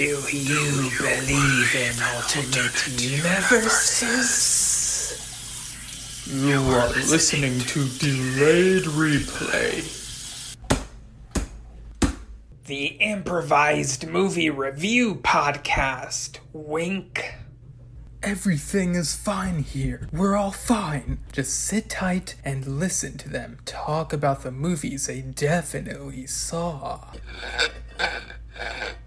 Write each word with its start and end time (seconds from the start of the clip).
Do 0.00 0.06
you 0.06 0.90
believe 0.98 1.74
in 1.74 1.92
alternate 2.14 2.88
universes? 2.98 4.32
You 6.26 6.62
are 6.62 6.88
listening 6.88 7.60
to 7.60 7.86
Delayed 7.98 8.84
Replay. 8.84 9.84
The 12.64 12.86
improvised 12.86 14.08
movie 14.08 14.48
review 14.48 15.16
podcast. 15.16 16.38
Wink. 16.54 17.34
Everything 18.22 18.94
is 18.94 19.14
fine 19.14 19.58
here. 19.58 20.08
We're 20.14 20.34
all 20.34 20.52
fine. 20.52 21.18
Just 21.30 21.62
sit 21.62 21.90
tight 21.90 22.36
and 22.42 22.80
listen 22.80 23.18
to 23.18 23.28
them 23.28 23.58
talk 23.66 24.14
about 24.14 24.44
the 24.44 24.50
movies 24.50 25.08
they 25.08 25.20
definitely 25.20 26.26
saw. 26.26 27.12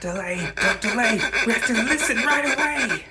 Delay, 0.00 0.50
don't 0.56 0.80
delay. 0.80 1.20
We 1.46 1.52
have 1.52 1.66
to 1.66 1.74
listen 1.74 2.16
right 2.16 2.56
away. 2.56 3.04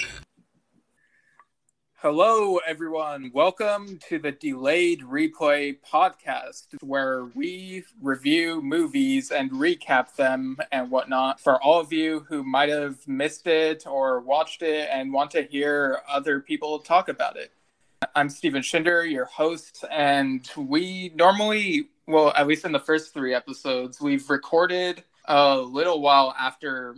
Hello, 1.97 2.57
everyone. 2.65 3.29
Welcome 3.31 3.99
to 4.09 4.17
the 4.17 4.31
Delayed 4.31 5.01
Replay 5.01 5.77
podcast, 5.87 6.65
where 6.81 7.25
we 7.35 7.83
review 8.01 8.63
movies 8.63 9.29
and 9.29 9.51
recap 9.51 10.15
them 10.15 10.57
and 10.71 10.89
whatnot. 10.89 11.39
For 11.39 11.61
all 11.61 11.79
of 11.79 11.93
you 11.93 12.25
who 12.27 12.43
might 12.43 12.69
have 12.69 13.07
missed 13.07 13.45
it 13.45 13.85
or 13.85 14.21
watched 14.21 14.63
it 14.63 14.89
and 14.91 15.13
want 15.13 15.29
to 15.31 15.43
hear 15.43 15.99
other 16.09 16.39
people 16.39 16.79
talk 16.79 17.07
about 17.07 17.37
it, 17.37 17.51
I'm 18.15 18.29
Steven 18.29 18.63
Schinder, 18.63 19.07
your 19.07 19.25
host, 19.25 19.85
and 19.91 20.49
we 20.57 21.11
normally, 21.13 21.89
well, 22.07 22.33
at 22.35 22.47
least 22.47 22.65
in 22.65 22.71
the 22.71 22.79
first 22.79 23.13
three 23.13 23.35
episodes, 23.35 24.01
we've 24.01 24.27
recorded 24.27 25.03
a 25.29 25.57
little 25.57 26.01
while 26.01 26.35
after 26.37 26.95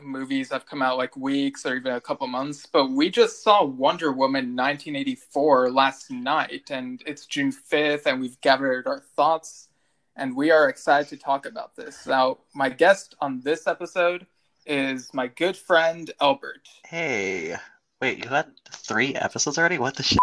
movies 0.00 0.50
have 0.50 0.64
come 0.64 0.80
out 0.80 0.96
like 0.96 1.14
weeks 1.16 1.66
or 1.66 1.76
even 1.76 1.92
a 1.92 2.00
couple 2.00 2.26
months 2.26 2.66
but 2.66 2.90
we 2.90 3.10
just 3.10 3.44
saw 3.44 3.62
wonder 3.62 4.10
woman 4.10 4.56
1984 4.56 5.70
last 5.70 6.10
night 6.10 6.70
and 6.70 7.02
it's 7.06 7.26
june 7.26 7.52
5th 7.52 8.06
and 8.06 8.20
we've 8.20 8.40
gathered 8.40 8.86
our 8.86 9.00
thoughts 9.14 9.68
and 10.16 10.34
we 10.34 10.50
are 10.50 10.68
excited 10.68 11.08
to 11.08 11.16
talk 11.16 11.44
about 11.44 11.76
this 11.76 12.06
now 12.06 12.38
my 12.54 12.70
guest 12.70 13.14
on 13.20 13.40
this 13.42 13.66
episode 13.66 14.26
is 14.64 15.12
my 15.12 15.26
good 15.26 15.56
friend 15.56 16.10
albert 16.20 16.66
Hey, 16.92 17.56
wait, 18.02 18.22
you 18.22 18.28
had 18.28 18.52
three 18.70 19.14
episodes 19.14 19.56
already? 19.56 19.78
What 19.78 19.96
the 19.96 20.02
shit? 20.02 20.18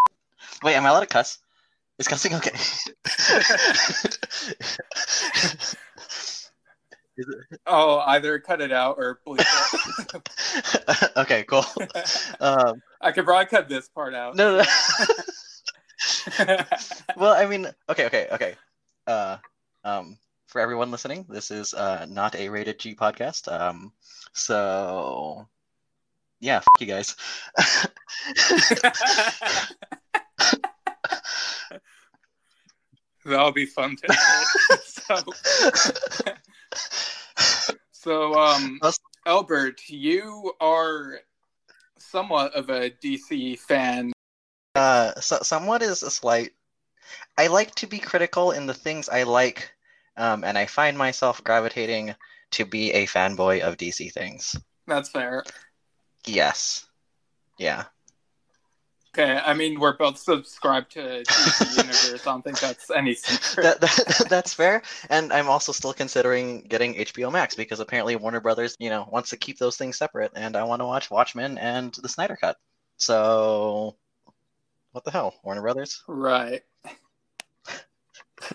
Wait, 0.61 0.75
am 0.75 0.85
I 0.85 0.89
allowed 0.89 0.99
to 0.99 1.07
cuss? 1.07 1.39
Is 1.97 2.07
cussing 2.07 2.35
okay? 2.35 2.51
Oh 7.65 7.99
either 7.99 8.39
cut 8.39 8.61
it 8.61 8.71
out 8.71 8.97
or 8.97 9.19
bleep 9.25 9.45
it 10.15 11.11
okay, 11.17 11.43
cool. 11.43 11.65
Um, 12.39 12.81
i 13.01 13.11
could 13.11 13.25
probably 13.25 13.45
cut 13.47 13.67
this 13.67 13.89
part 13.89 14.13
out 14.13 14.35
no, 14.35 14.57
no. 14.57 14.63
well, 17.17 17.33
I 17.33 17.45
mean, 17.45 17.67
okay, 17.89 18.05
okay, 18.05 18.27
okay. 18.31 18.55
Uh, 19.05 19.37
um, 19.83 20.17
for 20.47 20.61
everyone 20.61 20.91
listening, 20.91 21.25
this 21.29 21.51
is 21.51 21.73
uh, 21.73 22.05
not 22.09 22.35
a 22.35 22.49
rated 22.49 22.79
G 22.79 22.95
podcast. 22.95 23.51
Um, 23.51 23.91
so 24.33 25.47
yeah, 26.39 26.57
f- 26.57 26.65
you 26.79 26.87
guys. 26.87 27.15
That'll 33.25 33.51
be 33.51 33.65
fun 33.65 33.97
to 33.97 34.13
so, 34.85 35.21
so 37.99 38.33
um, 38.35 38.79
Albert, 39.25 39.89
you 39.89 40.53
are 40.61 41.19
somewhat 41.97 42.53
of 42.53 42.69
a 42.69 42.89
DC 42.89 43.59
fan. 43.59 44.13
Uh, 44.73 45.13
so, 45.19 45.39
somewhat 45.41 45.81
is 45.81 46.01
a 46.01 46.09
slight. 46.09 46.53
I 47.37 47.47
like 47.47 47.75
to 47.75 47.87
be 47.87 47.99
critical 47.99 48.51
in 48.51 48.67
the 48.67 48.73
things 48.73 49.09
I 49.09 49.23
like, 49.23 49.69
um, 50.15 50.45
and 50.45 50.57
I 50.57 50.65
find 50.65 50.97
myself 50.97 51.43
gravitating 51.43 52.15
to 52.51 52.65
be 52.65 52.93
a 52.93 53.05
fanboy 53.05 53.59
of 53.59 53.75
DC 53.75 54.13
things. 54.13 54.55
That's 54.87 55.09
fair. 55.09 55.43
Yes. 56.25 56.87
Yeah. 57.57 57.83
Okay, 59.13 59.41
I 59.43 59.55
mean 59.55 59.79
we're 59.79 59.97
both 59.97 60.19
subscribed 60.19 60.91
to 60.91 61.23
DC 61.23 61.77
Universe. 61.77 62.27
I 62.27 62.31
don't 62.31 62.43
think 62.43 62.59
that's 62.59 62.91
any 62.91 63.15
secret. 63.15 63.63
That, 63.63 63.81
that, 63.81 64.27
that's 64.29 64.53
fair. 64.53 64.83
And 65.09 65.33
I'm 65.33 65.49
also 65.49 65.71
still 65.71 65.93
considering 65.93 66.61
getting 66.61 66.93
HBO 66.93 67.31
Max 67.31 67.55
because 67.55 67.79
apparently 67.79 68.15
Warner 68.15 68.39
Brothers, 68.39 68.75
you 68.79 68.91
know, 68.91 69.09
wants 69.11 69.31
to 69.31 69.37
keep 69.37 69.57
those 69.57 69.77
things 69.77 69.97
separate, 69.97 70.31
and 70.35 70.55
I 70.55 70.63
want 70.63 70.81
to 70.81 70.85
watch 70.85 71.09
Watchmen 71.09 71.57
and 71.57 71.91
the 71.93 72.09
Snyder 72.09 72.37
Cut. 72.39 72.57
So, 72.97 73.95
what 74.91 75.03
the 75.05 75.11
hell, 75.11 75.33
Warner 75.43 75.61
Brothers? 75.61 76.03
Right. 76.07 76.61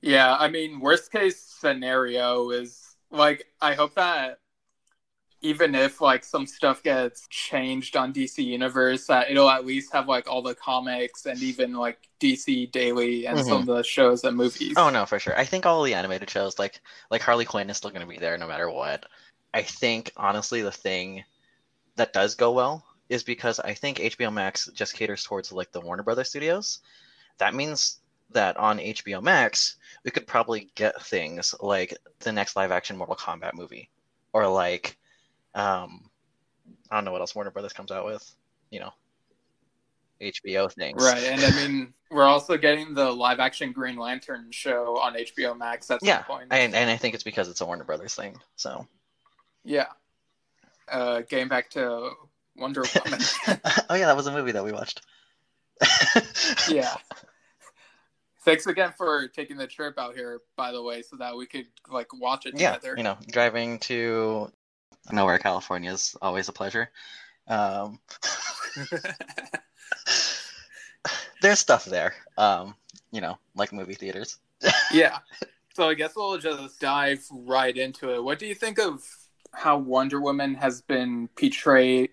yeah, 0.00 0.36
I 0.36 0.48
mean, 0.48 0.78
worst 0.78 1.10
case 1.10 1.40
scenario 1.40 2.50
is 2.50 2.94
like 3.10 3.46
I 3.60 3.74
hope 3.74 3.94
that 3.94 4.38
even 5.42 5.74
if 5.74 6.00
like 6.00 6.24
some 6.24 6.46
stuff 6.46 6.82
gets 6.82 7.26
changed 7.28 7.96
on 7.96 8.12
DC 8.12 8.44
Universe, 8.44 9.06
that 9.06 9.30
it'll 9.30 9.50
at 9.50 9.66
least 9.66 9.92
have 9.92 10.08
like 10.08 10.28
all 10.30 10.40
the 10.40 10.54
comics 10.54 11.26
and 11.26 11.42
even 11.42 11.72
like 11.72 12.08
DC 12.20 12.70
Daily 12.70 13.26
and 13.26 13.38
some 13.38 13.62
mm-hmm. 13.62 13.70
of 13.70 13.76
the 13.76 13.82
shows 13.82 14.24
and 14.24 14.36
movies. 14.36 14.74
Oh 14.76 14.88
no, 14.90 15.04
for 15.04 15.18
sure. 15.18 15.36
I 15.36 15.44
think 15.44 15.66
all 15.66 15.82
the 15.82 15.94
animated 15.94 16.30
shows, 16.30 16.58
like 16.58 16.80
like 17.10 17.22
Harley 17.22 17.44
Quinn, 17.44 17.68
is 17.70 17.76
still 17.76 17.90
going 17.90 18.02
to 18.02 18.06
be 18.06 18.18
there 18.18 18.38
no 18.38 18.46
matter 18.46 18.70
what. 18.70 19.04
I 19.52 19.62
think 19.62 20.12
honestly, 20.16 20.62
the 20.62 20.72
thing 20.72 21.24
that 21.96 22.12
does 22.12 22.34
go 22.36 22.52
well 22.52 22.84
is 23.08 23.22
because 23.22 23.60
I 23.60 23.74
think 23.74 23.98
HBO 23.98 24.32
Max 24.32 24.70
just 24.72 24.94
caters 24.94 25.24
towards 25.24 25.52
like 25.52 25.72
the 25.72 25.80
Warner 25.80 26.02
Brothers 26.02 26.30
studios. 26.30 26.80
That 27.38 27.54
means 27.54 27.98
that 28.30 28.56
on 28.56 28.78
HBO 28.78 29.22
Max, 29.22 29.76
we 30.04 30.10
could 30.10 30.26
probably 30.26 30.70
get 30.74 31.02
things 31.02 31.54
like 31.60 31.96
the 32.20 32.32
next 32.32 32.56
live 32.56 32.70
action 32.70 32.96
Mortal 32.96 33.16
Kombat 33.16 33.54
movie, 33.54 33.90
or 34.32 34.46
like, 34.48 34.96
um, 35.54 36.08
I 36.90 36.96
don't 36.96 37.04
know 37.04 37.12
what 37.12 37.20
else 37.20 37.34
Warner 37.34 37.50
Brothers 37.50 37.72
comes 37.72 37.90
out 37.90 38.04
with, 38.04 38.28
you 38.70 38.80
know, 38.80 38.90
HBO 40.20 40.70
things. 40.72 41.02
Right, 41.02 41.24
and 41.24 41.42
I 41.42 41.50
mean, 41.50 41.94
we're 42.10 42.24
also 42.24 42.56
getting 42.56 42.94
the 42.94 43.10
live 43.10 43.40
action 43.40 43.72
Green 43.72 43.96
Lantern 43.96 44.48
show 44.50 44.98
on 44.98 45.14
HBO 45.14 45.56
Max 45.56 45.90
at 45.90 46.00
Yeah, 46.02 46.18
some 46.18 46.24
point. 46.24 46.48
and 46.50 46.74
and 46.74 46.90
I 46.90 46.96
think 46.96 47.14
it's 47.14 47.24
because 47.24 47.48
it's 47.48 47.60
a 47.60 47.66
Warner 47.66 47.84
Brothers 47.84 48.14
thing. 48.14 48.38
So. 48.56 48.86
Yeah. 49.64 49.86
Uh, 50.90 51.22
getting 51.28 51.48
back 51.48 51.70
to 51.70 52.10
Wonder 52.56 52.82
Woman. 53.04 53.20
oh 53.88 53.94
yeah, 53.94 54.06
that 54.06 54.16
was 54.16 54.26
a 54.26 54.32
movie 54.32 54.52
that 54.52 54.64
we 54.64 54.72
watched. 54.72 55.02
yeah. 56.70 56.94
Thanks 58.44 58.66
again 58.66 58.92
for 58.96 59.28
taking 59.28 59.56
the 59.56 59.68
trip 59.68 59.98
out 59.98 60.14
here, 60.16 60.40
by 60.56 60.72
the 60.72 60.82
way, 60.82 61.02
so 61.02 61.16
that 61.16 61.36
we 61.36 61.46
could 61.46 61.66
like 61.90 62.12
watch 62.12 62.44
it 62.46 62.54
Yeah, 62.58 62.74
together. 62.74 62.94
you 62.96 63.04
know, 63.04 63.16
driving 63.30 63.78
to 63.80 64.50
nowhere, 65.10 65.38
California 65.38 65.92
is 65.92 66.16
always 66.22 66.48
a 66.48 66.52
pleasure. 66.52 66.90
Um, 67.48 67.98
there's 71.42 71.58
stuff 71.58 71.84
there, 71.84 72.14
um, 72.38 72.74
you 73.10 73.20
know, 73.20 73.38
like 73.54 73.72
movie 73.72 73.94
theaters. 73.94 74.38
yeah. 74.92 75.18
So 75.74 75.88
I 75.88 75.94
guess 75.94 76.12
we'll 76.14 76.38
just 76.38 76.80
dive 76.80 77.24
right 77.30 77.76
into 77.76 78.14
it. 78.14 78.22
What 78.22 78.38
do 78.38 78.46
you 78.46 78.54
think 78.54 78.78
of 78.78 79.02
how 79.52 79.78
Wonder 79.78 80.20
Woman 80.20 80.54
has 80.54 80.82
been 80.82 81.28
portrayed? 81.36 82.10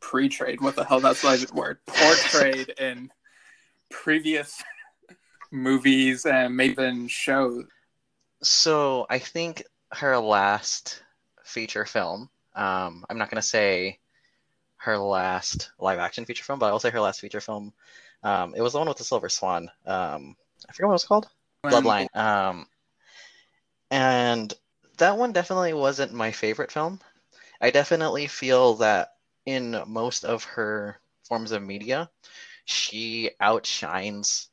Pre-trade? 0.00 0.60
What 0.60 0.76
the 0.76 0.84
hell? 0.84 1.00
That's 1.00 1.22
the 1.22 1.50
word. 1.52 1.78
Portrayed 1.86 2.68
in 2.78 3.10
previous 3.90 4.62
movies 5.50 6.26
and 6.26 6.56
maybe 6.56 6.72
even 6.72 7.08
shows. 7.08 7.64
So 8.42 9.06
I 9.10 9.18
think 9.18 9.64
her 9.92 10.18
last 10.18 11.02
feature 11.46 11.84
film, 11.84 12.28
um, 12.54 13.04
I'm 13.08 13.18
not 13.18 13.30
going 13.30 13.40
to 13.40 13.46
say 13.46 13.98
her 14.78 14.98
last 14.98 15.70
live 15.78 15.98
action 15.98 16.24
feature 16.24 16.44
film, 16.44 16.58
but 16.58 16.66
I 16.66 16.72
will 16.72 16.78
say 16.78 16.90
her 16.90 17.00
last 17.00 17.20
feature 17.20 17.40
film. 17.40 17.72
Um, 18.22 18.54
it 18.54 18.60
was 18.60 18.72
the 18.72 18.78
one 18.78 18.88
with 18.88 18.98
the 18.98 19.04
Silver 19.04 19.28
Swan. 19.28 19.70
Um, 19.86 20.36
I 20.68 20.72
forget 20.72 20.86
what 20.86 20.92
it 20.92 20.94
was 20.94 21.04
called. 21.04 21.28
Bloodline. 21.64 22.14
Um, 22.14 22.66
and 23.90 24.52
that 24.98 25.16
one 25.16 25.32
definitely 25.32 25.72
wasn't 25.72 26.12
my 26.12 26.32
favorite 26.32 26.72
film. 26.72 27.00
I 27.60 27.70
definitely 27.70 28.26
feel 28.26 28.74
that 28.74 29.14
in 29.44 29.82
most 29.86 30.24
of 30.24 30.44
her 30.44 31.00
forms 31.24 31.52
of 31.52 31.62
media, 31.62 32.10
she 32.64 33.30
outshines 33.40 34.48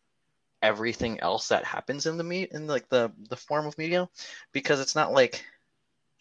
everything 0.61 1.19
else 1.19 1.49
that 1.49 1.65
happens 1.65 2.05
in 2.05 2.17
the 2.17 2.23
me 2.23 2.47
in 2.49 2.67
like 2.67 2.87
the 2.87 3.11
the 3.29 3.35
form 3.35 3.65
of 3.65 3.77
media 3.77 4.07
because 4.53 4.79
it's 4.79 4.95
not 4.95 5.11
like 5.11 5.43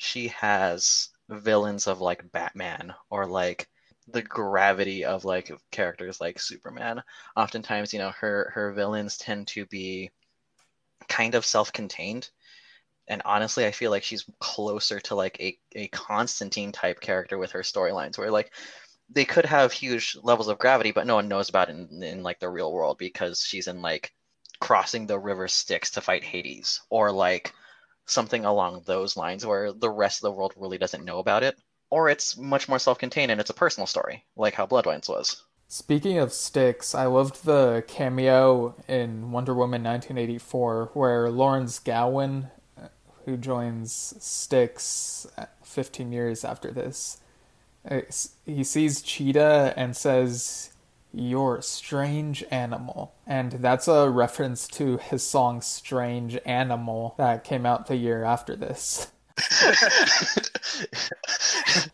she 0.02 0.28
has 0.28 1.10
villains 1.28 1.86
of 1.86 2.00
like 2.00 2.30
Batman 2.32 2.92
or 3.08 3.24
like 3.26 3.68
the 4.08 4.22
gravity 4.22 5.04
of 5.04 5.24
like 5.24 5.52
characters 5.70 6.20
like 6.20 6.40
Superman. 6.40 7.02
Oftentimes, 7.36 7.92
you 7.92 8.00
know, 8.00 8.10
her 8.18 8.50
her 8.54 8.72
villains 8.72 9.16
tend 9.16 9.46
to 9.48 9.64
be 9.66 10.10
kind 11.08 11.34
of 11.34 11.46
self-contained 11.46 12.30
and 13.08 13.22
honestly, 13.24 13.66
I 13.66 13.70
feel 13.72 13.90
like 13.90 14.02
she's 14.02 14.24
closer 14.40 15.00
to 15.00 15.14
like 15.14 15.38
a, 15.40 15.58
a 15.74 15.88
Constantine 15.88 16.72
type 16.72 17.00
character 17.00 17.38
with 17.38 17.52
her 17.52 17.62
storylines, 17.62 18.18
where 18.18 18.30
like 18.30 18.52
they 19.10 19.24
could 19.24 19.44
have 19.44 19.72
huge 19.72 20.16
levels 20.22 20.48
of 20.48 20.58
gravity, 20.58 20.92
but 20.92 21.06
no 21.06 21.16
one 21.16 21.28
knows 21.28 21.48
about 21.48 21.68
it 21.68 21.76
in, 21.76 22.02
in 22.02 22.22
like 22.22 22.40
the 22.40 22.48
real 22.48 22.72
world 22.72 22.98
because 22.98 23.40
she's 23.40 23.66
in 23.66 23.82
like 23.82 24.12
crossing 24.60 25.06
the 25.06 25.18
river 25.18 25.48
Styx 25.48 25.90
to 25.92 26.00
fight 26.00 26.24
Hades, 26.24 26.80
or 26.90 27.12
like 27.12 27.52
something 28.06 28.44
along 28.44 28.82
those 28.84 29.16
lines 29.16 29.46
where 29.46 29.72
the 29.72 29.90
rest 29.90 30.18
of 30.18 30.22
the 30.22 30.32
world 30.32 30.52
really 30.56 30.78
doesn't 30.78 31.04
know 31.04 31.18
about 31.18 31.42
it. 31.42 31.56
Or 31.90 32.08
it's 32.08 32.36
much 32.36 32.68
more 32.68 32.78
self 32.78 32.98
contained 32.98 33.30
and 33.30 33.40
it's 33.40 33.50
a 33.50 33.54
personal 33.54 33.86
story, 33.86 34.24
like 34.36 34.54
how 34.54 34.66
Bloodlines 34.66 35.08
was. 35.08 35.42
Speaking 35.68 36.18
of 36.18 36.32
sticks, 36.32 36.94
I 36.94 37.06
loved 37.06 37.44
the 37.44 37.82
cameo 37.86 38.74
in 38.88 39.30
Wonder 39.30 39.54
Woman 39.54 39.82
1984 39.82 40.90
where 40.92 41.30
Lawrence 41.30 41.78
Gowan, 41.78 42.50
who 43.24 43.36
joins 43.36 44.14
Styx 44.18 45.26
15 45.64 46.12
years 46.12 46.44
after 46.44 46.70
this, 46.70 47.20
uh, 47.90 48.00
he 48.44 48.64
sees 48.64 49.02
Cheetah 49.02 49.74
and 49.76 49.96
says, 49.96 50.71
You're 51.12 51.56
a 51.56 51.62
strange 51.62 52.42
animal. 52.50 53.14
And 53.26 53.52
that's 53.52 53.86
a 53.86 54.08
reference 54.08 54.66
to 54.68 54.96
his 54.96 55.22
song 55.22 55.60
Strange 55.60 56.38
Animal 56.44 57.14
that 57.18 57.44
came 57.44 57.66
out 57.66 57.86
the 57.86 57.96
year 57.96 58.24
after 58.24 58.56
this. 58.56 59.08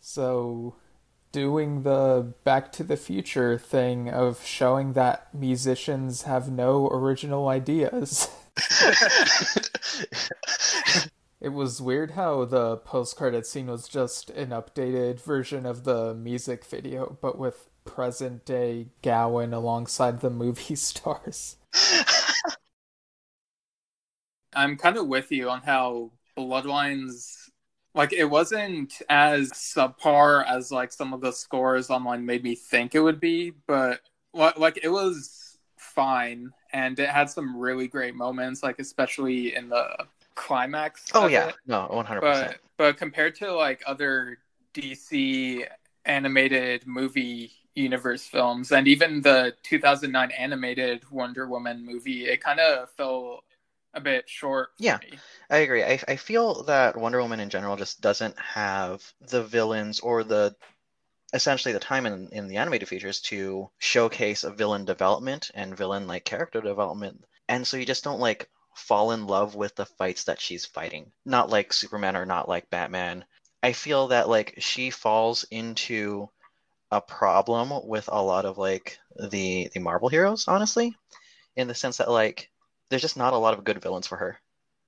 so, 0.00 0.76
doing 1.32 1.82
the 1.82 2.32
Back 2.44 2.72
to 2.72 2.84
the 2.84 2.96
Future 2.96 3.58
thing 3.58 4.08
of 4.08 4.42
showing 4.44 4.94
that 4.94 5.34
musicians 5.34 6.22
have 6.22 6.50
no 6.50 6.88
original 6.88 7.48
ideas. 7.48 8.30
It 11.42 11.52
was 11.52 11.82
weird 11.82 12.12
how 12.12 12.44
the 12.44 12.76
post 12.76 13.16
credit 13.16 13.48
scene 13.48 13.66
was 13.66 13.88
just 13.88 14.30
an 14.30 14.50
updated 14.50 15.20
version 15.20 15.66
of 15.66 15.82
the 15.82 16.14
music 16.14 16.64
video, 16.64 17.18
but 17.20 17.36
with 17.36 17.68
present 17.84 18.44
day 18.44 18.88
Gowan 19.02 19.52
alongside 19.52 20.20
the 20.20 20.30
movie 20.30 20.74
stars. 20.76 21.56
I'm 24.54 24.76
kind 24.76 24.96
of 24.96 25.06
with 25.06 25.32
you 25.32 25.48
on 25.48 25.62
how 25.62 26.10
Bloodlines, 26.36 27.48
like, 27.94 28.12
it 28.12 28.24
wasn't 28.24 29.00
as 29.08 29.50
subpar 29.50 30.46
as 30.46 30.70
like 30.70 30.92
some 30.92 31.12
of 31.14 31.20
the 31.20 31.32
scores 31.32 31.90
online 31.90 32.24
made 32.26 32.44
me 32.44 32.54
think 32.54 32.94
it 32.94 33.00
would 33.00 33.20
be, 33.20 33.52
but 33.66 34.00
like, 34.34 34.78
it 34.82 34.88
was 34.88 35.58
fine 35.76 36.52
and 36.72 36.98
it 36.98 37.08
had 37.08 37.30
some 37.30 37.56
really 37.56 37.88
great 37.88 38.14
moments, 38.14 38.62
like, 38.62 38.78
especially 38.78 39.54
in 39.54 39.68
the 39.68 40.06
climax. 40.34 41.10
Oh 41.14 41.26
yeah, 41.26 41.48
it. 41.48 41.54
no, 41.66 41.86
one 41.90 42.04
hundred 42.04 42.22
but 42.22 42.42
percent. 42.42 42.60
but 42.76 42.96
compared 42.96 43.34
to 43.36 43.52
like 43.54 43.82
other 43.86 44.38
DC 44.74 45.66
animated 46.04 46.86
movie 46.86 47.52
universe 47.74 48.26
films 48.26 48.72
and 48.72 48.86
even 48.86 49.22
the 49.22 49.54
2009 49.62 50.30
animated 50.32 51.02
Wonder 51.10 51.48
Woman 51.48 51.84
movie, 51.84 52.26
it 52.26 52.42
kind 52.42 52.60
of 52.60 52.90
fell 52.90 53.44
a 53.94 54.00
bit 54.00 54.28
short. 54.28 54.70
Yeah. 54.78 54.98
me. 54.98 55.18
I 55.50 55.58
agree. 55.58 55.84
I, 55.84 56.00
I 56.08 56.16
feel 56.16 56.64
that 56.64 56.96
Wonder 56.96 57.20
Woman 57.20 57.40
in 57.40 57.50
general 57.50 57.76
just 57.76 58.00
doesn't 58.00 58.38
have 58.38 59.02
the 59.20 59.42
villains 59.42 60.00
or 60.00 60.24
the 60.24 60.54
essentially 61.32 61.72
the 61.72 61.80
time 61.80 62.06
in, 62.06 62.28
in 62.32 62.48
the 62.48 62.58
animated 62.58 62.88
features 62.88 63.20
to 63.20 63.70
showcase 63.78 64.44
a 64.44 64.50
villain 64.50 64.84
development 64.84 65.50
and 65.54 65.76
villain 65.76 66.06
like 66.06 66.24
character 66.24 66.60
development. 66.60 67.24
And 67.48 67.66
so 67.66 67.76
you 67.76 67.86
just 67.86 68.04
don't 68.04 68.20
like 68.20 68.48
fall 68.74 69.12
in 69.12 69.26
love 69.26 69.54
with 69.54 69.74
the 69.74 69.86
fights 69.86 70.24
that 70.24 70.40
she's 70.40 70.66
fighting. 70.66 71.12
Not 71.24 71.50
like 71.50 71.72
Superman 71.72 72.16
or 72.16 72.26
not 72.26 72.48
like 72.48 72.70
Batman. 72.70 73.24
I 73.62 73.72
feel 73.72 74.08
that 74.08 74.28
like 74.28 74.54
she 74.58 74.90
falls 74.90 75.44
into 75.50 76.28
a 76.92 77.00
problem 77.00 77.72
with 77.88 78.08
a 78.12 78.22
lot 78.22 78.44
of 78.44 78.58
like 78.58 78.98
the 79.30 79.70
the 79.72 79.80
Marvel 79.80 80.08
heroes, 80.08 80.46
honestly, 80.46 80.94
in 81.56 81.66
the 81.66 81.74
sense 81.74 81.96
that 81.96 82.10
like 82.10 82.50
there's 82.90 83.02
just 83.02 83.16
not 83.16 83.32
a 83.32 83.38
lot 83.38 83.54
of 83.54 83.64
good 83.64 83.82
villains 83.82 84.06
for 84.06 84.16
her. 84.18 84.38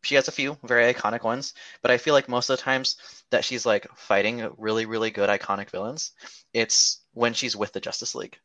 She 0.03 0.15
has 0.17 0.29
a 0.29 0.33
few 0.33 0.59
very 0.63 0.93
iconic 0.93 1.25
ones, 1.25 1.55
but 1.81 1.91
I 1.91 1.97
feel 1.97 2.13
like 2.13 2.29
most 2.29 2.51
of 2.51 2.59
the 2.59 2.63
times 2.63 2.97
that 3.31 3.43
she's 3.43 3.65
like 3.65 3.89
fighting 3.97 4.47
really, 4.59 4.85
really 4.85 5.11
good 5.11 5.31
iconic 5.31 5.71
villains, 5.71 6.13
it's 6.53 7.01
when 7.15 7.33
she's 7.33 7.57
with 7.57 7.73
the 7.73 7.81
Justice 7.81 8.15
League. 8.15 8.37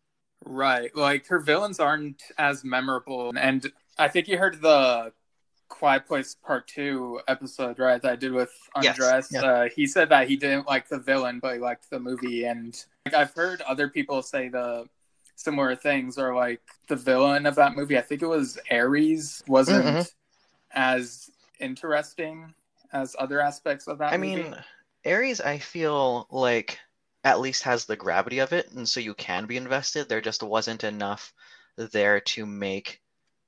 Right. 0.46 0.96
Like 0.96 1.28
her 1.28 1.40
villains 1.40 1.82
aren't 1.82 2.24
as 2.38 2.64
memorable. 2.64 3.34
And 3.38 3.70
I 3.98 4.08
think 4.08 4.30
you 4.30 4.38
heard 4.38 4.62
the 4.62 5.12
Quiet 5.70 6.06
Place 6.06 6.36
Part 6.36 6.68
2 6.68 7.22
episode, 7.28 7.80
right? 7.80 8.02
That 8.02 8.12
I 8.12 8.16
did 8.16 8.34
with 8.34 8.52
Yes, 8.82 8.98
Undress. 8.98 9.32
yeah. 9.32 9.42
Uh, 9.42 9.70
he 9.74 9.88
said 9.88 10.10
that 10.10 10.28
he 10.28 10.36
didn't 10.36 10.68
like 10.68 10.90
the 10.90 11.00
villain, 11.00 11.40
but 11.40 11.54
he 11.54 11.60
liked 11.60 11.90
the 11.90 12.00
movie. 12.00 12.46
And 12.46 12.78
like, 13.06 13.14
I've 13.16 13.34
heard 13.34 13.62
other 13.62 13.88
people 13.88 14.22
say 14.22 14.50
the 14.50 14.88
similar 15.36 15.76
things 15.76 16.18
or 16.18 16.36
like 16.36 16.62
the 16.88 16.96
villain 16.98 17.46
of 17.46 17.56
that 17.56 17.76
movie. 17.76 17.98
I 17.98 18.02
think 18.02 18.22
it 18.22 18.28
was 18.28 18.58
Ares 18.70 19.42
wasn't 19.48 19.86
Mhm. 19.86 20.12
as 20.72 21.30
interesting 21.60 22.54
as 22.92 23.16
other 23.20 23.40
aspects 23.40 23.88
of 23.88 24.00
that 24.00 24.12
I 24.14 24.18
movie. 24.18 24.36
mean, 24.44 24.64
Ares, 25.06 25.40
I 25.40 25.60
feel 25.60 26.28
like 26.30 26.80
at 27.24 27.40
least 27.40 27.64
has 27.64 27.86
the 27.86 27.96
gravity 27.96 28.40
of 28.40 28.52
it, 28.54 28.72
and 28.72 28.88
so 28.88 29.00
you 29.00 29.14
can 29.14 29.46
be 29.46 29.56
invested. 29.58 30.10
There 30.10 30.22
just 30.22 30.42
wasn't 30.44 30.84
enough 30.84 31.34
there 31.78 32.20
to 32.20 32.46
make 32.46 33.02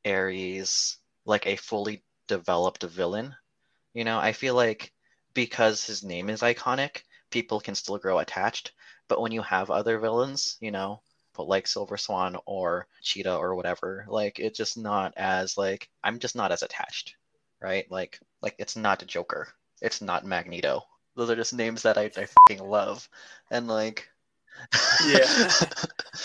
Ares 0.06 0.98
like 1.26 1.46
a 1.46 1.56
fully 1.56 2.04
developed 2.32 2.84
villain. 2.84 3.36
You 3.94 4.06
know, 4.06 4.20
I 4.20 4.32
feel 4.34 4.56
like 4.56 4.94
because 5.34 5.86
his 5.86 6.04
name 6.04 6.30
is 6.30 6.42
iconic, 6.42 7.04
people 7.32 7.60
can 7.60 7.76
still 7.76 7.98
grow 7.98 8.20
attached. 8.20 8.72
But 9.10 9.22
when 9.22 9.34
you 9.34 9.42
have 9.42 9.70
other 9.70 10.00
villains, 10.00 10.58
you 10.62 10.72
know, 10.72 11.02
but 11.36 11.48
like 11.48 11.68
Silver 11.68 11.98
Swan 11.98 12.38
or 12.46 12.88
Cheetah 13.04 13.36
or 13.36 13.56
whatever, 13.56 14.06
like 14.08 14.40
it's 14.40 14.58
just 14.58 14.78
not 14.78 15.14
as 15.18 15.58
like 15.58 15.90
I'm 16.04 16.20
just 16.20 16.36
not 16.36 16.52
as 16.54 16.64
attached, 16.64 17.16
right? 17.62 17.86
Like 17.92 18.20
like 18.42 18.56
it's 18.60 18.78
not 18.78 19.06
Joker, 19.08 19.50
it's 19.82 20.02
not 20.02 20.26
Magneto. 20.26 20.84
Those 21.16 21.30
are 21.30 21.36
just 21.36 21.54
names 21.54 21.84
that 21.84 21.98
I, 21.98 22.06
I 22.06 22.28
fucking 22.28 22.64
love, 22.66 23.10
and 23.52 23.68
like 23.68 24.08
Yeah. 25.08 25.52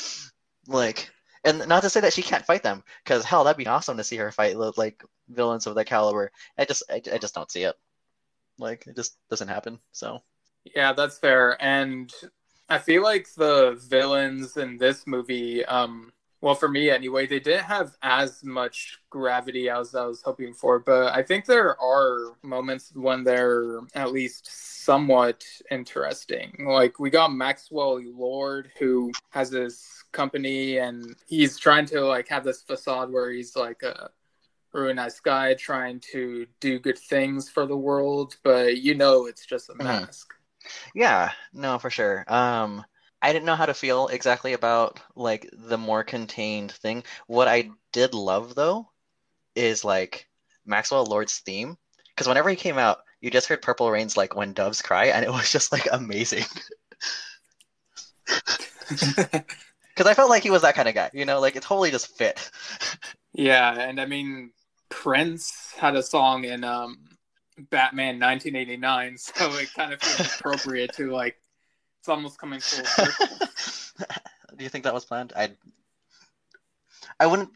like 0.69 1.11
and 1.47 1.67
not 1.69 1.83
to 1.83 1.91
say 1.91 2.01
that 2.01 2.15
she 2.15 2.23
can't 2.23 2.47
fight 2.47 2.63
them 2.65 2.85
because 3.05 3.25
hell 3.25 3.45
that'd 3.45 3.59
be 3.59 3.69
awesome 3.69 3.99
to 3.99 4.05
see 4.05 4.17
her 4.19 4.33
fight 4.33 4.57
like 4.79 5.05
villains 5.31 5.67
of 5.67 5.77
that 5.77 5.87
caliber 5.87 6.33
i 6.59 6.67
just 6.67 6.85
I, 6.91 7.03
I 7.13 7.19
just 7.19 7.35
don't 7.35 7.51
see 7.53 7.65
it 7.65 7.77
like 8.59 8.87
it 8.89 8.97
just 8.97 9.19
doesn't 9.31 9.49
happen 9.49 9.81
so 9.93 10.23
Yeah, 10.75 10.93
that's 10.93 11.19
fair. 11.19 11.57
And 11.63 12.13
I 12.69 12.79
feel 12.79 13.03
like 13.03 13.33
the 13.35 13.81
villains 13.89 14.57
in 14.57 14.79
this 14.79 15.07
movie, 15.07 15.65
um, 15.67 16.13
well, 16.47 16.55
for 16.55 16.69
me 16.69 16.91
anyway, 16.91 17.27
they 17.27 17.41
didn't 17.41 17.65
have 17.65 17.97
as 18.03 18.45
much 18.45 19.01
gravity 19.11 19.69
as 19.69 19.97
I 19.97 20.07
was 20.07 20.23
hoping 20.23 20.55
for. 20.55 20.79
But 20.79 21.13
I 21.13 21.25
think 21.25 21.45
there 21.45 21.77
are 21.81 22.35
moments 22.45 22.93
when 22.95 23.25
they're 23.25 23.81
at 23.97 24.13
least 24.13 24.49
somewhat 24.85 25.45
interesting. 25.73 26.65
Like 26.65 27.01
we 27.01 27.11
got 27.11 27.33
Maxwell 27.33 28.01
Lord, 28.01 28.71
who 28.79 29.11
has 29.31 29.51
this 29.51 30.05
company, 30.13 30.79
and 30.79 31.17
he's 31.27 31.59
trying 31.59 31.87
to 31.87 32.03
like 32.03 32.29
have 32.29 32.45
this 32.45 32.63
facade 32.63 33.11
where 33.11 33.33
he's 33.33 33.57
like 33.57 33.83
a 33.83 34.11
really 34.73 34.95
nice 34.95 35.19
guy 35.19 35.55
trying 35.55 35.99
to 36.13 36.47
do 36.61 36.79
good 36.79 36.99
things 36.99 37.51
for 37.51 37.67
the 37.67 37.77
world, 37.77 38.37
but 38.45 38.77
you 38.79 38.95
know 38.95 39.27
it's 39.27 39.45
just 39.47 39.69
a 39.69 39.75
Mhm. 39.75 39.83
mask. 39.83 40.33
yeah 40.95 41.33
no 41.53 41.79
for 41.81 41.91
sure 41.91 42.25
um 42.29 42.85
i 43.23 43.33
didn't 43.33 43.47
know 43.47 43.55
how 43.57 43.67
to 43.67 43.75
feel 43.75 44.09
exactly 44.09 44.53
about 44.53 45.01
like 45.15 45.49
the 45.53 45.79
more 45.79 46.05
contained 46.05 46.73
thing. 46.73 47.03
What 47.27 47.49
i 47.49 47.71
did 47.93 48.15
love 48.15 48.55
though 48.55 48.89
is 49.55 49.85
like 49.85 50.29
maxwell 50.65 51.05
lord's 51.05 51.39
theme. 51.39 51.77
Because 52.09 52.29
whenever 52.29 52.49
he 52.51 52.57
came 52.57 52.79
out 52.79 52.99
you 53.21 53.31
just 53.31 53.49
heard 53.49 53.63
purple 53.63 53.91
rain's 53.91 54.17
like 54.17 54.37
when 54.37 54.53
doves 54.53 54.83
cry 54.83 55.07
and 55.07 55.25
it 55.25 55.33
was 55.33 55.51
just 55.51 55.73
like 55.73 55.87
amazing. 55.93 56.45
Because 59.97 60.11
i 60.11 60.15
felt 60.15 60.29
like 60.29 60.43
he 60.43 60.51
was 60.51 60.61
that 60.63 60.75
kind 60.75 60.89
of 60.89 60.95
guy 60.95 61.11
you 61.15 61.25
know? 61.25 61.41
Like 61.41 61.57
it 61.57 61.63
totally 61.63 61.91
just 61.91 62.17
fit. 62.19 62.51
Yeah, 63.33 63.73
and 63.79 64.01
I 64.01 64.07
mean 64.07 64.51
Prince 64.89 65.73
had 65.77 65.97
a 65.97 66.03
song 66.03 66.45
in 66.45 66.65
um 66.65 66.99
Batman 67.71 68.21
1989, 68.21 69.19
so 69.19 69.53
it 69.57 69.73
kind 69.75 69.93
of 69.93 70.03
feels 70.03 70.35
appropriate 70.39 70.93
to 70.95 71.11
like 71.11 71.37
it's 72.07 72.09
almost 72.09 72.39
coming 72.39 72.61
full 72.61 72.85
circle. 72.85 73.49
Do 74.57 74.63
you 74.63 74.71
think 74.71 74.85
that 74.85 74.95
was 74.95 75.05
planned? 75.05 75.33
I 75.35 75.51
I 77.19 77.27
wouldn't 77.27 77.51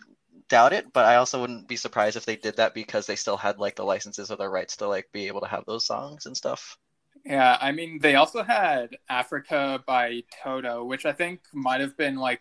doubt 0.49 0.73
it, 0.73 0.93
but 0.93 1.05
I 1.05 1.17
also 1.17 1.41
wouldn't 1.41 1.69
be 1.69 1.77
surprised 1.77 2.17
if 2.17 2.27
they 2.27 2.35
did 2.35 2.57
that 2.57 2.75
because 2.75 3.07
they 3.07 3.15
still 3.15 3.37
had 3.37 3.59
like 3.59 3.77
the 3.77 3.85
licenses 3.85 4.31
or 4.31 4.37
the 4.37 4.49
rights 4.49 4.77
to 4.79 4.89
like 4.89 5.09
be 5.13 5.29
able 5.29 5.41
to 5.43 5.47
have 5.47 5.65
those 5.67 5.87
songs 5.87 6.27
and 6.27 6.37
stuff. 6.37 6.77
Yeah, 7.25 7.59
I 7.61 7.71
mean 7.71 8.01
they 8.01 8.17
also 8.17 8.43
had 8.43 8.97
Africa 9.09 9.85
by 9.87 10.25
Toto, 10.43 10.85
which 10.85 11.07
I 11.07 11.13
think 11.13 11.41
might 11.53 11.81
have 11.81 11.97
been 11.97 12.17
like 12.17 12.41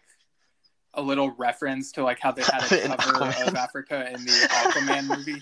a 0.95 1.01
little 1.01 1.29
reference 1.37 1.91
to 1.91 2.03
like 2.03 2.19
how 2.19 2.31
they 2.31 2.41
had 2.41 2.63
a 2.63 2.97
cover 2.97 3.33
of 3.45 3.55
Africa 3.55 4.09
in 4.11 4.25
the 4.25 4.47
Aquaman 4.49 5.15
movie. 5.15 5.41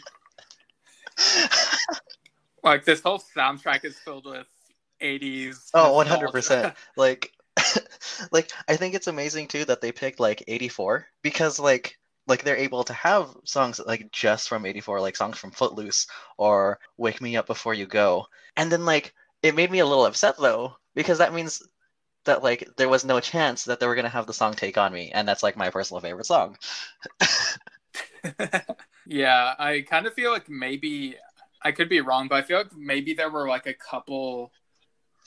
Like 2.61 2.83
this 2.83 2.99
whole 2.99 3.23
soundtrack 3.37 3.85
is 3.85 3.97
filled 3.99 4.25
with 4.25 4.47
80s. 5.01 5.73
Oh, 5.73 5.93
one 5.93 6.07
nostalgia. 6.07 6.09
hundred 6.09 6.31
percent. 6.31 6.73
Like, 6.95 7.31
like 8.31 8.51
I 8.67 8.75
think 8.77 8.95
it's 8.95 9.07
amazing 9.07 9.47
too 9.47 9.65
that 9.65 9.81
they 9.81 9.91
picked 9.91 10.19
like 10.19 10.43
eighty 10.47 10.67
four 10.69 11.07
because 11.23 11.59
like 11.59 11.97
like 12.27 12.43
they're 12.43 12.57
able 12.57 12.83
to 12.85 12.93
have 12.93 13.35
songs 13.45 13.79
like 13.85 14.11
just 14.11 14.49
from 14.49 14.65
eighty 14.65 14.81
four, 14.81 15.01
like 15.01 15.15
songs 15.15 15.37
from 15.37 15.51
Footloose 15.51 16.07
or 16.37 16.79
Wake 16.97 17.21
Me 17.21 17.37
Up 17.37 17.47
Before 17.47 17.73
You 17.73 17.85
Go, 17.87 18.27
and 18.55 18.71
then 18.71 18.85
like 18.85 19.13
it 19.43 19.55
made 19.55 19.71
me 19.71 19.79
a 19.79 19.85
little 19.85 20.05
upset 20.05 20.37
though 20.37 20.75
because 20.95 21.19
that 21.19 21.33
means 21.33 21.61
that 22.25 22.43
like 22.43 22.67
there 22.77 22.89
was 22.89 23.05
no 23.05 23.19
chance 23.19 23.65
that 23.65 23.79
they 23.79 23.87
were 23.87 23.95
gonna 23.95 24.09
have 24.09 24.27
the 24.27 24.33
song 24.33 24.53
Take 24.53 24.77
on 24.77 24.93
Me, 24.93 25.11
and 25.13 25.27
that's 25.27 25.43
like 25.43 25.57
my 25.57 25.69
personal 25.71 26.01
favorite 26.01 26.25
song. 26.25 26.57
yeah, 29.05 29.55
I 29.57 29.85
kind 29.89 30.05
of 30.07 30.13
feel 30.13 30.31
like 30.31 30.49
maybe 30.49 31.15
I 31.61 31.71
could 31.71 31.89
be 31.89 32.01
wrong, 32.01 32.27
but 32.27 32.35
I 32.35 32.41
feel 32.41 32.57
like 32.57 32.75
maybe 32.75 33.13
there 33.13 33.29
were 33.29 33.47
like 33.47 33.65
a 33.67 33.73
couple 33.73 34.51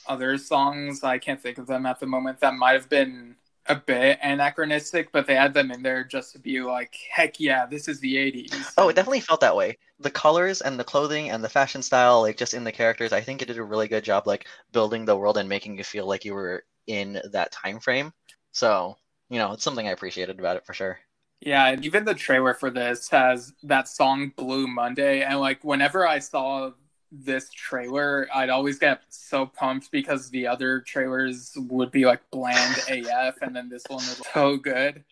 other 0.07 0.39
songs 0.39 1.03
I 1.05 1.19
can't 1.19 1.41
think 1.41 1.59
of 1.59 1.67
them 1.67 1.87
at 1.87 2.01
the 2.01 2.07
moment 2.07 2.41
that 2.41 2.55
might 2.55 2.73
have 2.73 2.89
been 2.89 3.37
a 3.67 3.77
bit 3.77 4.19
anachronistic, 4.23 5.13
but 5.13 5.27
they 5.27 5.35
had 5.35 5.55
them 5.55 5.71
in 5.71 5.83
there 5.83 6.03
just 6.03 6.33
to 6.33 6.39
be 6.39 6.61
like, 6.61 6.95
heck 7.11 7.39
yeah, 7.39 7.67
this 7.67 7.89
is 7.89 8.01
the 8.01 8.17
80s. 8.17 8.75
Oh, 8.77 8.89
it 8.89 8.97
definitely 8.97 9.21
felt 9.21 9.41
that 9.43 9.55
way. 9.55 9.79
The 10.01 10.11
colors 10.11 10.61
and 10.61 10.79
the 10.79 10.85
clothing 10.85 11.31
and 11.31 11.45
the 11.45 11.49
fashion 11.49 11.83
style, 11.83 12.23
like 12.23 12.37
just 12.37 12.55
in 12.55 12.65
the 12.65 12.73
characters, 12.73 13.13
I 13.13 13.21
think 13.21 13.43
it 13.43 13.47
did 13.47 13.59
a 13.59 13.63
really 13.63 13.87
good 13.87 14.03
job, 14.03 14.27
like 14.27 14.47
building 14.73 15.05
the 15.05 15.17
world 15.17 15.39
and 15.39 15.49
making 15.49 15.79
you 15.79 15.85
feel 15.85 16.07
like 16.07 16.25
you 16.25 16.35
were 16.35 16.65
in 16.87 17.21
that 17.33 17.53
time 17.53 17.79
frame. 17.79 18.13
So, 18.53 18.97
you 19.29 19.39
know, 19.39 19.53
it's 19.53 19.63
something 19.63 19.87
I 19.87 19.93
appreciated 19.93 20.39
about 20.41 20.57
it 20.57 20.67
for 20.67 20.75
sure. 20.75 20.99
Yeah, 21.41 21.69
and 21.69 21.85
even 21.85 22.05
the 22.05 22.15
trailer 22.15 22.55
for 22.55 22.71
this 22.71 23.09
has 23.11 23.55
that 23.63 23.89
song 23.89 24.33
Blue 24.37 24.67
Monday. 24.67 25.23
And 25.23 25.41
like 25.41 25.65
whenever 25.65 26.07
I 26.07 26.19
saw 26.19 26.73
this 27.13 27.51
trailer, 27.51 28.29
I'd 28.35 28.51
always 28.51 28.79
get 28.79 29.03
so 29.09 29.47
pumped 29.47 29.91
because 29.91 30.31
the 30.31 30.47
other 30.47 30.81
trailers 30.81 31.53
would 31.57 31.91
be 31.91 32.05
like 32.05 32.21
bland 32.31 32.77
AF, 32.89 33.37
and 33.43 33.55
then 33.55 33.69
this 33.69 33.85
one 33.89 33.97
was 33.97 34.23
so 34.33 34.57
good. 34.57 35.05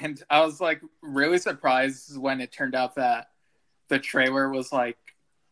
And 0.00 0.22
I 0.30 0.44
was 0.44 0.60
like 0.60 0.80
really 1.02 1.38
surprised 1.38 2.18
when 2.18 2.40
it 2.40 2.52
turned 2.52 2.74
out 2.74 2.94
that 2.96 3.28
the 3.88 3.98
trailer 3.98 4.50
was 4.50 4.72
like 4.72 4.98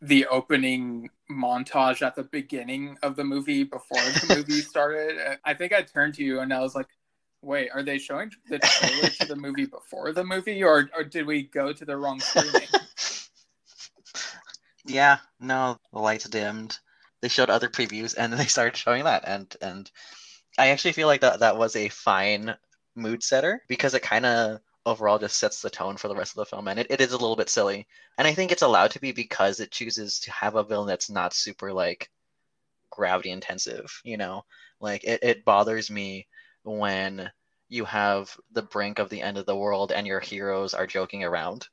the 0.01 0.25
opening 0.27 1.09
montage 1.31 2.01
at 2.01 2.15
the 2.15 2.23
beginning 2.23 2.97
of 3.01 3.15
the 3.15 3.23
movie 3.23 3.63
before 3.63 4.01
the 4.01 4.35
movie 4.35 4.61
started. 4.61 5.39
I 5.45 5.53
think 5.53 5.73
I 5.73 5.81
turned 5.81 6.15
to 6.15 6.23
you 6.23 6.39
and 6.39 6.53
I 6.53 6.59
was 6.59 6.75
like, 6.75 6.87
wait, 7.41 7.69
are 7.73 7.83
they 7.83 7.97
showing 7.97 8.31
the 8.49 8.59
trailer 8.59 9.09
to 9.09 9.25
the 9.27 9.35
movie 9.35 9.65
before 9.65 10.11
the 10.11 10.23
movie, 10.23 10.63
or, 10.63 10.89
or 10.95 11.03
did 11.03 11.25
we 11.25 11.43
go 11.43 11.71
to 11.71 11.85
the 11.85 11.95
wrong 11.95 12.19
screening? 12.19 12.67
Yeah, 14.85 15.17
no, 15.39 15.77
the 15.91 15.99
lights 15.99 16.29
dimmed. 16.29 16.79
They 17.21 17.27
showed 17.27 17.49
other 17.49 17.69
previews 17.69 18.15
and 18.17 18.31
then 18.31 18.37
they 18.39 18.45
started 18.45 18.77
showing 18.77 19.03
that 19.05 19.23
and 19.27 19.55
and 19.61 19.89
I 20.57 20.69
actually 20.69 20.93
feel 20.93 21.07
like 21.07 21.21
that 21.21 21.39
that 21.39 21.57
was 21.57 21.75
a 21.75 21.89
fine 21.89 22.55
mood 22.95 23.23
setter 23.23 23.61
because 23.67 23.93
it 23.93 24.01
kind 24.03 24.25
of 24.25 24.59
overall 24.85 25.19
just 25.19 25.37
sets 25.37 25.61
the 25.61 25.69
tone 25.69 25.97
for 25.97 26.07
the 26.07 26.15
rest 26.15 26.33
of 26.33 26.37
the 26.37 26.45
film 26.45 26.67
and 26.67 26.79
it, 26.79 26.87
it 26.89 27.01
is 27.01 27.11
a 27.11 27.17
little 27.17 27.35
bit 27.35 27.49
silly. 27.49 27.87
And 28.17 28.27
i 28.27 28.33
think 28.33 28.51
it's 28.51 28.61
allowed 28.61 28.91
to 28.91 28.99
be 29.01 29.11
because 29.11 29.59
it 29.59 29.71
chooses 29.71 30.19
to 30.21 30.31
have 30.31 30.55
a 30.55 30.63
villain 30.63 30.87
that's 30.87 31.09
not 31.09 31.33
super 31.33 31.73
like 31.73 32.09
gravity 32.91 33.31
intensive 33.31 34.01
you 34.03 34.17
know? 34.17 34.45
Like 34.79 35.03
it, 35.03 35.23
it 35.23 35.45
bothers 35.45 35.89
me 35.89 36.27
when 36.63 37.31
you 37.69 37.85
have 37.85 38.37
the 38.51 38.61
brink 38.61 38.99
of 38.99 39.09
the 39.09 39.21
end 39.21 39.37
of 39.37 39.45
the 39.45 39.55
world 39.55 39.91
and 39.91 40.05
your 40.07 40.19
heroes 40.19 40.73
are 40.73 40.87
joking 40.87 41.23
around 41.23 41.67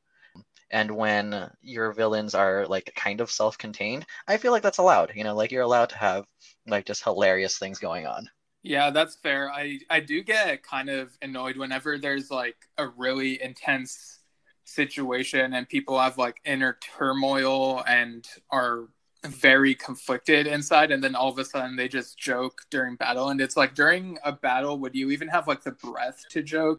and 0.70 0.90
when 0.90 1.50
your 1.60 1.92
villains 1.92 2.34
are 2.34 2.66
like 2.66 2.92
kind 2.96 3.20
of 3.20 3.30
self-contained 3.30 4.06
i 4.28 4.36
feel 4.36 4.52
like 4.52 4.62
that's 4.62 4.78
allowed 4.78 5.12
you 5.14 5.24
know 5.24 5.34
like 5.34 5.50
you're 5.52 5.62
allowed 5.62 5.88
to 5.88 5.98
have 5.98 6.24
like 6.66 6.86
just 6.86 7.04
hilarious 7.04 7.58
things 7.58 7.78
going 7.78 8.06
on 8.06 8.28
Yeah, 8.62 8.90
that's 8.90 9.16
fair. 9.16 9.50
I 9.50 9.80
I 9.90 10.00
do 10.00 10.22
get 10.22 10.62
kind 10.62 10.88
of 10.88 11.10
annoyed 11.20 11.56
whenever 11.56 11.98
there's 11.98 12.30
like 12.30 12.56
a 12.78 12.86
really 12.86 13.42
intense 13.42 14.20
situation 14.64 15.54
and 15.54 15.68
people 15.68 15.98
have 15.98 16.16
like 16.16 16.36
inner 16.44 16.78
turmoil 16.96 17.82
and 17.88 18.26
are 18.50 18.88
very 19.24 19.74
conflicted 19.74 20.46
inside 20.46 20.90
and 20.92 21.02
then 21.02 21.14
all 21.14 21.28
of 21.28 21.38
a 21.38 21.44
sudden 21.44 21.76
they 21.76 21.88
just 21.88 22.18
joke 22.18 22.62
during 22.70 22.96
battle 22.96 23.30
and 23.30 23.40
it's 23.40 23.56
like 23.56 23.74
during 23.74 24.18
a 24.24 24.32
battle 24.32 24.78
would 24.78 24.94
you 24.94 25.10
even 25.10 25.28
have 25.28 25.48
like 25.48 25.62
the 25.62 25.72
breath 25.72 26.24
to 26.30 26.42
joke? 26.42 26.78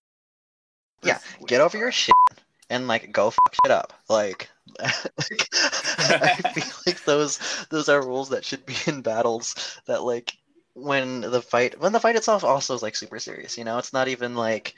Yeah, 1.04 1.20
get 1.48 1.60
over 1.60 1.78
your 1.78 1.92
shit 1.92 2.16
and 2.70 2.88
like 2.88 3.12
go 3.12 3.30
fuck 3.30 3.56
shit 3.64 3.72
up. 3.72 3.94
Like, 4.10 4.50
like 4.80 5.50
I 5.54 6.52
feel 6.54 6.74
like 6.88 7.04
those 7.06 7.66
those 7.70 7.90
are 7.90 8.06
rules 8.06 8.30
that 8.30 8.46
should 8.46 8.66
be 8.66 8.76
in 8.88 9.02
battles. 9.02 9.80
That 9.86 10.04
like 10.04 10.38
when 10.74 11.22
the 11.22 11.42
fight 11.42 11.80
when 11.80 11.94
the 11.94 12.00
fight 12.00 12.16
itself 12.16 12.44
also 12.44 12.74
is 12.76 12.82
like 12.82 12.96
super 12.96 13.20
serious. 13.20 13.58
You 13.58 13.64
know, 13.64 13.78
it's 13.78 13.94
not 13.94 14.08
even 14.08 14.36
like 14.36 14.76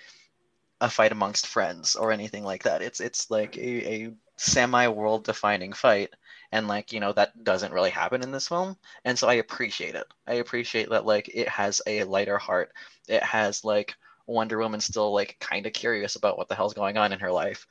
a 0.82 0.90
fight 0.90 1.12
amongst 1.12 1.48
friends 1.48 1.96
or 1.96 2.12
anything 2.12 2.44
like 2.44 2.64
that. 2.64 2.82
It's 2.82 3.00
it's 3.00 3.32
like 3.32 3.58
a, 3.58 3.94
a 4.06 4.14
semi 4.38 4.88
world 4.88 5.24
defining 5.24 5.74
fight. 5.74 6.14
And 6.52 6.68
like, 6.68 6.94
you 6.94 7.00
know, 7.00 7.12
that 7.14 7.44
doesn't 7.44 7.74
really 7.74 7.90
happen 7.90 8.22
in 8.22 8.32
this 8.32 8.48
film. 8.48 8.78
And 9.04 9.18
so 9.18 9.28
I 9.28 9.36
appreciate 9.36 9.96
it. 9.96 10.06
I 10.28 10.36
appreciate 10.36 10.90
that 10.90 11.06
like 11.06 11.30
it 11.34 11.50
has 11.50 11.82
a 11.88 12.04
lighter 12.04 12.38
heart. 12.38 12.72
It 13.08 13.24
has 13.24 13.66
like 13.66 13.96
Wonder 14.28 14.58
Woman's 14.58 14.86
still 14.86 15.14
like 15.14 15.38
kind 15.40 15.66
of 15.66 15.74
curious 15.74 16.16
about 16.16 16.38
what 16.38 16.48
the 16.50 16.56
hell's 16.56 16.74
going 16.74 16.98
on 16.98 17.14
in 17.14 17.20
her 17.20 17.32
life. 17.32 17.68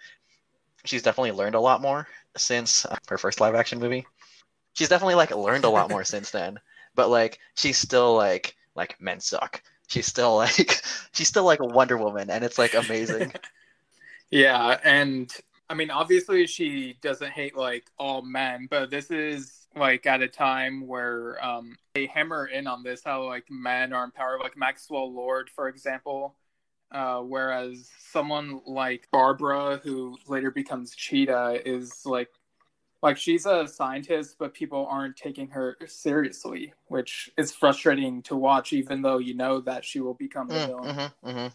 She's 0.85 1.03
definitely 1.03 1.33
learned 1.33 1.55
a 1.55 1.61
lot 1.61 1.81
more 1.81 2.09
since 2.37 2.85
uh, 2.87 2.97
her 3.09 3.19
first 3.19 3.41
live 3.41 3.55
action 3.55 3.79
movie. 3.79 4.07
She's 4.75 4.89
definitely 4.89 5.17
like 5.17 5.31
learned 5.35 5.65
a 5.65 5.71
lot 5.71 5.91
more 5.91 6.05
since 6.05 6.31
then. 6.31 6.59
But 6.95 7.11
like 7.11 7.39
she's 7.57 7.79
still 7.79 8.15
like 8.17 8.57
like 8.75 9.01
men 9.01 9.21
suck. 9.21 9.63
She's 9.89 10.07
still 10.07 10.37
like 10.39 10.83
she's 11.13 11.29
still 11.29 11.45
like 11.45 11.61
a 11.61 11.67
Wonder 11.67 11.97
Woman 11.97 12.31
and 12.31 12.45
it's 12.45 12.59
like 12.59 12.75
amazing. 12.75 13.33
Yeah, 14.31 14.79
and 14.85 15.33
I 15.71 15.75
mean, 15.75 15.91
obviously, 15.91 16.47
she 16.47 16.99
doesn't 17.01 17.31
hate 17.33 17.57
like 17.57 17.91
all 17.99 18.23
men, 18.23 18.67
but 18.71 18.91
this 18.91 19.11
is 19.11 19.67
like 19.77 20.07
at 20.07 20.23
a 20.23 20.29
time 20.29 20.87
where 20.87 21.43
um, 21.45 21.77
they 21.95 22.07
hammer 22.07 22.47
in 22.47 22.67
on 22.67 22.83
this 22.83 23.03
how 23.05 23.25
like 23.25 23.45
men 23.51 23.93
are 23.93 24.05
empowered, 24.05 24.41
like 24.41 24.57
Maxwell 24.57 25.13
Lord, 25.13 25.51
for 25.51 25.69
example. 25.69 26.37
Uh, 26.93 27.21
whereas 27.21 27.91
someone 27.99 28.61
like 28.67 29.09
Barbara, 29.11 29.81
who 29.83 30.17
later 30.29 30.51
becomes 30.51 30.95
Cheetah, 30.95 31.63
is 31.69 32.07
like 32.07 32.31
like 33.03 33.19
she's 33.19 33.45
a 33.45 33.69
scientist, 33.69 34.37
but 34.39 34.55
people 34.55 34.87
aren't 34.91 35.17
taking 35.17 35.49
her 35.49 35.77
seriously, 35.87 36.73
which 36.87 37.31
is 37.37 37.53
frustrating 37.53 38.23
to 38.23 38.35
watch, 38.35 38.73
even 38.73 39.03
though 39.03 39.19
you 39.19 39.35
know 39.35 39.61
that 39.61 39.85
she 39.85 40.01
will 40.01 40.15
become 40.15 40.49
the 40.49 40.55
Mm, 40.55 40.67
villain. 40.67 40.97
mhm, 40.97 41.13
mhm. 41.25 41.53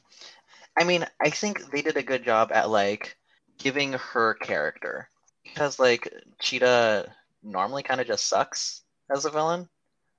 I 0.77 0.83
mean, 0.83 1.05
I 1.19 1.29
think 1.31 1.71
they 1.71 1.81
did 1.81 1.97
a 1.97 2.03
good 2.03 2.23
job 2.23 2.51
at 2.53 2.69
like 2.69 3.17
giving 3.57 3.93
her 3.93 4.35
character 4.35 5.09
because 5.43 5.79
like 5.79 6.13
Cheetah 6.39 7.13
normally 7.43 7.83
kind 7.83 7.99
of 7.99 8.07
just 8.07 8.27
sucks 8.27 8.83
as 9.09 9.25
a 9.25 9.31
villain. 9.31 9.67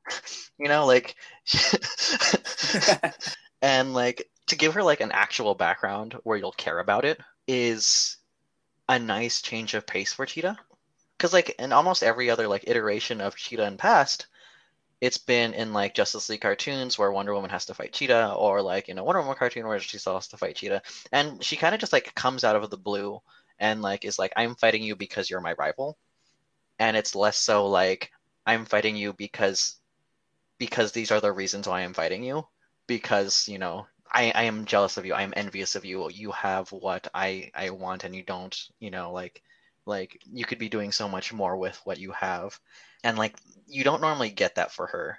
you 0.59 0.69
know, 0.69 0.87
like 0.87 1.15
and 3.63 3.95
like 3.95 4.29
to 4.51 4.57
give 4.57 4.75
her 4.75 4.83
like 4.83 5.01
an 5.01 5.13
actual 5.13 5.55
background 5.55 6.17
where 6.25 6.37
you'll 6.37 6.53
care 6.53 6.81
about 6.81 7.05
it 7.05 7.21
is 7.47 8.17
a 8.89 8.99
nice 8.99 9.41
change 9.41 9.75
of 9.75 9.87
pace 9.87 10.13
for 10.13 10.27
Cheetah. 10.27 10.59
Because 11.17 11.33
like 11.33 11.51
in 11.59 11.73
almost 11.73 12.03
every 12.03 12.31
other 12.31 12.49
like 12.49 12.65
iteration 12.67 13.21
of 13.21 13.37
Cheetah 13.37 13.67
in 13.67 13.77
past, 13.77 14.27
it's 15.01 15.19
been 15.19 15.55
in 15.55 15.73
like 15.73 15.95
Justice 15.95 16.29
League 16.29 16.41
cartoons 16.41 16.99
where 16.99 17.13
Wonder 17.13 17.33
Woman 17.33 17.51
has 17.51 17.67
to 17.67 17.75
fight 17.75 17.93
Cheetah, 17.93 18.35
or 18.35 18.61
like 18.61 18.89
in 18.89 18.99
a 18.99 19.05
Wonder 19.05 19.21
Woman 19.21 19.37
cartoon 19.37 19.67
where 19.67 19.79
she 19.79 19.99
still 19.99 20.15
has 20.15 20.29
to 20.29 20.37
fight 20.37 20.57
Cheetah, 20.57 20.83
and 21.13 21.43
she 21.43 21.57
kind 21.57 21.75
of 21.75 21.81
just 21.81 21.93
like 21.93 22.15
comes 22.15 22.43
out 22.43 22.57
of 22.57 22.69
the 22.71 22.77
blue 22.77 23.21
and 23.59 23.83
like 23.83 24.05
is 24.05 24.19
like, 24.19 24.33
"I'm 24.37 24.57
fighting 24.57 24.83
you 24.83 24.97
because 24.97 25.31
you're 25.31 25.41
my 25.41 25.55
rival," 25.55 25.97
and 26.79 26.97
it's 26.97 27.15
less 27.15 27.39
so 27.39 27.67
like, 27.69 28.11
"I'm 28.47 28.65
fighting 28.65 28.97
you 28.97 29.13
because 29.13 29.77
because 30.59 30.93
these 30.93 31.11
are 31.13 31.21
the 31.21 31.33
reasons 31.33 31.69
why 31.69 31.83
I'm 31.83 31.95
fighting 31.95 32.25
you," 32.25 32.47
because 32.87 33.49
you 33.49 33.59
know 33.59 33.87
I, 34.13 34.33
I 34.35 34.43
am 34.45 34.65
jealous 34.65 34.97
of 34.97 35.07
you. 35.07 35.15
I 35.15 35.23
am 35.23 35.35
envious 35.37 35.77
of 35.77 35.85
you. 35.85 36.11
You 36.11 36.33
have 36.33 36.71
what 36.73 37.09
I, 37.15 37.51
I 37.55 37.71
want 37.71 38.05
and 38.05 38.15
you 38.15 38.23
don't, 38.23 38.57
you 38.79 38.91
know, 38.91 39.13
like 39.13 39.43
like 39.87 40.21
you 40.33 40.45
could 40.45 40.59
be 40.59 40.69
doing 40.69 40.93
so 40.93 41.09
much 41.09 41.33
more 41.33 41.57
with 41.57 41.81
what 41.85 41.99
you 41.99 42.13
have. 42.13 42.59
And 43.03 43.17
like 43.19 43.37
you 43.67 43.85
don't 43.85 44.01
normally 44.01 44.31
get 44.31 44.57
that 44.57 44.73
for 44.73 44.87
her. 44.89 45.19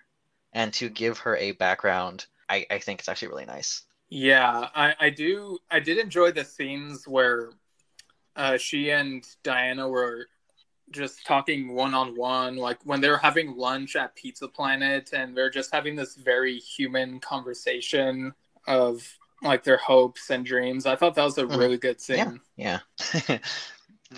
And 0.54 0.74
to 0.74 0.90
give 0.90 1.20
her 1.20 1.36
a 1.38 1.54
background, 1.54 2.26
I, 2.50 2.66
I 2.70 2.80
think 2.80 3.00
it's 3.00 3.10
actually 3.10 3.30
really 3.30 3.46
nice. 3.46 3.84
Yeah, 4.10 4.68
I, 4.76 4.94
I 5.00 5.10
do. 5.10 5.58
I 5.70 5.80
did 5.80 5.98
enjoy 5.98 6.34
the 6.34 6.44
scenes 6.44 7.08
where 7.08 7.52
uh, 8.36 8.58
she 8.58 8.92
and 8.92 9.26
Diana 9.44 9.88
were 9.88 10.28
just 10.92 11.26
talking 11.26 11.74
one 11.74 11.94
on 11.94 12.18
one, 12.18 12.58
like 12.58 12.80
when 12.84 13.00
they 13.00 13.10
were 13.10 13.18
having 13.18 13.56
lunch 13.56 13.96
at 13.96 14.16
Pizza 14.16 14.50
Planet, 14.50 15.12
and 15.14 15.36
they're 15.36 15.50
just 15.50 15.74
having 15.74 15.96
this 15.96 16.16
very 16.16 16.58
human 16.60 17.22
conversation 17.22 18.34
of 18.68 19.18
like 19.44 19.64
their 19.64 19.78
hopes 19.78 20.30
and 20.30 20.46
dreams. 20.46 20.86
I 20.86 20.96
thought 20.96 21.16
that 21.16 21.24
was 21.24 21.38
a 21.38 21.46
Mhm. 21.46 21.58
really 21.58 21.78
good 21.78 22.00
scene. 22.02 22.42
Yeah. 22.58 22.80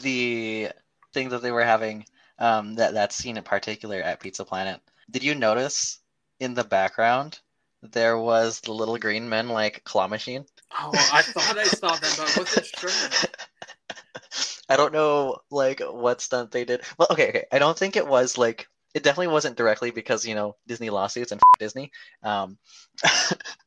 the 0.01 0.69
thing 1.13 1.29
that 1.29 1.41
they 1.41 1.51
were 1.51 1.63
having 1.63 2.05
um, 2.39 2.75
that 2.75 2.93
that 2.95 3.13
scene 3.13 3.37
in 3.37 3.43
particular 3.43 4.01
at 4.01 4.19
Pizza 4.19 4.43
Planet. 4.43 4.81
Did 5.11 5.23
you 5.23 5.35
notice 5.35 5.99
in 6.39 6.53
the 6.53 6.63
background 6.63 7.39
there 7.81 8.17
was 8.17 8.59
the 8.61 8.73
little 8.73 8.97
green 8.97 9.29
men 9.29 9.49
like 9.49 9.83
claw 9.83 10.07
machine? 10.07 10.45
Oh, 10.77 11.07
I 11.11 11.21
thought 11.21 11.57
I 11.57 11.67
saw 11.67 11.95
them, 11.95 12.11
but 12.17 12.25
I 12.27 12.39
wasn't 12.39 12.65
sure. 12.65 12.89
I 14.69 14.77
don't 14.77 14.93
know 14.93 15.37
like 15.51 15.81
what 15.81 16.21
stunt 16.21 16.51
they 16.51 16.65
did. 16.65 16.81
Well, 16.97 17.07
okay, 17.11 17.29
okay. 17.29 17.45
I 17.51 17.59
don't 17.59 17.77
think 17.77 17.95
it 17.95 18.07
was 18.07 18.37
like 18.37 18.67
it 18.93 19.03
definitely 19.03 19.33
wasn't 19.33 19.57
directly 19.57 19.91
because 19.91 20.25
you 20.25 20.35
know 20.35 20.55
Disney 20.67 20.89
lawsuits 20.89 21.31
and 21.31 21.39
f- 21.39 21.59
Disney. 21.59 21.91
Um, 22.23 22.57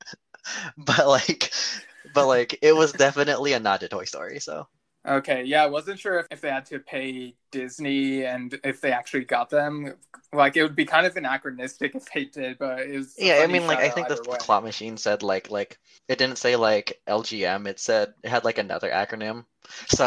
but 0.78 1.06
like, 1.06 1.52
but 2.12 2.26
like 2.26 2.58
it 2.62 2.74
was 2.74 2.92
definitely 2.92 3.52
a 3.52 3.60
nod 3.60 3.80
to 3.80 3.88
Toy 3.88 4.04
Story. 4.04 4.40
So 4.40 4.68
Okay, 5.06 5.44
yeah, 5.44 5.62
I 5.62 5.66
wasn't 5.66 6.00
sure 6.00 6.18
if, 6.18 6.26
if 6.32 6.40
they 6.40 6.50
had 6.50 6.66
to 6.66 6.80
pay 6.80 7.36
Disney 7.52 8.24
and 8.24 8.58
if 8.64 8.80
they 8.80 8.90
actually 8.90 9.24
got 9.24 9.50
them. 9.50 9.94
Like, 10.32 10.56
it 10.56 10.62
would 10.64 10.74
be 10.74 10.84
kind 10.84 11.06
of 11.06 11.16
anachronistic 11.16 11.94
if 11.94 12.06
they 12.12 12.24
did, 12.24 12.58
but 12.58 12.80
it 12.80 12.96
was. 12.96 13.16
yeah, 13.16 13.40
I 13.42 13.46
mean 13.46 13.66
like 13.66 13.80
I 13.80 13.90
think 13.90 14.08
the, 14.08 14.20
way. 14.24 14.38
claw 14.38 14.60
machine 14.60 14.96
said 14.96 15.22
like 15.22 15.50
like 15.50 15.78
it 16.08 16.18
didn't 16.18 16.36
say 16.38 16.56
like 16.56 17.00
LGM. 17.06 17.66
It 17.66 17.78
said 17.80 18.14
it 18.22 18.28
had 18.28 18.44
like 18.44 18.58
another 18.58 18.90
acronym. 18.90 19.44
So 19.88 20.06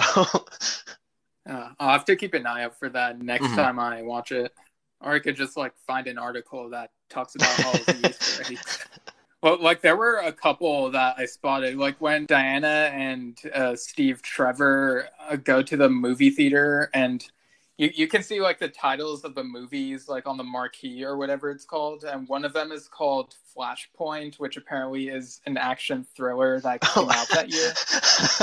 Uh, 1.49 1.69
I'll 1.79 1.91
have 1.91 2.05
to 2.05 2.15
keep 2.15 2.33
an 2.33 2.45
eye 2.45 2.63
out 2.63 2.77
for 2.77 2.89
that 2.89 3.19
next 3.19 3.53
Mhm. 3.53 3.53
time 3.53 3.79
I 3.79 4.01
watch 4.01 4.31
it. 4.31 4.53
Or 5.01 5.13
I 5.13 5.19
could 5.19 5.35
just 5.35 5.55
like 5.57 5.73
find 5.87 6.07
an 6.07 6.17
article 6.17 6.69
that 6.71 6.91
talks 7.09 7.35
about 7.35 7.59
all 7.61 7.81
of 7.81 7.89
the 7.89 7.97
Easter 7.97 8.41
eggs. 8.41 8.77
Well, 9.41 9.61
like 9.61 9.81
there 9.81 9.95
were 9.95 10.17
a 10.17 10.33
couple 10.33 10.91
that 10.91 11.15
I 11.17 11.25
spotted, 11.25 11.77
like 11.77 11.99
when 12.01 12.25
Diana 12.25 12.91
and 12.93 13.37
uh, 13.53 13.75
Steve 13.75 14.21
Trevor 14.21 15.07
uh, 15.29 15.37
go 15.37 15.61
to 15.61 15.77
the 15.77 15.87
movie 15.89 16.29
theater, 16.29 16.89
and 16.93 17.25
you 17.77 17.89
you 17.95 18.07
can 18.07 18.21
see 18.21 18.41
like 18.41 18.59
the 18.59 18.67
titles 18.67 19.23
of 19.23 19.35
the 19.35 19.43
movies 19.45 20.09
like 20.09 20.27
on 20.27 20.35
the 20.35 20.43
marquee 20.43 21.05
or 21.05 21.15
whatever 21.15 21.51
it's 21.51 21.63
called, 21.63 22.03
and 22.03 22.27
one 22.27 22.43
of 22.43 22.51
them 22.51 22.73
is 22.73 22.89
called 22.89 23.33
Flashpoint, 23.55 24.35
which 24.39 24.57
apparently 24.57 25.07
is 25.07 25.39
an 25.45 25.55
action 25.57 26.05
thriller 26.17 26.59
that 26.59 26.81
came 26.93 27.09
out 27.09 27.29
that 27.29 27.49
year. 27.49 27.71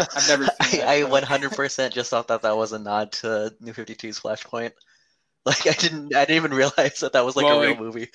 I've 0.16 0.28
never 0.28 0.44
seen 0.64 0.80
I, 0.80 0.94
it, 0.94 1.04
I 1.06 1.10
but- 1.10 1.24
100% 1.24 1.92
just 1.92 2.08
thought 2.08 2.28
that 2.28 2.40
that 2.40 2.56
was 2.56 2.72
a 2.72 2.78
nod 2.78 3.12
to 3.12 3.54
New 3.60 3.74
52's 3.74 4.18
Flashpoint. 4.20 4.72
Like 5.46 5.64
I 5.64 5.74
didn't 5.74 6.12
I 6.12 6.24
didn't 6.24 6.44
even 6.44 6.54
realize 6.54 6.98
that 7.00 7.12
that 7.12 7.24
was 7.24 7.36
like 7.36 7.44
Well, 7.46 7.58
a 7.58 7.60
real 7.60 7.70
like- 7.70 7.78
movie. 7.80 8.08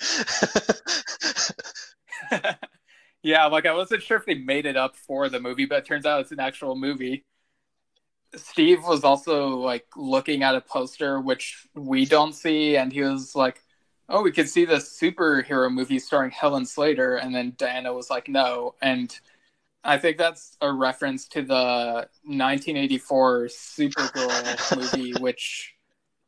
Yeah, 3.22 3.46
like 3.46 3.66
I 3.66 3.74
wasn't 3.74 4.02
sure 4.02 4.16
if 4.16 4.26
they 4.26 4.34
made 4.34 4.66
it 4.66 4.76
up 4.76 4.96
for 4.96 5.28
the 5.28 5.40
movie, 5.40 5.66
but 5.66 5.78
it 5.78 5.86
turns 5.86 6.06
out 6.06 6.20
it's 6.20 6.32
an 6.32 6.40
actual 6.40 6.76
movie. 6.76 7.24
Steve 8.34 8.82
was 8.84 9.04
also 9.04 9.48
like 9.48 9.86
looking 9.96 10.42
at 10.42 10.54
a 10.54 10.60
poster 10.60 11.20
which 11.20 11.66
we 11.74 12.04
don't 12.06 12.34
see, 12.34 12.76
and 12.76 12.92
he 12.92 13.02
was 13.02 13.34
like, 13.36 13.62
"Oh, 14.08 14.22
we 14.22 14.32
could 14.32 14.48
see 14.48 14.64
the 14.64 14.76
superhero 14.76 15.72
movie 15.72 15.98
starring 15.98 16.30
Helen 16.30 16.66
Slater," 16.66 17.16
and 17.16 17.34
then 17.34 17.54
Diana 17.58 17.92
was 17.92 18.10
like, 18.10 18.28
"No," 18.28 18.74
and 18.82 19.14
I 19.84 19.98
think 19.98 20.16
that's 20.18 20.56
a 20.60 20.72
reference 20.72 21.28
to 21.28 21.42
the 21.42 22.08
1984 22.24 23.46
Supergirl 23.48 24.76
movie, 24.76 25.12
which 25.20 25.74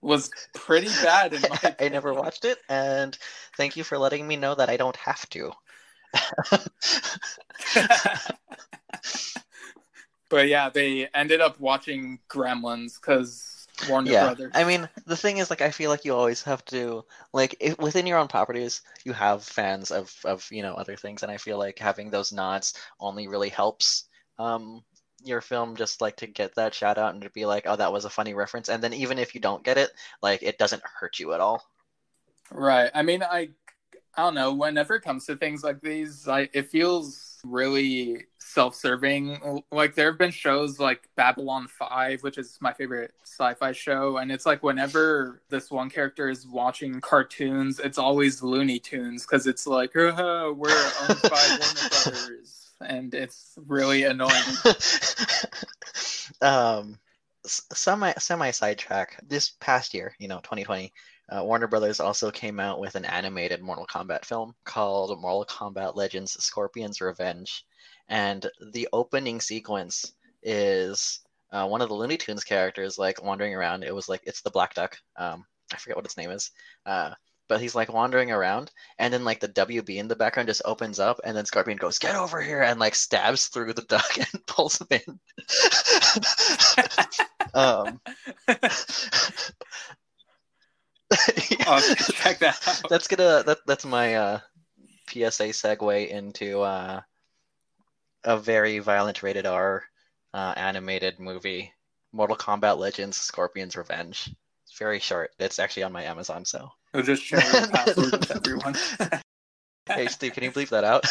was 0.03 0.31
pretty 0.55 0.89
bad 1.03 1.33
in 1.33 1.41
my 1.43 1.77
I 1.81 1.89
never 1.89 2.13
watched 2.13 2.45
it 2.45 2.59
and 2.69 3.17
thank 3.57 3.77
you 3.77 3.85
for 3.85 3.97
letting 3.97 4.29
me 4.29 4.37
know 4.37 4.55
that 4.55 4.69
I 4.69 4.77
don't 4.77 4.97
have 4.97 5.29
to. 5.31 5.53
but 10.28 10.49
yeah, 10.49 10.68
they 10.68 11.09
ended 11.14 11.40
up 11.40 11.61
watching 11.61 12.18
Gremlins 12.28 13.00
because 13.00 13.54
Warner 13.88 14.11
yeah. 14.11 14.25
Brothers. 14.26 14.52
I 14.54 14.64
mean, 14.64 14.88
the 15.06 15.16
thing 15.16 15.38
is 15.38 15.50
like 15.50 15.61
I 15.61 15.70
feel 15.70 15.90
like 15.90 16.05
you 16.05 16.14
always 16.14 16.42
have 16.42 16.64
to 16.66 17.05
like 17.33 17.57
if, 17.61 17.79
within 17.79 18.07
your 18.07 18.18
own 18.18 18.29
properties, 18.29 18.83
you 19.05 19.12
have 19.12 19.42
fans 19.42 19.90
of 19.90 20.14
of, 20.24 20.46
you 20.50 20.62
know, 20.62 20.74
other 20.74 20.96
things 20.96 21.22
and 21.22 21.31
I 21.31 21.37
feel 21.37 21.59
like 21.59 21.79
having 21.79 22.11
those 22.11 22.33
nods 22.33 22.74
only 23.00 23.29
really 23.29 23.48
helps 23.48 24.05
um 24.38 24.83
your 25.24 25.40
film 25.40 25.77
just 25.77 26.00
like 26.00 26.16
to 26.16 26.27
get 26.27 26.55
that 26.55 26.74
shout 26.74 26.98
out 26.98 27.14
and 27.14 27.22
to 27.22 27.31
be 27.31 27.46
like, 27.46 27.64
oh, 27.66 27.77
that 27.77 27.92
was 27.92 28.05
a 28.05 28.11
funny 28.11 28.35
reference. 28.35 28.68
And 28.68 28.83
then 28.83 28.92
even 28.92 29.18
if 29.18 29.35
you 29.35 29.40
don't 29.40 29.64
get 29.64 29.79
it, 29.79 29.90
like 30.22 30.42
it 30.42 30.59
doesn't 30.59 30.83
hurt 30.83 31.18
you 31.18 31.33
at 31.33 31.40
all. 31.40 31.62
right. 32.50 32.90
I 32.94 33.03
mean, 33.03 33.22
I 33.22 33.50
I 34.16 34.22
don't 34.22 34.35
know. 34.35 34.53
Whenever 34.53 34.94
it 34.96 35.03
comes 35.03 35.27
to 35.27 35.37
things 35.37 35.64
like 35.64 35.81
these, 35.81 36.29
I 36.29 36.48
it 36.53 36.70
feels 36.70 37.40
really 37.44 38.27
self-serving. 38.38 39.62
Like 39.72 39.94
there 39.94 40.11
have 40.11 40.18
been 40.18 40.31
shows 40.31 40.79
like 40.79 41.09
Babylon 41.16 41.66
Five, 41.68 42.22
which 42.22 42.38
is 42.38 42.57
my 42.61 42.72
favorite 42.72 43.12
sci-fi 43.24 43.72
show, 43.72 44.18
and 44.18 44.31
it's 44.31 44.46
like 44.46 44.62
whenever 44.62 45.42
this 45.50 45.70
one 45.70 45.90
character 45.90 46.29
is 46.29 46.46
watching 46.46 47.00
cartoons, 47.00 47.81
it's 47.81 47.98
always 47.98 48.42
Looney 48.42 48.79
Tunes 48.79 49.24
because 49.27 49.46
it's 49.46 49.66
like, 49.66 49.96
oh, 49.96 50.55
we're 50.57 50.90
owned 51.09 51.22
by 51.22 51.46
Warner 51.61 51.88
Brothers, 52.05 52.72
and 52.81 53.14
it's 53.14 53.59
really 53.66 54.05
annoying. 54.05 54.31
um 56.40 56.98
semi 57.46 58.12
semi 58.18 58.50
sidetrack 58.50 59.20
this 59.29 59.53
past 59.61 59.92
year 59.92 60.14
you 60.18 60.29
know 60.29 60.38
2020 60.38 60.92
uh, 61.31 61.43
warner 61.43 61.67
brothers 61.67 62.01
also 62.01 62.31
came 62.31 62.61
out 62.61 62.79
with 62.79 62.95
an 62.95 63.05
animated 63.05 63.63
mortal 63.63 63.87
kombat 63.87 64.25
film 64.25 64.55
called 64.65 65.19
mortal 65.21 65.45
kombat 65.45 65.97
legends 65.97 66.33
scorpion's 66.43 67.01
revenge. 67.01 67.65
And 68.09 68.47
the 68.73 68.89
opening 68.93 69.41
sequence 69.41 70.13
is 70.43 71.21
uh, 71.53 71.67
one 71.67 71.81
of 71.81 71.89
the 71.89 71.95
looney 71.95 72.19
tunes 72.19 72.45
characters 72.45 72.99
like 72.99 73.23
wandering 73.23 73.55
around. 73.55 73.85
It 73.85 73.95
was 73.95 74.09
like 74.09 74.21
it's 74.25 74.43
the 74.43 74.51
black 74.51 74.75
duck. 74.75 74.99
Um 75.17 75.45
i 75.73 75.77
forget 75.77 75.97
what 75.97 76.05
its 76.05 76.17
name 76.17 76.31
is. 76.31 76.51
Uh 76.85 77.13
but 77.49 77.61
he's 77.61 77.75
like 77.75 77.93
wandering 77.93 78.31
around 78.31 78.71
and 78.99 79.13
then 79.13 79.23
like 79.23 79.39
the 79.39 79.49
wb 79.49 79.89
in 79.97 80.09
the 80.09 80.17
background 80.17 80.49
just 80.49 80.63
opens 80.65 80.99
up 80.99 81.21
and 81.25 81.37
then 81.37 81.45
scorpion 81.45 81.77
goes 81.77 81.99
get 81.99 82.15
over 82.17 82.41
here 82.41 82.63
and 82.63 82.81
like 82.81 82.95
stabs 82.95 83.49
through 83.49 83.75
the 83.75 83.83
duck 83.83 84.17
and 84.19 84.47
pulls 84.47 84.81
him 84.81 84.89
in. 84.91 85.21
Um 87.55 88.01
Have 91.61 91.83
to 91.96 92.12
check 92.12 92.38
that 92.40 92.61
out. 92.66 92.83
that's 92.90 93.09
gonna 93.09 93.42
that 93.44 93.59
that's 93.66 93.85
my 93.85 94.14
uh 94.14 94.38
psa 95.09 95.48
segue 95.53 96.09
into 96.09 96.61
uh 96.62 97.00
a 98.24 98.38
very 98.38 98.79
violent 98.79 99.22
rated 99.22 99.46
r 99.46 99.85
uh, 100.33 100.53
animated 100.57 101.20
movie 101.20 101.72
mortal 102.12 102.37
kombat 102.37 102.79
legends 102.79 103.16
scorpion's 103.16 103.77
revenge 103.77 104.31
it's 104.66 104.79
very 104.79 104.98
short 104.98 105.31
it's 105.38 105.59
actually 105.59 105.83
on 105.83 105.92
my 105.92 106.03
amazon 106.05 106.44
so 106.44 106.70
I'll 106.94 107.03
just 107.03 107.22
share 107.22 107.40
your 107.42 107.66
password 107.68 108.12
with 108.12 108.31
everyone. 108.31 108.74
hey 109.87 110.07
steve 110.07 110.33
can 110.33 110.42
you 110.44 110.50
bleep 110.50 110.70
that 110.70 110.85
out 110.85 111.05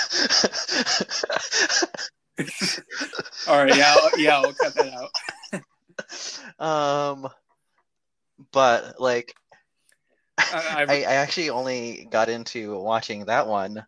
All 3.48 3.64
right, 3.64 3.76
yeah, 3.76 3.96
I'll, 3.96 4.20
yeah, 4.20 4.38
I'll 4.40 4.54
cut 4.54 4.74
that 4.76 5.10
out. 6.60 6.66
um 6.66 7.30
but 8.52 9.00
like 9.00 9.36
I, 10.38 10.86
I, 10.90 11.14
actually 11.16 11.50
only 11.50 12.08
got 12.10 12.30
into 12.30 12.80
watching 12.80 13.26
that 13.26 13.48
one 13.48 13.86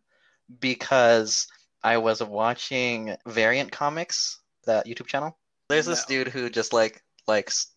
because 0.60 1.48
I 1.84 1.98
was 1.98 2.22
watching 2.22 3.16
Variant 3.26 3.72
Comics, 3.72 4.40
that 4.66 4.86
YouTube 4.86 5.08
channel. 5.08 5.38
There's 5.70 5.86
this 5.86 6.08
No. 6.10 6.24
dude 6.24 6.28
who 6.34 6.50
just 6.50 6.74
like 6.74 7.04
likes 7.28 7.68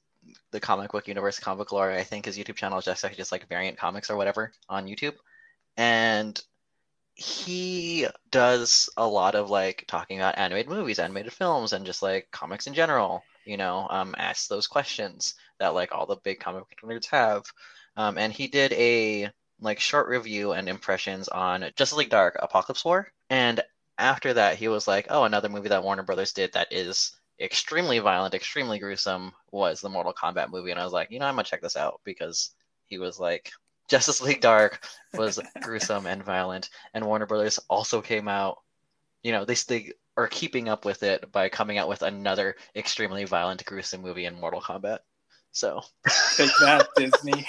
the 0.50 0.61
comic 0.61 0.92
book 0.92 1.09
universe, 1.09 1.38
comic 1.38 1.72
lore. 1.72 1.90
I 1.90 2.04
think 2.04 2.26
his 2.26 2.37
YouTube 2.37 2.57
channel 2.57 2.78
is 2.78 2.85
just 2.85 3.04
actually 3.04 3.16
just 3.16 3.33
like 3.33 3.48
Variant 3.48 3.78
Comics 3.78 4.11
or 4.11 4.16
whatever 4.16 4.52
on 4.68 4.87
YouTube, 4.87 5.14
and 5.76 6.40
he 7.14 8.07
does 8.31 8.88
a 8.96 9.07
lot 9.07 9.35
of 9.35 9.50
like 9.50 9.85
talking 9.88 10.18
about 10.18 10.38
animated 10.38 10.70
movies, 10.70 10.98
animated 10.98 11.33
films, 11.33 11.72
and 11.72 11.87
just 11.87 12.02
like 12.02 12.28
comics 12.31 12.66
in 12.66 12.74
general. 12.74 13.24
You 13.44 13.57
know, 13.57 13.87
um, 13.90 14.14
asks 14.18 14.46
those 14.46 14.66
questions 14.66 15.35
that 15.59 15.74
like 15.74 15.92
all 15.92 16.07
the 16.07 16.16
big 16.16 16.38
comic 16.40 16.64
book 16.68 16.90
nerds 16.90 17.07
have. 17.07 17.44
Um, 17.99 18.17
and 18.17 18.33
he 18.33 18.47
did 18.47 18.73
a 18.75 19.29
like 19.61 19.81
short 19.81 20.09
review 20.09 20.53
and 20.53 20.69
impressions 20.69 21.27
on 21.27 21.63
Justice 21.75 21.99
League 21.99 22.11
Dark 22.11 22.37
Apocalypse 22.41 22.85
War. 22.85 23.09
And 23.29 23.61
after 23.99 24.33
that, 24.35 24.57
he 24.57 24.69
was 24.69 24.87
like, 24.87 25.09
"Oh, 25.11 25.25
another 25.25 25.49
movie 25.49 25.69
that 25.71 25.83
Warner 25.83 26.05
Brothers 26.05 26.33
did 26.33 26.53
that 26.53 26.73
is 26.73 27.17
extremely 27.41 27.99
violent, 27.99 28.35
extremely 28.35 28.79
gruesome 28.79 29.33
was 29.51 29.81
the 29.81 29.89
Mortal 29.89 30.15
Kombat 30.15 30.51
movie." 30.51 30.71
And 30.71 30.79
I 30.79 30.85
was 30.85 30.93
like, 30.93 31.11
"You 31.11 31.19
know, 31.19 31.27
I'm 31.27 31.35
gonna 31.35 31.43
check 31.45 31.61
this 31.61 31.77
out 31.77 32.01
because 32.05 32.55
he 32.87 32.99
was 32.99 33.19
like." 33.19 33.51
Justice 33.89 34.21
League 34.21 34.43
Dark 34.43 34.87
was 35.15 35.41
gruesome 35.63 36.07
and 36.07 36.23
violent, 36.23 36.69
and 36.93 37.05
Warner 37.07 37.25
Brothers 37.27 37.59
also 37.69 38.03
came 38.03 38.29
out. 38.29 38.59
You 39.23 39.33
know, 39.33 39.45
they 39.47 39.55
they 39.55 39.93
are 40.17 40.29
keeping 40.29 40.69
up 40.69 40.85
with 40.85 41.03
it 41.03 41.33
by 41.33 41.49
coming 41.49 41.79
out 41.79 41.89
with 41.89 42.03
another 42.03 42.55
extremely 42.77 43.25
violent, 43.25 43.65
gruesome 43.65 44.03
movie 44.03 44.27
in 44.27 44.39
Mortal 44.39 44.61
Kombat. 44.61 44.99
So, 45.53 45.81
take 46.37 46.51
that, 46.61 46.87
Disney. 46.97 47.49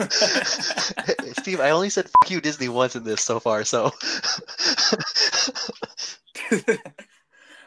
Steve, 1.38 1.60
I 1.60 1.70
only 1.70 1.90
said 1.90 2.06
"fuck 2.06 2.30
you, 2.30 2.40
Disney" 2.40 2.68
once 2.68 2.96
in 2.96 3.04
this 3.04 3.22
so 3.22 3.40
far. 3.40 3.64
So, 3.64 3.92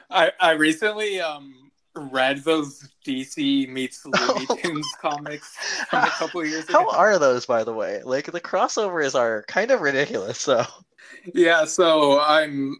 I 0.09 0.31
I 0.39 0.51
recently 0.51 1.19
um 1.19 1.71
read 1.95 2.43
those 2.43 2.89
DC 3.05 3.69
meets 3.69 4.05
Looney 4.05 4.47
Tunes 4.61 4.87
comics 4.99 5.55
from 5.89 6.03
a 6.03 6.09
couple 6.09 6.43
years 6.45 6.65
ago. 6.65 6.79
How 6.79 6.89
are 6.89 7.19
those, 7.19 7.45
by 7.45 7.63
the 7.63 7.73
way? 7.73 8.01
Like 8.03 8.31
the 8.31 8.41
crossovers 8.41 9.15
are 9.15 9.43
kind 9.47 9.71
of 9.71 9.81
ridiculous. 9.81 10.39
So 10.39 10.65
Yeah, 11.33 11.65
so 11.65 12.19
I'm 12.19 12.77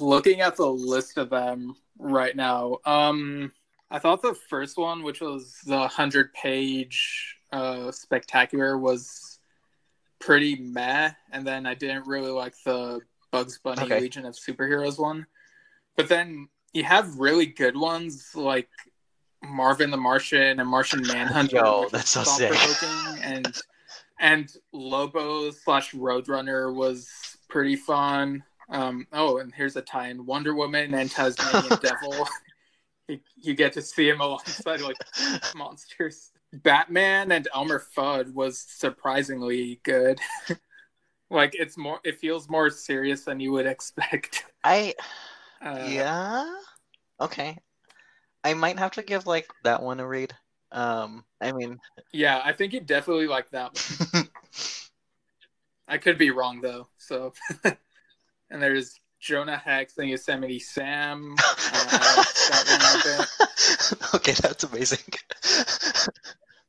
looking 0.00 0.40
at 0.40 0.56
the 0.56 0.66
list 0.70 1.18
of 1.18 1.30
them 1.30 1.76
right 1.98 2.34
now. 2.34 2.78
Um, 2.84 3.52
I 3.90 3.98
thought 3.98 4.22
the 4.22 4.34
first 4.48 4.76
one, 4.76 5.02
which 5.02 5.20
was 5.20 5.58
the 5.66 5.86
hundred 5.88 6.32
page 6.32 7.36
uh, 7.54 7.92
spectacular, 7.92 8.76
was 8.76 9.38
pretty 10.18 10.56
meh, 10.56 11.10
and 11.32 11.46
then 11.46 11.66
I 11.66 11.74
didn't 11.74 12.06
really 12.06 12.30
like 12.30 12.54
the 12.64 13.00
Bugs 13.30 13.58
Bunny 13.62 13.82
Okay. 13.82 14.00
Legion 14.00 14.26
of 14.26 14.34
Superheroes 14.34 14.98
one. 14.98 15.26
But 15.96 16.08
then 16.08 16.48
you 16.72 16.82
have 16.84 17.18
really 17.18 17.46
good 17.46 17.76
ones 17.76 18.32
like 18.34 18.68
Marvin 19.44 19.90
the 19.90 19.96
Martian 19.96 20.58
and 20.58 20.68
Martian 20.68 21.02
Manhunter. 21.06 21.56
Yo, 21.56 21.88
that's 21.90 22.10
so 22.10 22.24
sick. 22.24 22.52
And 23.22 23.60
and 24.20 24.52
Lobo 24.72 25.50
slash 25.50 25.92
Roadrunner 25.92 26.74
was 26.74 27.08
pretty 27.48 27.76
fun. 27.76 28.42
Um, 28.70 29.06
oh, 29.12 29.38
and 29.38 29.52
here's 29.54 29.76
a 29.76 29.82
tie-in: 29.82 30.26
Wonder 30.26 30.54
Woman 30.54 30.94
and 30.94 31.10
Tasmanian 31.10 31.78
Devil. 31.82 32.28
You, 33.06 33.20
you 33.36 33.52
get 33.52 33.74
to 33.74 33.82
see 33.82 34.08
him 34.08 34.22
alongside 34.22 34.80
like 34.80 34.96
monsters. 35.54 36.32
Batman 36.62 37.32
and 37.32 37.48
Elmer 37.54 37.82
Fudd 37.96 38.32
was 38.32 38.58
surprisingly 38.58 39.80
good. 39.82 40.20
like 41.30 41.54
it's 41.54 41.76
more, 41.76 42.00
it 42.04 42.18
feels 42.18 42.48
more 42.48 42.70
serious 42.70 43.24
than 43.24 43.40
you 43.40 43.52
would 43.52 43.66
expect. 43.66 44.44
I 44.64 44.94
Uh, 45.60 45.86
yeah 45.88 46.54
okay. 47.20 47.58
I 48.42 48.54
might 48.54 48.78
have 48.78 48.92
to 48.92 49.02
give 49.02 49.26
like 49.26 49.48
that 49.64 49.82
one 49.82 50.00
a 50.00 50.06
read. 50.06 50.34
Um, 50.72 51.24
I 51.40 51.52
mean, 51.52 51.78
yeah, 52.12 52.40
I 52.44 52.52
think 52.52 52.72
you 52.72 52.80
definitely 52.80 53.26
like 53.26 53.50
that 53.50 53.78
one. 54.12 54.28
I 55.88 55.98
could 55.98 56.18
be 56.18 56.30
wrong 56.30 56.60
though. 56.60 56.88
So, 56.98 57.32
and 57.64 58.62
there's 58.62 59.00
Jonah 59.20 59.56
Hex 59.56 59.96
and 59.98 60.08
Yosemite 60.08 60.58
Sam. 60.58 61.34
Uh, 61.38 62.24
that 63.04 64.08
okay, 64.14 64.32
that's 64.32 64.64
amazing. 64.64 64.98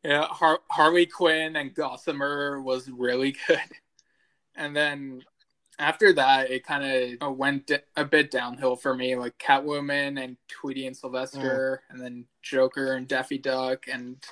Yeah, 0.05 0.27
Har- 0.29 0.61
Harley 0.69 1.07
Quinn 1.07 1.55
and 1.55 1.73
Gossamer 1.73 2.61
was 2.61 2.89
really 2.89 3.35
good. 3.47 3.59
And 4.55 4.75
then 4.75 5.23
after 5.79 6.13
that, 6.13 6.51
it 6.51 6.63
kind 6.63 7.17
of 7.19 7.35
went 7.35 7.67
d- 7.67 7.77
a 7.97 8.05
bit 8.05 8.29
downhill 8.29 8.75
for 8.75 8.95
me, 8.95 9.15
like 9.15 9.37
Catwoman 9.39 10.23
and 10.23 10.37
Tweety 10.47 10.85
and 10.85 10.95
Sylvester, 10.95 11.81
mm. 11.81 11.93
and 11.93 12.01
then 12.01 12.25
Joker 12.43 12.93
and 12.93 13.07
Daffy 13.07 13.39
Duck 13.39 13.85
and 13.91 14.23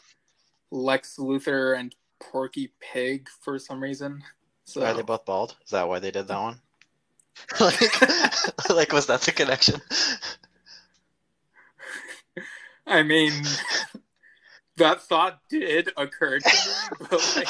Lex 0.70 1.18
Luthor 1.18 1.78
and 1.78 1.96
Porky 2.20 2.72
Pig 2.80 3.28
for 3.42 3.58
some 3.58 3.82
reason. 3.82 4.22
So 4.66 4.86
Are 4.86 4.94
they 4.94 5.02
both 5.02 5.26
bald? 5.26 5.56
Is 5.66 5.72
that 5.72 5.88
why 5.88 5.98
they 5.98 6.12
did 6.12 6.28
that 6.28 6.40
one? 6.40 6.62
like, 7.60 8.02
like, 8.70 8.94
was 8.94 9.08
that 9.08 9.22
the 9.22 9.32
connection? 9.32 9.82
I 12.86 13.02
mean, 13.02 13.34
that 14.78 15.02
thought 15.02 15.40
did 15.50 15.92
occur 15.98 16.40
to 16.40 16.58
me, 16.58 16.72
but 17.10 17.36
like, 17.36 17.50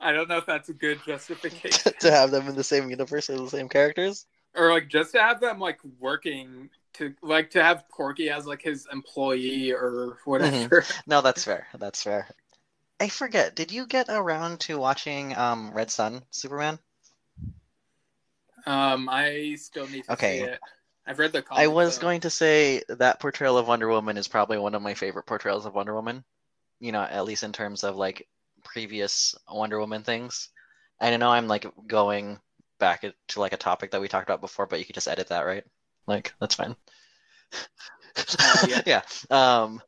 I 0.00 0.12
don't 0.12 0.28
know 0.28 0.38
if 0.38 0.46
that's 0.46 0.68
a 0.68 0.74
good 0.74 1.02
justification. 1.04 1.92
to 2.00 2.10
have 2.10 2.30
them 2.30 2.48
in 2.48 2.56
the 2.56 2.64
same 2.64 2.90
universe 2.90 3.30
as 3.30 3.38
the 3.40 3.48
same 3.48 3.68
characters? 3.68 4.26
or 4.54 4.70
like 4.70 4.88
just 4.88 5.12
to 5.12 5.20
have 5.20 5.40
them 5.40 5.58
like 5.58 5.80
working 5.98 6.68
to 6.94 7.14
like 7.22 7.50
to 7.50 7.62
have 7.62 7.88
Porky 7.88 8.28
as 8.30 8.46
like 8.46 8.62
his 8.62 8.86
employee 8.92 9.72
or 9.72 10.18
whatever. 10.24 10.84
No, 11.06 11.20
that's 11.22 11.44
fair. 11.44 11.66
That's 11.78 12.02
fair. 12.02 12.28
I 13.00 13.08
forget. 13.08 13.54
Did 13.56 13.72
you 13.72 13.86
get 13.86 14.08
around 14.08 14.60
to 14.60 14.78
watching 14.78 15.36
um, 15.36 15.72
Red 15.72 15.90
Sun 15.90 16.22
Superman? 16.30 16.78
Um, 18.66 19.08
I 19.08 19.56
still 19.58 19.88
need 19.88 20.04
to 20.04 20.12
Okay. 20.12 20.38
see 20.38 20.44
it. 20.44 20.60
I've 21.06 21.18
read 21.18 21.32
the. 21.32 21.42
Comic, 21.42 21.60
I 21.62 21.66
was 21.66 21.96
though. 21.96 22.02
going 22.02 22.20
to 22.20 22.30
say 22.30 22.82
that 22.88 23.20
portrayal 23.20 23.58
of 23.58 23.68
Wonder 23.68 23.88
Woman 23.88 24.16
is 24.16 24.28
probably 24.28 24.58
one 24.58 24.74
of 24.74 24.82
my 24.82 24.94
favorite 24.94 25.26
portrayals 25.26 25.66
of 25.66 25.74
Wonder 25.74 25.94
Woman. 25.94 26.24
You 26.80 26.92
know, 26.92 27.02
at 27.02 27.24
least 27.24 27.42
in 27.42 27.52
terms 27.52 27.84
of 27.84 27.96
like 27.96 28.26
previous 28.64 29.34
Wonder 29.50 29.78
Woman 29.78 30.02
things. 30.02 30.48
And 31.00 31.14
I 31.14 31.18
know 31.18 31.30
I'm 31.30 31.48
like 31.48 31.66
going 31.86 32.38
back 32.78 33.04
to 33.28 33.40
like 33.40 33.52
a 33.52 33.56
topic 33.56 33.90
that 33.90 34.00
we 34.00 34.08
talked 34.08 34.28
about 34.28 34.40
before, 34.40 34.66
but 34.66 34.78
you 34.78 34.84
could 34.84 34.94
just 34.94 35.08
edit 35.08 35.28
that, 35.28 35.46
right? 35.46 35.64
Like 36.06 36.34
that's 36.40 36.54
fine. 36.54 36.76
Uh, 38.38 38.66
yeah. 38.68 38.82
yeah. 38.86 39.02
Um, 39.30 39.80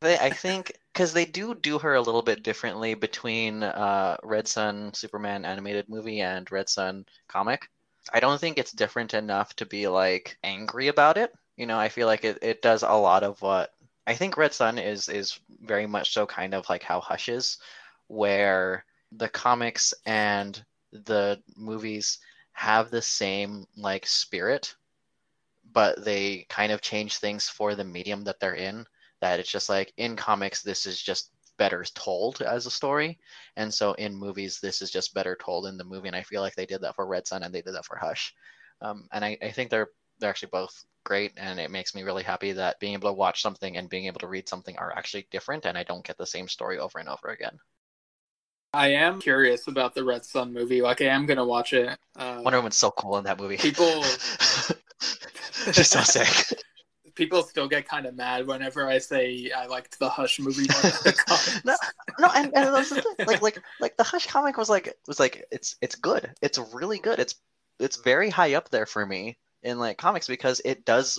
they, 0.00 0.18
I 0.18 0.30
think 0.30 0.72
because 0.92 1.12
they 1.12 1.24
do 1.24 1.54
do 1.54 1.78
her 1.78 1.94
a 1.94 2.00
little 2.00 2.22
bit 2.22 2.42
differently 2.42 2.94
between 2.94 3.62
uh, 3.62 4.16
Red 4.22 4.48
Sun 4.48 4.94
Superman 4.94 5.44
animated 5.44 5.88
movie 5.88 6.20
and 6.20 6.50
Red 6.50 6.68
Sun 6.68 7.06
comic. 7.28 7.68
I 8.12 8.20
don't 8.20 8.40
think 8.40 8.58
it's 8.58 8.72
different 8.72 9.14
enough 9.14 9.54
to 9.56 9.66
be 9.66 9.86
like 9.88 10.38
angry 10.42 10.88
about 10.88 11.16
it. 11.16 11.32
You 11.56 11.66
know, 11.66 11.78
I 11.78 11.88
feel 11.88 12.06
like 12.06 12.24
it, 12.24 12.38
it 12.42 12.62
does 12.62 12.82
a 12.82 12.92
lot 12.92 13.22
of 13.22 13.40
what 13.42 13.72
I 14.06 14.14
think 14.14 14.36
Red 14.36 14.52
Sun 14.52 14.78
is 14.78 15.08
is 15.08 15.38
very 15.62 15.86
much 15.86 16.12
so 16.12 16.26
kind 16.26 16.54
of 16.54 16.68
like 16.68 16.82
how 16.82 17.00
Hush 17.00 17.28
is, 17.28 17.58
where 18.08 18.84
the 19.12 19.28
comics 19.28 19.94
and 20.06 20.62
the 20.92 21.40
movies 21.56 22.18
have 22.52 22.90
the 22.90 23.02
same 23.02 23.66
like 23.76 24.06
spirit, 24.06 24.74
but 25.72 26.04
they 26.04 26.46
kind 26.48 26.72
of 26.72 26.80
change 26.80 27.18
things 27.18 27.48
for 27.48 27.74
the 27.74 27.84
medium 27.84 28.24
that 28.24 28.40
they're 28.40 28.54
in. 28.54 28.86
That 29.20 29.38
it's 29.38 29.50
just 29.50 29.68
like 29.68 29.92
in 29.96 30.16
comics, 30.16 30.62
this 30.62 30.86
is 30.86 31.00
just 31.00 31.30
better 31.60 31.84
told 31.94 32.40
as 32.40 32.64
a 32.64 32.70
story, 32.70 33.18
and 33.56 33.72
so 33.72 33.92
in 33.92 34.16
movies, 34.16 34.58
this 34.60 34.80
is 34.80 34.90
just 34.90 35.12
better 35.14 35.36
told 35.36 35.66
in 35.66 35.76
the 35.76 35.84
movie. 35.84 36.08
And 36.08 36.16
I 36.16 36.22
feel 36.22 36.40
like 36.40 36.54
they 36.56 36.66
did 36.66 36.80
that 36.80 36.96
for 36.96 37.06
Red 37.06 37.26
Sun 37.26 37.42
and 37.42 37.54
they 37.54 37.60
did 37.62 37.74
that 37.74 37.84
for 37.84 37.98
Hush, 37.98 38.34
um, 38.80 39.06
and 39.12 39.22
I, 39.24 39.36
I 39.42 39.50
think 39.50 39.68
they're 39.70 39.90
they're 40.18 40.30
actually 40.30 40.50
both 40.52 40.84
great, 41.04 41.32
and 41.36 41.60
it 41.60 41.70
makes 41.70 41.94
me 41.94 42.02
really 42.02 42.22
happy 42.22 42.52
that 42.52 42.80
being 42.80 42.94
able 42.94 43.10
to 43.10 43.14
watch 43.14 43.42
something 43.42 43.76
and 43.76 43.90
being 43.90 44.06
able 44.06 44.20
to 44.20 44.26
read 44.26 44.48
something 44.48 44.76
are 44.78 44.96
actually 44.96 45.26
different, 45.30 45.66
and 45.66 45.76
I 45.76 45.84
don't 45.84 46.04
get 46.04 46.16
the 46.16 46.26
same 46.26 46.48
story 46.48 46.78
over 46.78 46.98
and 46.98 47.08
over 47.08 47.28
again. 47.28 47.58
I 48.72 48.88
am 48.92 49.20
curious 49.20 49.66
about 49.66 49.94
the 49.94 50.04
Red 50.04 50.24
Sun 50.24 50.52
movie. 50.52 50.80
Like, 50.80 51.02
I 51.02 51.06
am 51.06 51.26
gonna 51.26 51.44
watch 51.44 51.72
it. 51.72 51.98
Uh, 52.16 52.40
Wonder 52.42 52.58
Woman's 52.58 52.76
so 52.76 52.90
cool 52.92 53.18
in 53.18 53.24
that 53.24 53.38
movie. 53.38 53.58
People- 53.58 54.02
She's 55.72 55.88
so 55.88 56.00
sick. 56.00 56.62
People 57.14 57.42
still 57.42 57.68
get 57.68 57.88
kind 57.88 58.06
of 58.06 58.14
mad 58.14 58.46
whenever 58.46 58.88
I 58.88 58.98
say 58.98 59.50
I 59.56 59.66
liked 59.66 59.98
the 59.98 60.08
Hush 60.08 60.38
movie 60.40 60.66
more 60.70 60.82
than 60.82 60.90
the. 61.04 61.60
No, 61.64 61.76
no, 62.18 62.28
and, 62.34 62.46
and 62.54 62.74
that's 62.74 62.90
the 62.90 63.02
thing. 63.02 63.26
Like, 63.26 63.42
like, 63.42 63.62
like 63.80 63.96
the 63.96 64.04
Hush 64.04 64.26
comic 64.26 64.56
was 64.56 64.68
like 64.68 64.94
was 65.06 65.20
like 65.20 65.44
it's 65.50 65.76
it's 65.80 65.94
good. 65.94 66.32
It's 66.42 66.58
really 66.72 66.98
good. 66.98 67.18
It's 67.18 67.34
it's 67.78 67.96
very 67.96 68.30
high 68.30 68.54
up 68.54 68.70
there 68.70 68.86
for 68.86 69.04
me 69.04 69.38
in 69.62 69.78
like 69.78 69.98
comics 69.98 70.26
because 70.26 70.60
it 70.64 70.84
does 70.84 71.18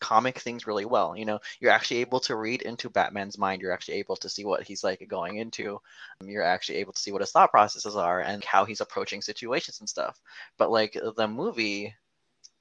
comic 0.00 0.38
things 0.38 0.66
really 0.66 0.84
well. 0.84 1.16
You 1.16 1.24
know, 1.24 1.40
you're 1.60 1.70
actually 1.70 2.00
able 2.00 2.20
to 2.20 2.36
read 2.36 2.62
into 2.62 2.90
Batman's 2.90 3.38
mind. 3.38 3.62
You're 3.62 3.72
actually 3.72 3.98
able 3.98 4.16
to 4.16 4.28
see 4.28 4.44
what 4.44 4.62
he's 4.62 4.84
like 4.84 5.06
going 5.08 5.36
into. 5.38 5.80
You're 6.24 6.42
actually 6.42 6.78
able 6.78 6.92
to 6.92 7.00
see 7.00 7.12
what 7.12 7.22
his 7.22 7.32
thought 7.32 7.50
processes 7.50 7.96
are 7.96 8.20
and 8.20 8.44
how 8.44 8.64
he's 8.64 8.80
approaching 8.80 9.22
situations 9.22 9.80
and 9.80 9.88
stuff. 9.88 10.18
But 10.58 10.70
like 10.70 10.96
the 11.16 11.28
movie, 11.28 11.94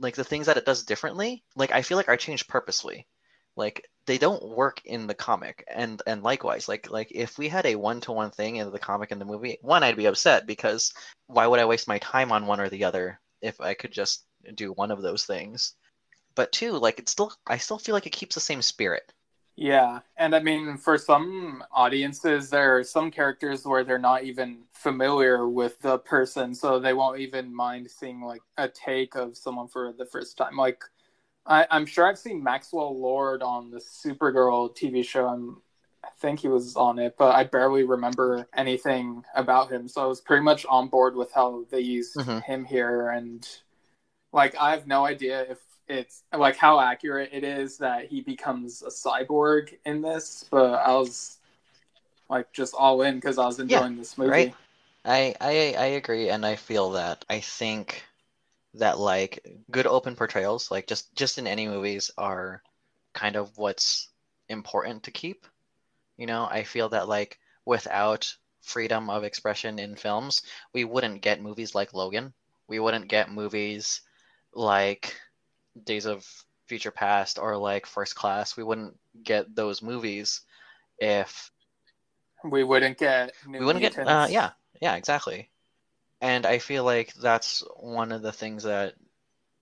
like 0.02 0.16
the 0.16 0.24
things 0.24 0.48
that 0.48 0.58
it 0.58 0.66
does 0.66 0.84
differently, 0.84 1.44
like 1.56 1.72
I 1.72 1.82
feel 1.84 1.98
like 1.98 2.10
are 2.10 2.18
changed 2.18 2.48
purposely. 2.50 3.08
Like 3.56 3.90
they 4.06 4.18
don't 4.18 4.44
work 4.44 4.82
in 4.86 5.08
the 5.08 5.14
comic, 5.14 5.64
and 5.68 6.02
and 6.08 6.24
likewise, 6.24 6.68
like 6.68 6.90
like 6.90 7.12
if 7.12 7.38
we 7.38 7.50
had 7.50 7.66
a 7.66 7.76
one 7.76 8.02
to 8.02 8.12
one 8.12 8.32
thing 8.32 8.58
in 8.58 8.72
the 8.72 8.80
comic 8.80 9.12
and 9.12 9.22
the 9.22 9.26
movie, 9.26 9.58
one 9.62 9.84
I'd 9.84 9.98
be 9.98 10.06
upset 10.08 10.48
because 10.48 10.94
why 11.28 11.48
would 11.48 11.60
I 11.60 11.66
waste 11.66 11.88
my 11.88 12.00
time 12.00 12.32
on 12.32 12.48
one 12.48 12.60
or 12.60 12.70
the 12.70 12.86
other 12.86 13.20
if 13.42 13.60
I 13.62 13.74
could 13.74 13.92
just 13.92 14.26
do 14.56 14.72
one 14.74 14.92
of 14.92 15.02
those 15.02 15.26
things? 15.26 15.76
But 16.36 16.52
two, 16.52 16.74
like 16.74 17.00
it's 17.00 17.12
still 17.12 17.34
I 17.48 17.58
still 17.58 17.78
feel 17.78 17.94
like 17.94 18.08
it 18.08 18.12
keeps 18.12 18.36
the 18.36 18.42
same 18.42 18.62
spirit. 18.62 19.14
Yeah, 19.62 20.00
and 20.18 20.34
I 20.36 20.40
mean, 20.40 20.76
for 20.78 20.98
some 20.98 21.64
audiences, 21.72 22.50
there 22.50 22.78
are 22.80 22.84
some 22.84 23.12
characters 23.12 23.64
where 23.64 23.84
they're 23.84 24.00
not 24.00 24.24
even 24.24 24.64
familiar 24.74 25.48
with 25.48 25.80
the 25.82 26.00
person, 26.00 26.56
so 26.56 26.80
they 26.80 26.94
won't 26.94 27.20
even 27.20 27.54
mind 27.54 27.92
seeing 27.92 28.22
like 28.22 28.42
a 28.58 28.68
take 28.68 29.14
of 29.14 29.38
someone 29.38 29.68
for 29.68 29.94
the 29.94 30.08
first 30.08 30.36
time. 30.36 30.58
Like, 30.58 30.84
I, 31.46 31.68
I'm 31.70 31.86
sure 31.86 32.08
I've 32.08 32.18
seen 32.18 32.42
Maxwell 32.44 33.00
Lord 33.00 33.44
on 33.44 33.70
the 33.70 33.78
Supergirl 33.78 34.76
TV 34.76 35.06
show. 35.06 35.28
I'm, 35.28 35.62
I 36.04 36.08
think 36.20 36.40
he 36.40 36.48
was 36.48 36.76
on 36.76 36.98
it, 36.98 37.16
but 37.20 37.36
I 37.36 37.44
barely 37.44 37.84
remember 37.84 38.48
anything 38.56 39.24
about 39.36 39.72
him. 39.72 39.88
So 39.88 40.02
I 40.02 40.08
was 40.08 40.22
pretty 40.22 40.42
much 40.44 40.66
on 40.66 40.88
board 40.88 41.16
with 41.16 41.32
how 41.34 41.66
they 41.70 41.82
used 41.82 42.16
Mhm. 42.16 42.44
him 42.46 42.66
here, 42.66 43.10
and 43.12 43.48
like 44.34 44.56
I 44.56 44.72
have 44.72 44.88
no 44.88 45.06
idea 45.06 45.42
if 45.52 45.60
it's 45.92 46.24
like 46.36 46.56
how 46.58 46.80
accurate 46.80 47.30
it 47.34 47.44
is 47.44 47.78
that 47.80 48.08
he 48.08 48.22
becomes 48.22 48.82
a 48.82 48.90
cyborg 48.90 49.78
in 49.86 50.02
this, 50.02 50.46
but 50.50 50.76
I 50.76 50.94
was 50.96 51.38
like 52.30 52.52
just 52.54 52.74
all 52.78 53.02
in 53.02 53.16
because 53.16 53.38
I 53.38 53.46
was 53.46 53.60
enjoying 53.60 53.98
this 53.98 54.18
movie. 54.18 54.54
right. 54.54 54.54
I, 55.04 55.36
I 55.42 55.76
I 55.78 55.86
agree, 55.98 56.30
and 56.30 56.46
I 56.46 56.56
feel 56.56 56.92
that. 56.92 57.26
I 57.30 57.40
think 57.40 58.04
that 58.76 59.00
like 59.00 59.46
good 59.72 59.88
open 59.88 60.16
portrayals, 60.16 60.72
like 60.72 60.88
just 60.88 61.14
just 61.16 61.38
in 61.38 61.48
any 61.48 61.68
movies, 61.68 62.12
are 62.18 62.62
kind 63.14 63.36
of 63.36 63.58
what's 63.58 64.10
important 64.50 65.04
to 65.04 65.12
keep. 65.12 65.46
You 66.18 66.28
know, 66.28 66.46
I 66.50 66.64
feel 66.64 66.90
that 66.90 67.08
like 67.10 67.40
without 67.66 68.36
freedom 68.62 69.10
of 69.10 69.24
expression 69.24 69.80
in 69.80 69.96
films, 69.96 70.44
we 70.74 70.86
wouldn't 70.86 71.22
get 71.22 71.42
movies 71.42 71.76
like 71.76 71.94
Logan. 71.94 72.34
We 72.68 72.80
wouldn't 72.80 73.10
get 73.10 73.32
movies 73.32 74.02
like 74.54 75.16
Days 75.84 76.06
of 76.06 76.26
Future 76.68 76.92
Past 76.92 77.40
or 77.40 77.58
like 77.58 77.86
First 77.86 78.16
Class. 78.16 78.58
We 78.58 78.64
wouldn't 78.64 78.98
get 79.24 79.56
those 79.56 79.82
movies 79.82 80.42
if 81.00 81.52
we 82.44 82.64
wouldn't 82.64 82.98
get 82.98 83.34
New 83.46 83.60
we 83.60 83.66
wouldn't 83.66 83.82
get 83.82 83.98
uh, 84.08 84.28
yeah 84.30 84.52
yeah 84.82 84.96
exactly 84.96 85.50
and 86.22 86.46
i 86.46 86.60
feel 86.60 86.84
like 86.84 87.14
that's 87.16 87.64
one 87.78 88.12
of 88.12 88.22
the 88.22 88.32
things 88.32 88.64
that 88.64 88.94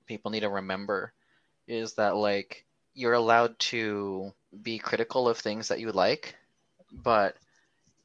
people 0.06 0.32
need 0.32 0.42
to 0.42 0.50
remember 0.50 1.14
is 1.68 1.94
that 1.96 2.16
like 2.16 2.66
you're 2.94 3.14
allowed 3.14 3.58
to 3.60 4.32
be 4.62 4.78
critical 4.78 5.28
of 5.28 5.38
things 5.38 5.68
that 5.68 5.80
you 5.80 5.92
like 5.92 6.36
but 6.92 7.36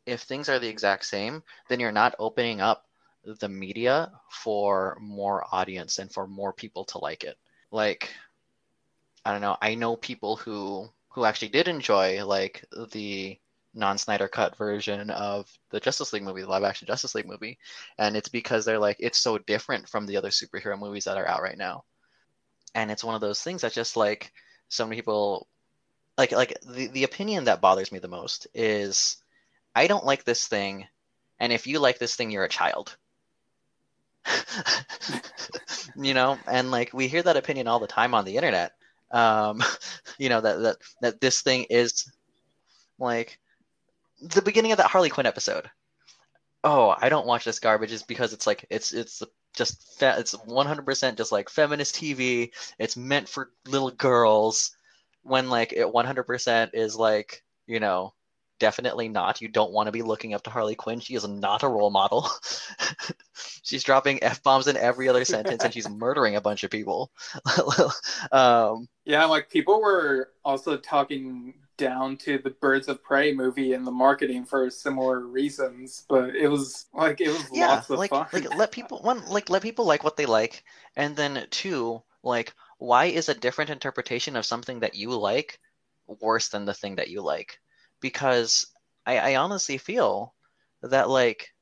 if 0.07 0.23
things 0.23 0.49
are 0.49 0.59
the 0.59 0.69
exact 0.69 1.05
same 1.05 1.43
then 1.69 1.81
you're 1.81 1.93
not 1.93 2.14
opening 2.19 2.61
up 2.61 2.87
the 3.25 3.49
media 3.49 4.12
for 4.29 4.99
more 5.01 5.45
audience 5.53 5.99
and 5.99 6.12
for 6.12 6.27
more 6.27 6.53
people 6.53 6.85
to 6.85 6.99
like 6.99 7.25
it 7.25 7.38
like 7.75 8.11
i 9.25 9.33
don't 9.33 9.41
know 9.41 9.57
i 9.61 9.75
know 9.75 9.97
people 9.97 10.37
who 10.37 10.89
who 11.11 11.25
actually 11.25 11.49
did 11.49 11.69
enjoy 11.69 12.25
like 12.25 12.65
the 12.93 13.39
non-Snyder 13.75 14.29
cut 14.29 14.57
version 14.57 15.11
of 15.11 15.51
the 15.71 15.81
Justice 15.81 16.13
League 16.13 16.23
movie, 16.23 16.43
the 16.43 16.49
live 16.49 16.63
action 16.63 16.87
Justice 16.87 17.15
League 17.15 17.27
movie. 17.27 17.59
And 17.99 18.17
it's 18.17 18.29
because 18.29 18.65
they're 18.65 18.79
like, 18.79 18.97
it's 19.01 19.19
so 19.19 19.39
different 19.39 19.89
from 19.89 20.07
the 20.07 20.17
other 20.17 20.31
superhero 20.31 20.79
movies 20.79 21.05
that 21.05 21.17
are 21.17 21.27
out 21.27 21.43
right 21.43 21.59
now. 21.59 21.85
And 22.75 22.91
it's 22.91 23.05
one 23.05 23.17
of 23.17 23.21
those 23.21 23.43
things 23.43 23.63
that 23.63 23.73
just 23.73 23.97
like 23.97 24.33
so 24.69 24.85
many 24.85 24.97
people 24.97 25.49
like 26.17 26.33
like 26.33 26.57
the, 26.67 26.89
the 26.89 27.05
opinion 27.05 27.45
that 27.45 27.61
bothers 27.61 27.91
me 27.93 27.99
the 27.99 28.09
most 28.09 28.47
is 28.55 29.17
I 29.75 29.87
don't 29.87 30.07
like 30.07 30.25
this 30.25 30.47
thing, 30.47 30.87
and 31.41 31.53
if 31.53 31.67
you 31.67 31.81
like 31.81 31.99
this 31.99 32.15
thing, 32.15 32.31
you're 32.31 32.45
a 32.45 32.49
child. 32.49 32.97
you 35.96 36.14
know, 36.14 36.38
and 36.46 36.70
like 36.70 36.92
we 36.92 37.09
hear 37.09 37.22
that 37.22 37.37
opinion 37.37 37.68
all 37.68 37.78
the 37.78 37.87
time 37.87 38.14
on 38.14 38.24
the 38.24 38.37
internet. 38.37 38.72
Um, 39.11 39.62
you 40.18 40.28
know, 40.28 40.40
that 40.40 40.61
that 40.61 40.76
that 41.00 41.20
this 41.20 41.42
thing 41.42 41.66
is 41.70 42.11
like 42.98 43.38
the 44.20 44.42
beginning 44.42 44.72
of 44.72 44.78
that 44.78 44.90
Harley 44.90 45.11
Quinn 45.11 45.26
episode. 45.26 45.70
Oh, 46.62 46.94
I 46.98 47.09
don't 47.11 47.26
watch 47.26 47.44
this 47.44 47.59
garbage 47.59 47.92
is 47.92 48.02
because 48.02 48.33
it's 48.33 48.46
like 48.46 48.64
it's 48.70 48.92
it's 48.92 49.22
just 49.54 49.98
fe- 49.98 50.16
it's 50.18 50.35
100% 50.35 51.16
just 51.16 51.33
like 51.33 51.48
feminist 51.48 51.94
TV. 51.94 52.52
It's 52.78 52.96
meant 52.96 53.28
for 53.28 53.50
little 53.66 53.90
girls 53.90 54.76
when 55.22 55.48
like 55.50 55.72
it 55.72 55.87
100% 55.87 56.70
is 56.74 56.96
like, 56.96 57.42
you 57.66 57.80
know, 57.80 58.14
definitely 58.59 59.09
not. 59.09 59.40
You 59.40 59.49
don't 59.49 59.73
want 59.73 59.87
to 59.87 59.93
be 59.93 60.03
looking 60.03 60.35
up 60.35 60.43
to 60.45 60.51
Harley 60.51 60.75
Quinn. 60.75 61.01
She 61.01 61.14
is 61.14 61.27
not 61.27 61.62
a 61.62 61.69
role 61.69 61.90
model. 61.90 62.29
she's 63.62 63.85
dropping 63.85 64.23
f 64.23 64.43
bombs 64.43 64.67
in 64.67 64.77
every 64.77 65.09
other 65.09 65.25
sentence, 65.25 65.64
and 65.64 65.73
she's 65.73 65.88
murdering 65.88 66.37
a 66.37 66.40
bunch 66.40 66.64
of 66.64 66.71
people. 66.71 67.11
um, 68.33 68.88
Yeah, 69.05 69.25
like 69.27 69.51
people 69.51 69.81
were 69.81 70.31
also 70.45 70.77
talking 70.77 71.55
down 71.77 72.17
to 72.19 72.38
the 72.38 72.51
Birds 72.51 72.88
of 72.88 73.03
Prey 73.03 73.35
movie 73.35 73.73
and 73.73 73.87
the 73.87 73.90
marketing 73.90 74.45
for 74.45 74.71
similar 74.71 75.21
reasons, 75.21 76.05
but 76.09 76.35
it 76.37 76.49
was 76.49 76.87
like 76.95 77.21
it 77.21 77.31
was 77.31 77.51
yeah, 77.53 77.67
lots 77.67 77.90
of 77.90 77.99
like 77.99 78.11
fun. 78.11 78.27
like 78.33 78.55
let 78.55 78.73
people 78.73 79.01
one 79.03 79.25
like 79.27 79.51
let 79.51 79.62
people 79.62 79.85
like 79.85 80.05
what 80.05 80.17
they 80.17 80.27
like, 80.27 80.64
and 80.97 81.17
then 81.17 81.47
two 81.51 82.03
like 82.23 82.55
why 82.79 83.07
is 83.07 83.29
a 83.29 83.35
different 83.35 83.71
interpretation 83.71 84.37
of 84.37 84.47
something 84.47 84.81
that 84.81 84.95
you 84.95 85.11
like 85.11 85.59
worse 86.07 86.49
than 86.49 86.64
the 86.64 86.75
thing 86.75 86.97
that 86.97 87.09
you 87.09 87.21
like? 87.23 87.61
Because 88.05 88.67
I, 89.07 89.17
I 89.17 89.37
honestly 89.37 89.79
feel 89.79 90.35
that 90.83 91.09
like 91.09 91.55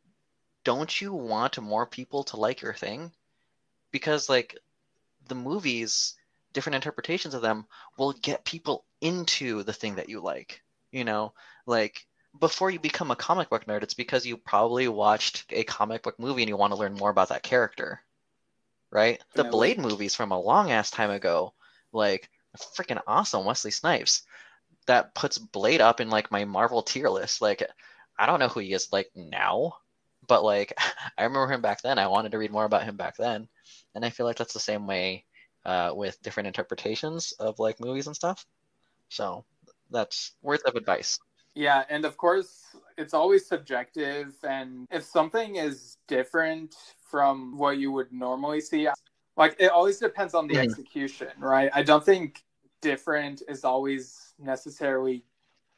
don't 0.65 1.01
you 1.01 1.13
want 1.13 1.63
more 1.63 1.87
people 1.87 2.25
to 2.25 2.37
like 2.37 2.63
your 2.63 2.75
thing? 2.75 3.13
Because 3.93 4.29
like 4.29 4.59
the 5.29 5.37
movies, 5.37 6.17
different 6.53 6.75
interpretations 6.75 7.35
of 7.35 7.43
them 7.43 7.65
will 7.97 8.13
get 8.15 8.45
people 8.45 8.85
into 9.01 9.63
the 9.63 9.73
thing 9.73 9.95
that 9.95 10.09
you 10.09 10.21
like. 10.21 10.61
You 10.91 11.05
know, 11.05 11.33
like 11.65 12.05
before 12.41 12.73
you 12.73 12.81
become 12.81 13.13
a 13.13 13.17
comic 13.17 13.49
book 13.49 13.67
nerd, 13.67 13.85
it's 13.85 13.95
because 13.95 14.27
you 14.27 14.37
probably 14.37 14.89
watched 14.89 15.45
a 15.51 15.63
comic 15.63 16.03
book 16.03 16.19
movie 16.19 16.43
and 16.43 16.49
you 16.49 16.57
want 16.57 16.73
to 16.73 16.79
learn 16.79 16.95
more 16.95 17.11
about 17.11 17.29
that 17.29 17.45
character. 17.45 18.01
Right? 18.91 19.23
The. 19.35 19.45
Blade 19.45 19.79
movies 19.79 20.17
from 20.17 20.33
a 20.33 20.41
long 20.41 20.73
ass 20.73 20.91
time 20.91 21.13
ago, 21.13 21.55
like 21.93 22.29
freaking 22.59 23.01
awesome 23.07 23.45
Wesley 23.45 23.71
Snipes. 23.71 24.25
That 24.87 25.15
puts 25.15 25.39
Blade 25.39 25.81
up 25.81 26.01
in 26.01 26.11
like 26.11 26.31
my 26.31 26.45
Marvel 26.45 26.83
tier 26.83 27.09
list. 27.09 27.41
Like 27.41 27.63
I 28.19 28.27
don't 28.27 28.41
know 28.41 28.49
who 28.49 28.61
he 28.61 28.73
is 28.73 28.89
like 28.93 29.11
now, 29.15 29.75
but 30.27 30.45
like 30.45 30.73
I 31.19 31.25
remember 31.25 31.53
him 31.53 31.63
back 31.63 31.83
then. 31.83 31.99
I 31.99 32.09
wanted 32.09 32.33
to 32.33 32.39
read 32.39 32.53
more 32.53 32.65
about 32.65 32.85
him 32.85 32.97
back 32.97 33.17
then. 33.17 33.49
And 33.95 34.05
I 34.05 34.11
feel 34.11 34.27
like 34.27 34.37
that's 34.37 34.55
the 34.55 34.61
same 34.61 34.87
way 34.87 35.25
uh, 35.65 35.93
with 35.95 36.21
different 36.23 36.47
interpretations 36.47 37.33
of 37.39 37.59
like 37.59 37.81
movies 37.81 38.07
and 38.07 38.17
stuff. 38.17 38.45
So 39.09 39.45
that's 39.91 40.33
worth 40.43 40.65
of 40.65 40.75
advice. 40.75 41.19
Yeah, 41.55 41.85
and 41.91 42.05
of 42.05 42.17
course, 42.17 42.63
it's 42.97 43.13
always 43.13 43.47
subjective. 43.47 44.35
And 44.43 44.87
if 44.91 45.05
something 45.05 45.57
is 45.57 45.99
different 46.09 46.75
from 47.11 47.59
what 47.59 47.79
you 47.79 47.93
would 47.93 48.13
normally 48.13 48.61
see, 48.61 48.89
like 49.37 49.57
it 49.59 49.71
always 49.71 49.99
depends 49.99 50.35
on 50.35 50.47
the 50.47 50.55
Mhm. 50.55 50.65
execution, 50.65 51.29
right? 51.39 51.71
I 51.75 51.83
don't 51.83 52.05
think 52.05 52.43
different 52.83 53.43
is 53.49 53.65
always 53.65 54.35
necessarily 54.39 55.25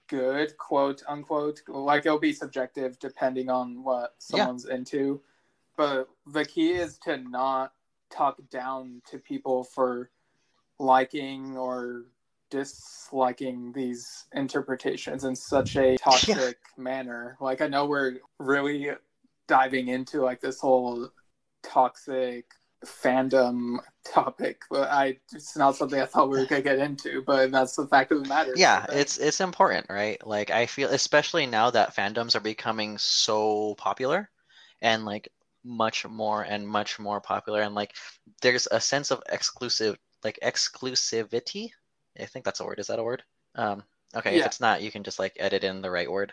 good, 0.09 0.57
quote 0.59 1.03
unquote. 1.07 1.61
Like 1.69 2.05
it'll 2.05 2.19
be 2.19 2.33
subjective 2.33 2.99
depending 2.99 3.49
on 3.49 3.85
what 3.85 4.15
Yeah. 4.29 4.39
someone's 4.39 4.65
into. 4.65 5.23
But 5.77 6.09
the 6.27 6.45
key 6.45 6.73
is 6.73 6.99
to 7.01 7.17
not 7.19 7.73
talk 8.11 8.39
down 8.51 9.03
to 9.07 9.19
people 9.19 9.65
for 9.65 10.11
liking 10.79 11.57
or 11.57 12.07
disliking 12.51 13.73
these 13.73 14.27
interpretations 14.33 15.25
in 15.25 15.35
such 15.35 15.77
a 15.77 15.97
toxic 15.97 16.59
manner. 16.77 17.37
Like 17.41 17.61
I 17.61 17.67
know 17.69 17.87
we're 17.87 18.19
really 18.39 18.91
diving 19.47 19.89
into 19.89 20.23
like 20.23 20.41
this 20.41 20.61
whole 20.61 21.09
toxic 21.63 22.47
fandom 22.85 23.79
topic, 24.05 24.63
but 24.71 24.91
I 24.91 25.19
it's 25.33 25.57
not 25.57 25.77
something 25.77 26.01
I 26.01 26.07
thought 26.07 26.31
we 26.31 26.39
were 26.39 26.47
gonna 26.47 26.63
get 26.63 26.79
into, 26.79 27.23
but 27.23 27.51
that's 27.51 27.77
the 27.77 27.87
fact 27.87 28.13
of 28.13 28.23
the 28.23 28.29
matter. 28.29 28.53
Yeah, 28.57 28.87
it's 28.91 29.19
it's 29.19 29.41
important, 29.41 29.87
right? 29.89 30.25
Like 30.27 30.51
I 30.51 30.67
feel 30.67 30.91
especially 30.91 31.47
now 31.47 31.71
that 31.71 31.95
fandoms 31.95 32.35
are 32.35 32.41
becoming 32.41 32.99
so 32.99 33.75
popular 33.77 34.31
and 34.83 35.05
like 35.05 35.29
much 35.65 36.07
more 36.07 36.43
and 36.43 36.67
much 36.69 36.99
more 36.99 37.21
popular 37.21 37.63
and 37.63 37.75
like 37.75 37.95
there's 38.43 38.69
a 38.71 38.81
sense 38.81 39.11
of 39.11 39.23
exclusive 39.31 39.99
like 40.23 40.39
exclusivity. 40.43 41.71
I 42.21 42.27
think 42.27 42.45
that's 42.45 42.61
a 42.61 42.65
word. 42.65 42.79
Is 42.79 42.89
that 42.89 42.99
a 42.99 43.05
word? 43.05 43.23
Um 43.55 43.83
okay, 44.15 44.37
if 44.37 44.47
it's 44.47 44.61
not, 44.61 44.83
you 44.83 44.91
can 44.91 45.03
just 45.03 45.19
like 45.19 45.37
edit 45.39 45.65
in 45.65 45.83
the 45.83 45.91
right 45.91 46.11
word. 46.11 46.33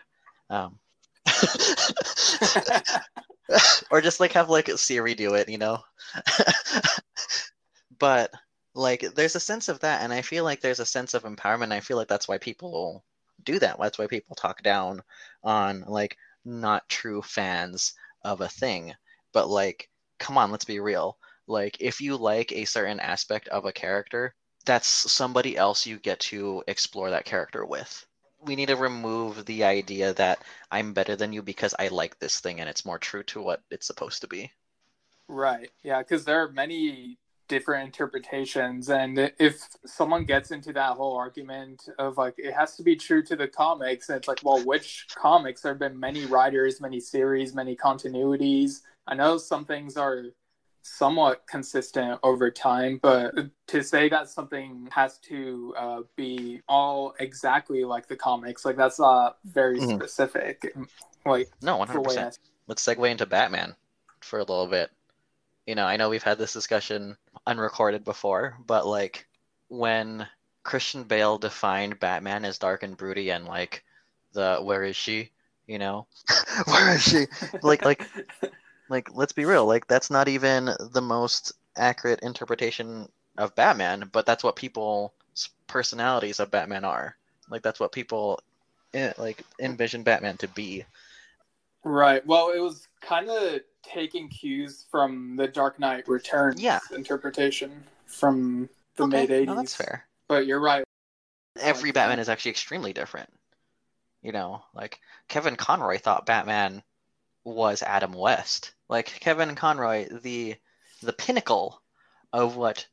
Um 0.50 0.78
or 3.90 4.00
just 4.00 4.20
like 4.20 4.32
have 4.32 4.48
like 4.50 4.68
Siri 4.76 5.14
do 5.14 5.34
it, 5.34 5.48
you 5.48 5.58
know. 5.58 5.78
but 7.98 8.30
like 8.74 9.00
there's 9.14 9.36
a 9.36 9.40
sense 9.40 9.68
of 9.68 9.80
that 9.80 10.02
and 10.02 10.12
I 10.12 10.22
feel 10.22 10.44
like 10.44 10.60
there's 10.60 10.80
a 10.80 10.86
sense 10.86 11.14
of 11.14 11.24
empowerment. 11.24 11.72
I 11.72 11.80
feel 11.80 11.96
like 11.96 12.08
that's 12.08 12.28
why 12.28 12.38
people 12.38 13.04
do 13.44 13.58
that. 13.58 13.78
That's 13.80 13.98
why 13.98 14.06
people 14.06 14.36
talk 14.36 14.62
down 14.62 15.02
on 15.44 15.84
like 15.86 16.16
not 16.44 16.88
true 16.88 17.22
fans 17.22 17.94
of 18.24 18.40
a 18.40 18.48
thing. 18.48 18.94
But 19.32 19.48
like 19.48 19.88
come 20.18 20.38
on, 20.38 20.50
let's 20.50 20.64
be 20.64 20.80
real. 20.80 21.18
Like 21.46 21.76
if 21.80 22.00
you 22.00 22.16
like 22.16 22.52
a 22.52 22.64
certain 22.64 23.00
aspect 23.00 23.48
of 23.48 23.64
a 23.66 23.72
character, 23.72 24.34
that's 24.64 24.86
somebody 24.86 25.56
else 25.56 25.86
you 25.86 25.98
get 25.98 26.20
to 26.20 26.62
explore 26.68 27.10
that 27.10 27.24
character 27.24 27.66
with. 27.66 28.06
We 28.44 28.56
need 28.56 28.66
to 28.66 28.76
remove 28.76 29.44
the 29.46 29.64
idea 29.64 30.12
that 30.14 30.42
I'm 30.70 30.92
better 30.92 31.16
than 31.16 31.32
you 31.32 31.42
because 31.42 31.74
I 31.78 31.88
like 31.88 32.18
this 32.18 32.40
thing 32.40 32.60
and 32.60 32.68
it's 32.68 32.84
more 32.84 32.98
true 32.98 33.22
to 33.24 33.40
what 33.40 33.62
it's 33.70 33.86
supposed 33.86 34.20
to 34.22 34.26
be. 34.26 34.50
Right. 35.28 35.70
Yeah, 35.82 35.98
because 35.98 36.24
there 36.24 36.42
are 36.42 36.50
many 36.52 37.18
different 37.48 37.84
interpretations, 37.84 38.88
and 38.88 39.30
if 39.38 39.66
someone 39.84 40.24
gets 40.24 40.50
into 40.50 40.72
that 40.72 40.96
whole 40.96 41.16
argument 41.16 41.88
of 41.98 42.16
like 42.16 42.34
it 42.38 42.52
has 42.54 42.76
to 42.76 42.82
be 42.82 42.96
true 42.96 43.22
to 43.24 43.36
the 43.36 43.48
comics, 43.48 44.08
and 44.08 44.16
it's 44.16 44.28
like, 44.28 44.40
well, 44.42 44.64
which 44.64 45.06
comics? 45.14 45.62
There 45.62 45.72
have 45.72 45.78
been 45.78 45.98
many 45.98 46.24
writers, 46.26 46.80
many 46.80 47.00
series, 47.00 47.54
many 47.54 47.76
continuities. 47.76 48.80
I 49.06 49.14
know 49.14 49.38
some 49.38 49.64
things 49.64 49.96
are 49.96 50.24
somewhat 50.82 51.46
consistent 51.46 52.18
over 52.22 52.50
time, 52.50 52.98
but 53.02 53.34
to 53.68 53.82
say 53.82 54.08
that 54.08 54.28
something 54.28 54.88
has 54.92 55.18
to 55.18 55.74
uh, 55.78 56.00
be 56.16 56.60
all 56.68 57.14
exactly 57.20 57.84
like 57.84 58.08
the 58.08 58.16
comics, 58.16 58.64
like 58.64 58.76
that's 58.76 58.98
not 58.98 59.38
very 59.44 59.80
Mhm. 59.80 59.98
specific. 59.98 60.76
Like 61.24 61.48
No, 61.62 61.76
the 61.92 62.00
way 62.00 62.16
100%. 62.16 62.38
Let's 62.66 62.84
segue 62.84 63.10
into 63.10 63.26
Batman 63.26 63.76
for 64.20 64.38
a 64.38 64.42
little 64.44 64.66
bit. 64.66 64.90
You 65.66 65.74
know, 65.74 65.86
I 65.86 65.96
know 65.96 66.10
we've 66.10 66.22
had 66.22 66.38
this 66.38 66.52
discussion 66.52 67.16
unrecorded 67.46 68.04
before, 68.04 68.56
but 68.66 68.86
like 68.86 69.26
when 69.68 70.26
Christian 70.64 71.04
Bale 71.04 71.38
defined 71.38 72.00
Batman 72.00 72.44
as 72.44 72.58
dark 72.58 72.82
and 72.82 72.96
broody 72.96 73.30
and 73.30 73.46
like 73.46 73.84
the 74.32 74.60
where 74.62 74.82
is 74.84 74.96
she? 74.96 75.30
You 75.66 75.78
know, 75.78 76.06
where 76.66 76.94
is 76.96 77.02
she? 77.02 77.26
Like 77.62 77.84
like 77.84 78.08
like 78.88 79.14
let's 79.14 79.32
be 79.32 79.44
real. 79.44 79.66
Like 79.66 79.86
that's 79.86 80.10
not 80.10 80.28
even 80.28 80.70
the 80.92 81.02
most 81.02 81.52
accurate 81.76 82.20
interpretation 82.20 83.08
of 83.38 83.54
Batman, 83.54 84.08
but 84.12 84.26
that's 84.26 84.44
what 84.44 84.56
people's 84.56 85.10
personalities 85.66 86.40
of 86.40 86.50
Batman 86.50 86.84
are. 86.84 87.16
Like 87.48 87.62
that's 87.62 87.80
what 87.80 87.92
people 87.92 88.40
eh, 88.94 89.12
like 89.18 89.42
envision 89.58 90.02
Batman 90.02 90.36
to 90.38 90.48
be. 90.48 90.84
Right. 91.84 92.24
Well, 92.26 92.50
it 92.50 92.60
was 92.60 92.86
kind 93.00 93.28
of 93.28 93.60
taking 93.82 94.28
cues 94.28 94.84
from 94.90 95.36
the 95.36 95.48
Dark 95.48 95.80
Knight 95.80 96.06
Returns 96.08 96.60
Yeah. 96.62 96.78
interpretation 96.94 97.82
from 98.06 98.68
the 98.96 99.04
Okay, 99.04 99.22
mid 99.22 99.30
'80s. 99.30 99.46
no, 99.48 99.54
that's 99.56 99.74
fair. 99.74 100.06
But 100.28 100.46
you're 100.46 100.60
right. 100.60 100.84
Every 101.60 101.88
Like, 101.88 101.94
Batman 101.94 102.18
is 102.18 102.28
actually 102.28 102.52
extremely 102.52 102.92
different. 102.92 103.28
You 104.22 104.30
know, 104.32 104.62
like 104.74 105.00
Kevin 105.28 105.56
Conroy 105.56 105.98
thought 105.98 106.26
Batman 106.26 106.82
was 107.44 107.82
Adam 107.82 108.12
West. 108.12 108.72
Like 108.88 109.06
Kevin 109.06 109.54
Conroy, 109.54 110.08
the 110.08 110.56
the 111.02 111.12
pinnacle 111.12 111.82
of 112.32 112.56
what 112.56 112.86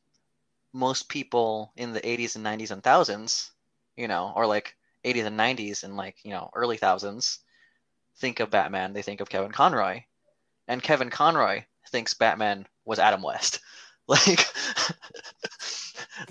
most 0.72 1.08
people 1.08 1.72
in 1.76 1.92
the 1.92 2.00
80s 2.00 2.36
and 2.36 2.44
90s 2.44 2.70
and 2.70 2.82
thousands, 2.82 3.50
you 3.96 4.08
know, 4.08 4.32
or 4.34 4.46
like 4.46 4.76
80s 5.04 5.26
and 5.26 5.38
90s 5.38 5.84
and 5.84 5.96
like, 5.96 6.16
you 6.24 6.30
know, 6.30 6.50
early 6.54 6.76
thousands 6.76 7.38
think 8.16 8.40
of 8.40 8.50
Batman, 8.50 8.92
they 8.92 9.02
think 9.02 9.20
of 9.20 9.28
Kevin 9.30 9.50
Conroy. 9.52 10.02
And 10.68 10.82
Kevin 10.82 11.10
Conroy 11.10 11.64
thinks 11.88 12.14
Batman 12.14 12.66
was 12.84 12.98
Adam 12.98 13.22
West. 13.22 13.60
Like 14.08 14.44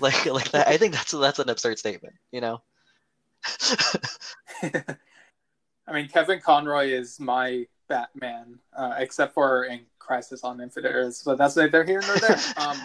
like 0.00 0.26
like 0.26 0.50
that 0.50 0.68
I 0.68 0.76
think 0.76 0.92
that's 0.92 1.12
that's 1.12 1.38
an 1.38 1.48
absurd 1.48 1.78
statement, 1.78 2.16
you 2.30 2.42
know. 2.42 2.60
I 4.62 5.92
mean, 5.92 6.08
Kevin 6.08 6.40
Conroy 6.40 6.88
is 6.88 7.18
my 7.18 7.64
Batman, 7.90 8.58
uh, 8.78 8.94
except 8.98 9.34
for 9.34 9.64
in 9.64 9.80
Crisis 9.98 10.44
on 10.44 10.60
Infinite 10.62 10.92
Earths, 10.94 11.22
but 11.22 11.36
that's 11.38 11.56
neither 11.56 11.84
here 11.84 12.00
nor 12.06 12.16
there. 12.16 12.38
Um, 12.56 12.78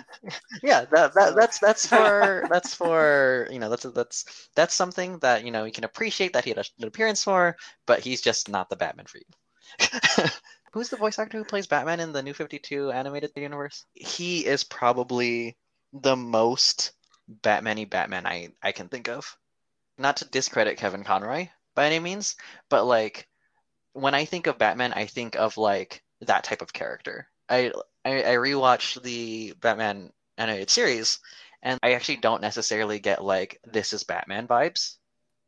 yeah 0.63 0.85
that, 0.91 1.13
that 1.15 1.29
So- 1.29 1.35
that's 1.35 1.59
that's 1.59 1.85
for 1.87 2.45
that's 2.51 2.73
for 2.75 3.47
you 3.51 3.59
know 3.59 3.69
that's 3.69 3.83
that's 3.83 4.49
that's 4.55 4.73
something 4.75 5.19
that 5.19 5.45
you 5.45 5.51
know 5.51 5.63
you 5.65 5.71
can 5.71 5.85
appreciate 5.85 6.33
that 6.33 6.43
he 6.43 6.51
had 6.51 6.59
an 6.79 6.87
appearance 6.87 7.23
for 7.23 7.55
but 7.85 7.99
he's 8.01 8.21
just 8.21 8.49
not 8.49 8.69
the 8.69 8.75
batman 8.75 9.05
for 9.05 9.19
you 9.19 10.27
who's 10.71 10.89
the 10.89 10.97
voice 10.97 11.17
actor 11.19 11.37
who 11.37 11.43
plays 11.45 11.67
batman 11.67 11.99
in 11.99 12.11
the 12.13 12.21
new 12.23 12.33
52 12.33 12.91
animated 12.91 13.31
universe? 13.35 13.85
He 13.93 14.45
is 14.45 14.63
probably 14.63 15.57
the 15.93 16.15
most 16.15 16.91
batman-y 17.27 17.85
batman 17.85 18.25
i 18.25 18.49
i 18.61 18.71
can 18.71 18.87
think 18.87 19.07
of. 19.09 19.37
Not 19.97 20.17
to 20.17 20.25
discredit 20.25 20.77
kevin 20.77 21.03
conroy 21.03 21.47
by 21.75 21.85
any 21.87 21.99
means 21.99 22.35
but 22.69 22.85
like 22.85 23.27
when 23.95 24.13
i 24.13 24.25
think 24.25 24.47
of 24.47 24.57
batman 24.57 24.93
i 24.93 25.05
think 25.05 25.35
of 25.35 25.57
like 25.57 26.03
that 26.21 26.43
type 26.43 26.61
of 26.61 26.73
character 26.73 27.27
i 27.49 27.71
I, 28.05 28.19
I 28.21 28.35
rewatched 28.35 29.01
the 29.01 29.53
Batman 29.59 30.11
animated 30.37 30.69
series, 30.69 31.19
and 31.63 31.79
I 31.81 31.93
actually 31.93 32.17
don't 32.17 32.41
necessarily 32.41 32.99
get 32.99 33.23
like 33.23 33.59
this 33.65 33.93
is 33.93 34.03
Batman 34.03 34.47
vibes, 34.47 34.97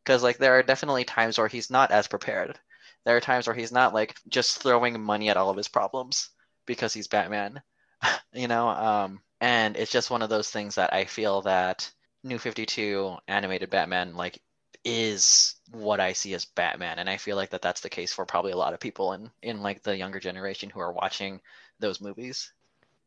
because 0.03 0.23
like 0.23 0.39
there 0.39 0.57
are 0.57 0.63
definitely 0.63 1.05
times 1.05 1.37
where 1.37 1.47
he's 1.47 1.69
not 1.69 1.91
as 1.91 2.07
prepared. 2.07 2.59
There 3.05 3.15
are 3.15 3.21
times 3.21 3.47
where 3.47 3.55
he's 3.55 3.71
not 3.71 3.93
like 3.93 4.15
just 4.27 4.61
throwing 4.61 5.01
money 5.01 5.29
at 5.29 5.37
all 5.37 5.51
of 5.51 5.57
his 5.57 5.67
problems 5.67 6.29
because 6.65 6.93
he's 6.93 7.07
Batman, 7.07 7.61
you 8.33 8.47
know. 8.47 8.69
Um, 8.69 9.21
and 9.39 9.77
it's 9.77 9.91
just 9.91 10.09
one 10.09 10.23
of 10.23 10.29
those 10.29 10.49
things 10.49 10.75
that 10.75 10.93
I 10.93 11.05
feel 11.05 11.43
that 11.43 11.89
New 12.23 12.39
Fifty 12.39 12.65
Two 12.65 13.17
animated 13.27 13.69
Batman 13.69 14.15
like 14.15 14.41
is 14.83 15.55
what 15.71 15.99
I 15.99 16.13
see 16.13 16.33
as 16.33 16.45
Batman, 16.45 16.99
and 16.99 17.09
I 17.09 17.17
feel 17.17 17.35
like 17.35 17.49
that 17.51 17.61
that's 17.61 17.81
the 17.81 17.89
case 17.89 18.13
for 18.13 18.25
probably 18.25 18.51
a 18.51 18.57
lot 18.57 18.73
of 18.73 18.79
people 18.79 19.13
in 19.13 19.29
in 19.41 19.61
like 19.61 19.83
the 19.83 19.97
younger 19.97 20.19
generation 20.19 20.69
who 20.69 20.79
are 20.79 20.91
watching 20.91 21.41
those 21.79 22.01
movies. 22.01 22.51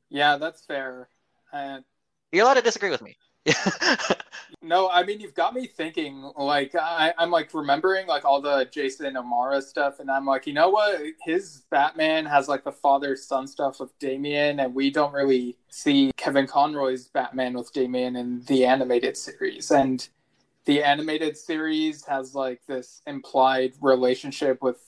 yeah, 0.09 0.37
that's 0.37 0.65
fair. 0.65 1.09
And 1.53 1.85
You're 2.33 2.45
allowed 2.45 2.55
to 2.55 2.63
disagree 2.63 2.91
with 2.91 3.03
me. 3.03 3.17
no, 4.63 4.91
I 4.91 5.03
mean, 5.03 5.21
you've 5.21 5.35
got 5.35 5.55
me 5.55 5.67
thinking. 5.67 6.31
Like, 6.37 6.75
I, 6.75 7.15
I'm 7.19 7.31
like 7.31 7.53
remembering 7.55 8.07
like 8.07 8.25
all 8.25 8.41
the 8.41 8.69
Jason 8.71 9.17
O'Mara 9.17 9.63
stuff, 9.63 9.99
and 9.99 10.11
I'm 10.11 10.27
like, 10.27 10.47
you 10.47 10.53
know 10.53 10.69
what? 10.69 11.01
His 11.25 11.63
Batman 11.71 12.27
has 12.27 12.49
like 12.49 12.65
the 12.65 12.73
father 12.73 13.17
son 13.17 13.47
stuff 13.47 13.81
with 13.81 13.99
Damian, 13.99 14.61
and 14.61 14.75
we 14.75 14.91
don't 14.91 15.13
really 15.13 15.57
see 15.71 16.13
Kevin 16.17 16.47
Conroy's 16.47 17.09
Batman 17.09 17.55
with 17.55 17.73
Damian 17.73 18.17
in 18.17 18.43
the 18.45 18.67
animated 18.67 19.17
series. 19.17 19.71
And 19.71 20.07
the 20.71 20.85
animated 20.85 21.37
series 21.37 22.05
has 22.05 22.33
like 22.33 22.65
this 22.69 23.03
implied 23.09 23.73
relationship 23.81 24.63
with 24.63 24.79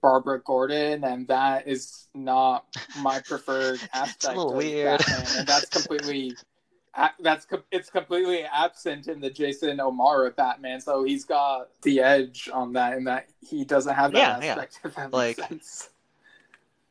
Barbara 0.00 0.40
Gordon, 0.40 1.02
and 1.02 1.26
that 1.26 1.66
is 1.66 2.06
not 2.14 2.66
my 3.00 3.18
preferred 3.26 3.80
aspect 3.92 4.36
little 4.36 4.52
of 4.52 4.56
weird. 4.58 5.00
Batman, 5.00 5.26
and 5.38 5.48
that's 5.48 5.64
completely 5.66 6.36
that's 7.18 7.48
it's 7.72 7.90
completely 7.90 8.44
absent 8.44 9.08
in 9.08 9.20
the 9.20 9.28
Jason 9.28 9.80
O'Mara 9.80 10.30
Batman. 10.30 10.80
So 10.80 11.02
he's 11.02 11.24
got 11.24 11.70
the 11.82 11.98
edge 11.98 12.48
on 12.52 12.72
that, 12.74 12.96
in 12.96 13.02
that 13.04 13.28
he 13.40 13.64
doesn't 13.64 13.96
have 13.96 14.12
that 14.12 14.18
Yeah, 14.18 14.38
yeah. 14.46 14.50
aspect. 14.52 14.80
If 14.84 14.94
that 14.94 15.12
Like- 15.12 15.36
sense. 15.38 15.90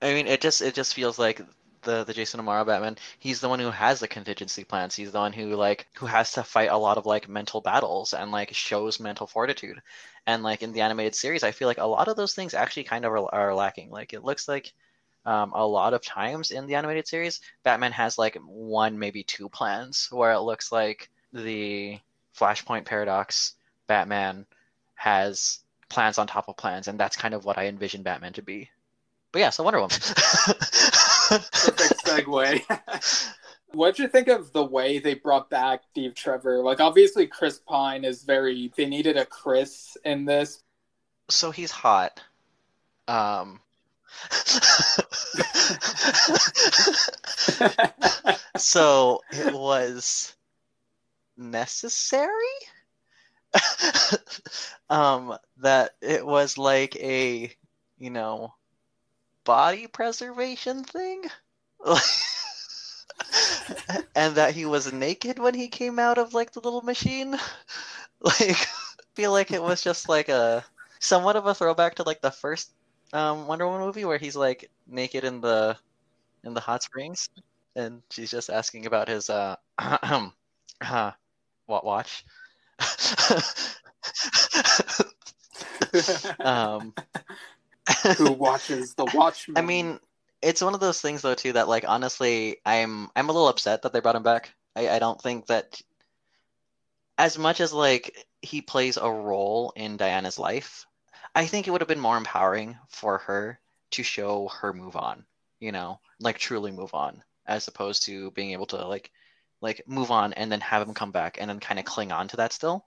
I 0.02 0.14
mean, 0.14 0.28
it 0.28 0.42
just 0.42 0.62
it 0.62 0.74
just 0.74 0.94
feels 0.94 1.18
like 1.18 1.40
the 1.88 2.04
the 2.04 2.14
Jason 2.14 2.40
O'Mara 2.40 2.66
Batman. 2.66 2.98
He's 3.18 3.40
the 3.40 3.50
one 3.50 3.60
who 3.60 3.72
has 3.72 4.00
the 4.00 4.08
contingency 4.08 4.64
plans. 4.64 4.94
He's 4.94 5.12
the 5.12 5.20
one 5.20 5.34
who 5.34 5.56
like 5.56 5.88
who 5.96 6.06
has 6.06 6.34
to 6.34 6.44
fight 6.44 6.70
a 6.70 6.78
lot 6.78 6.98
of 6.98 7.06
like 7.08 7.28
mental 7.28 7.62
battles 7.62 8.14
and 8.14 8.32
like 8.32 8.54
shows 8.54 9.00
mental 9.00 9.26
fortitude. 9.26 9.82
And 10.28 10.44
like 10.44 10.62
in 10.62 10.74
the 10.74 10.82
animated 10.82 11.16
series, 11.16 11.44
I 11.44 11.52
feel 11.52 11.68
like 11.68 11.80
a 11.80 11.86
lot 11.86 12.10
of 12.10 12.18
those 12.18 12.36
things 12.36 12.54
actually 12.54 12.84
kind 12.84 13.06
of 13.06 13.14
are, 13.14 13.34
are 13.34 13.56
lacking. 13.56 13.90
Like 13.90 14.14
it 14.14 14.24
looks 14.24 14.48
like 14.48 14.74
um, 15.26 15.54
a 15.54 15.66
lot 15.66 15.94
of 15.94 16.04
times 16.04 16.52
in 16.52 16.68
the 16.68 16.76
animated 16.76 17.08
series, 17.08 17.40
Batman 17.64 17.94
has 17.94 18.18
like 18.18 18.36
one 18.46 19.00
maybe 19.00 19.24
two 19.24 19.50
plans 19.50 20.10
where 20.12 20.34
it 20.34 20.42
looks 20.42 20.72
like 20.72 21.10
the 21.34 22.00
Flashpoint 22.38 22.86
paradox 22.86 23.56
Batman 23.88 24.46
has 24.96 25.60
plans 25.90 26.18
on 26.18 26.28
top 26.28 26.50
of 26.50 26.58
plans, 26.58 26.88
and 26.90 27.00
that's 27.00 27.16
kind 27.16 27.34
of 27.34 27.46
what 27.46 27.58
I 27.58 27.68
envision 27.68 28.04
Batman 28.04 28.34
to 28.34 28.42
be. 28.42 28.70
But 29.32 29.40
yeah, 29.40 29.50
so 29.50 29.64
Wonder 29.64 29.80
Woman. 29.80 29.98
Perfect 31.28 32.06
segue. 32.06 33.34
What'd 33.74 34.00
you 34.00 34.08
think 34.08 34.28
of 34.30 34.54
the 34.54 34.64
way 34.64 35.00
they 35.00 35.14
brought 35.14 35.50
back 35.50 35.82
Steve 35.92 36.16
Trevor? 36.16 36.64
Like, 36.64 36.80
obviously, 36.80 37.28
Chris 37.28 37.60
Pine 37.60 38.06
is 38.06 38.24
very. 38.24 38.72
They 38.76 38.86
needed 38.86 39.18
a 39.18 39.26
Chris 39.26 39.98
in 40.06 40.26
this. 40.26 40.64
so 41.30 41.52
he's 41.52 41.72
hot. 41.72 42.22
Um. 43.08 43.60
so 48.58 49.22
it 49.32 49.54
was 49.54 50.34
necessary 51.38 52.32
um 54.90 55.38
that 55.58 55.92
it 56.02 56.26
was 56.26 56.58
like 56.58 56.96
a 56.98 57.52
you 57.98 58.10
know 58.10 58.54
body 59.48 59.88
preservation 59.88 60.84
thing? 60.86 61.24
And 64.16 64.36
that 64.36 64.54
he 64.56 64.66
was 64.66 64.92
naked 64.92 65.40
when 65.40 65.54
he 65.54 65.68
came 65.70 66.00
out 66.00 66.18
of 66.18 66.34
like 66.34 66.52
the 66.52 66.60
little 66.62 66.82
machine? 66.82 67.38
Like 68.22 68.58
feel 69.16 69.32
like 69.32 69.52
it 69.52 69.62
was 69.62 69.84
just 69.84 70.10
like 70.10 70.30
a 70.30 70.66
somewhat 71.00 71.36
of 71.36 71.46
a 71.46 71.54
throwback 71.54 71.96
to 71.96 72.04
like 72.04 72.22
the 72.22 72.32
first 72.32 72.72
um 73.14 73.48
Wonder 73.48 73.68
Woman 73.68 73.82
movie 73.82 74.06
where 74.06 74.18
he's 74.18 74.36
like 74.36 74.72
naked 74.88 75.24
in 75.24 75.42
the 75.42 75.78
in 76.44 76.54
the 76.56 76.62
hot 76.62 76.84
springs? 76.84 77.30
And 77.76 78.04
she's 78.12 78.32
just 78.32 78.50
asking 78.50 78.88
about 78.88 79.10
his 79.10 79.30
uh 79.30 79.58
uh 79.80 81.12
what 81.68 81.86
watch. 81.86 82.26
Um 86.44 86.94
Who 88.18 88.32
watches 88.34 88.94
the 88.96 89.06
Watchmen? 89.14 89.58
I 89.58 89.62
mean, 89.62 90.00
it's 90.42 90.62
one 90.62 90.74
of 90.74 90.80
those 90.80 91.02
things 91.02 91.22
though 91.22 91.36
too 91.36 91.54
that 91.54 91.68
like 91.68 91.88
honestly, 91.88 92.58
I'm 92.66 93.10
I'm 93.16 93.30
a 93.30 93.32
little 93.32 93.48
upset 93.48 93.82
that 93.82 93.94
they 93.94 94.00
brought 94.00 94.16
him 94.16 94.24
back. 94.24 94.52
I, 94.76 94.90
I 94.90 95.00
don't 95.00 95.22
think 95.22 95.48
that 95.48 95.82
as 97.18 97.38
much 97.38 97.62
as 97.62 97.74
like 97.74 98.28
he 98.42 98.62
plays 98.62 98.98
a 98.98 99.10
role 99.10 99.74
in 99.76 99.98
Diana's 99.98 100.38
life, 100.38 100.86
I 101.34 101.46
think 101.46 101.68
it 101.68 101.72
would 101.72 101.82
have 101.82 101.88
been 101.88 102.00
more 102.00 102.18
empowering 102.18 102.78
for 102.90 103.20
her 103.20 103.60
to 103.92 104.04
show 104.04 104.50
her 104.50 104.74
move 104.74 104.96
on, 104.96 105.26
you 105.60 105.72
know, 105.72 106.00
like 106.20 106.38
truly 106.38 106.72
move 106.72 106.94
on, 106.94 107.24
as 107.46 107.68
opposed 107.68 108.06
to 108.06 108.32
being 108.32 108.52
able 108.52 108.68
to 108.68 108.88
like 108.88 109.12
like 109.62 109.82
move 109.88 110.12
on 110.12 110.34
and 110.34 110.52
then 110.52 110.62
have 110.62 110.88
him 110.88 110.94
come 110.94 111.12
back 111.12 111.38
and 111.40 111.50
then 111.50 111.60
kind 111.60 111.80
of 111.80 111.86
cling 111.86 112.12
on 112.12 112.28
to 112.28 112.38
that 112.38 112.54
still. 112.54 112.86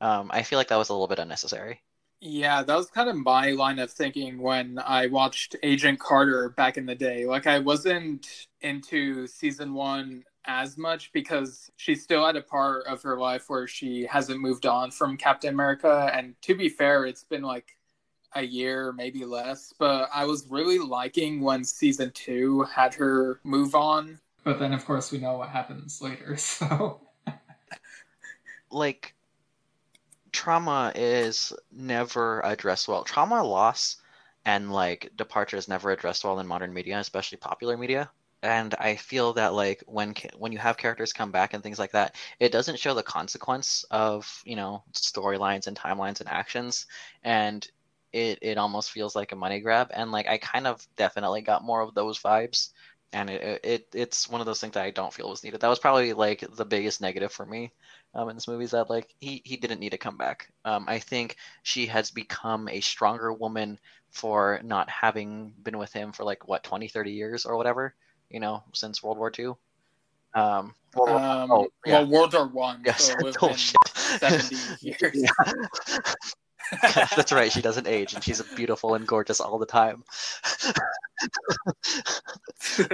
Um, 0.00 0.30
I 0.32 0.42
feel 0.42 0.58
like 0.58 0.68
that 0.68 0.76
was 0.76 0.90
a 0.90 0.92
little 0.92 1.08
bit 1.08 1.18
unnecessary. 1.18 1.82
Yeah, 2.20 2.62
that 2.62 2.76
was 2.76 2.88
kind 2.90 3.10
of 3.10 3.16
my 3.16 3.50
line 3.50 3.78
of 3.78 3.90
thinking 3.90 4.38
when 4.38 4.78
I 4.78 5.08
watched 5.08 5.56
Agent 5.62 6.00
Carter 6.00 6.48
back 6.48 6.78
in 6.78 6.86
the 6.86 6.94
day. 6.94 7.26
Like, 7.26 7.46
I 7.46 7.58
wasn't 7.58 8.26
into 8.62 9.26
season 9.26 9.74
one 9.74 10.24
as 10.46 10.76
much 10.78 11.12
because 11.12 11.70
she's 11.76 12.02
still 12.02 12.26
at 12.26 12.36
a 12.36 12.42
part 12.42 12.86
of 12.86 13.02
her 13.02 13.18
life 13.18 13.44
where 13.48 13.66
she 13.66 14.06
hasn't 14.06 14.40
moved 14.40 14.66
on 14.66 14.90
from 14.90 15.16
Captain 15.16 15.52
America. 15.52 16.10
And 16.14 16.34
to 16.42 16.54
be 16.54 16.68
fair, 16.68 17.04
it's 17.04 17.24
been 17.24 17.42
like 17.42 17.76
a 18.34 18.42
year, 18.42 18.92
maybe 18.92 19.24
less. 19.24 19.74
But 19.78 20.08
I 20.12 20.24
was 20.24 20.46
really 20.48 20.78
liking 20.78 21.40
when 21.40 21.64
season 21.64 22.10
two 22.14 22.62
had 22.62 22.94
her 22.94 23.40
move 23.44 23.74
on. 23.74 24.18
But 24.44 24.58
then, 24.58 24.72
of 24.72 24.84
course, 24.84 25.10
we 25.12 25.18
know 25.18 25.38
what 25.38 25.48
happens 25.50 26.00
later. 26.00 26.36
So, 26.38 27.00
like 28.70 29.13
trauma 30.34 30.92
is 30.94 31.52
never 31.72 32.40
addressed 32.42 32.88
well. 32.88 33.04
Trauma 33.04 33.42
loss 33.42 33.96
and 34.44 34.72
like 34.72 35.10
departure 35.16 35.56
is 35.56 35.68
never 35.68 35.90
addressed 35.90 36.24
well 36.24 36.40
in 36.40 36.46
modern 36.46 36.74
media, 36.74 36.98
especially 36.98 37.38
popular 37.38 37.76
media. 37.76 38.10
And 38.42 38.74
I 38.74 38.96
feel 38.96 39.32
that 39.34 39.54
like 39.54 39.82
when 39.86 40.14
when 40.36 40.52
you 40.52 40.58
have 40.58 40.76
characters 40.76 41.14
come 41.14 41.30
back 41.30 41.54
and 41.54 41.62
things 41.62 41.78
like 41.78 41.92
that, 41.92 42.16
it 42.40 42.52
doesn't 42.52 42.78
show 42.78 42.92
the 42.94 43.02
consequence 43.02 43.84
of 43.90 44.42
you 44.44 44.56
know 44.56 44.82
storylines 44.92 45.66
and 45.66 45.76
timelines 45.78 46.20
and 46.20 46.28
actions, 46.28 46.86
and 47.22 47.66
it 48.12 48.38
it 48.42 48.58
almost 48.58 48.90
feels 48.90 49.16
like 49.16 49.32
a 49.32 49.36
money 49.36 49.60
grab. 49.60 49.90
And 49.94 50.12
like 50.12 50.28
I 50.28 50.36
kind 50.38 50.66
of 50.66 50.86
definitely 50.96 51.40
got 51.42 51.64
more 51.64 51.80
of 51.80 51.94
those 51.94 52.18
vibes, 52.20 52.70
and 53.14 53.30
it, 53.30 53.60
it 53.64 53.88
it's 53.94 54.28
one 54.28 54.40
of 54.42 54.46
those 54.46 54.60
things 54.60 54.74
that 54.74 54.84
I 54.84 54.90
don't 54.90 55.12
feel 55.14 55.30
was 55.30 55.42
needed. 55.44 55.60
That 55.60 55.68
was 55.68 55.78
probably 55.78 56.12
like 56.12 56.44
the 56.56 56.66
biggest 56.66 57.00
negative 57.00 57.32
for 57.32 57.46
me 57.46 57.72
um, 58.14 58.28
in 58.28 58.36
this 58.36 58.48
movie 58.48 58.64
is 58.64 58.70
that 58.72 58.90
like 58.90 59.14
he 59.20 59.42
he 59.44 59.56
didn't 59.56 59.80
need 59.80 59.90
to 59.90 59.98
come 59.98 60.16
back. 60.16 60.48
Um, 60.64 60.84
I 60.88 60.98
think 60.98 61.36
she 61.62 61.86
has 61.86 62.10
become 62.10 62.68
a 62.68 62.80
stronger 62.80 63.32
woman 63.32 63.78
for 64.10 64.60
not 64.62 64.88
having 64.88 65.52
been 65.62 65.78
with 65.78 65.92
him 65.92 66.12
for 66.12 66.24
like 66.24 66.46
what 66.46 66.62
20 66.62 66.86
30 66.86 67.10
years 67.10 67.44
or 67.44 67.56
whatever 67.56 67.94
you 68.30 68.38
know 68.38 68.62
since 68.72 69.02
world 69.02 69.18
war 69.18 69.32
ii 69.36 69.46
um, 70.34 70.74
well, 70.94 71.16
Um, 71.18 71.50
oh, 71.50 71.68
yeah. 71.86 72.02
Well, 72.02 72.10
World 72.10 72.34
War 72.34 72.48
One. 72.48 72.82
Yes. 72.84 73.04
So 73.06 73.14
Oh, 73.42 73.48
been 73.48 73.56
shit. 73.56 73.76
70 73.94 74.56
years. 74.80 75.12
Yeah. 75.14 76.12
That's 77.16 77.32
right. 77.32 77.52
She 77.52 77.62
doesn't 77.62 77.86
age, 77.86 78.14
and 78.14 78.24
she's 78.24 78.42
beautiful 78.56 78.94
and 78.94 79.06
gorgeous 79.06 79.40
all 79.40 79.58
the 79.58 79.66
time. 79.66 80.02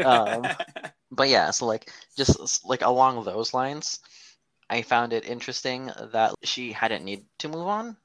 Um, 0.04 0.48
but 1.10 1.28
yeah, 1.28 1.50
so 1.50 1.66
like 1.66 1.90
just 2.16 2.66
like 2.66 2.82
along 2.82 3.24
those 3.24 3.54
lines, 3.54 4.00
I 4.70 4.82
found 4.82 5.12
it 5.12 5.26
interesting 5.28 5.90
that 6.12 6.34
she 6.44 6.72
hadn't 6.72 7.04
need 7.04 7.24
to 7.40 7.48
move 7.48 7.66
on 7.66 7.96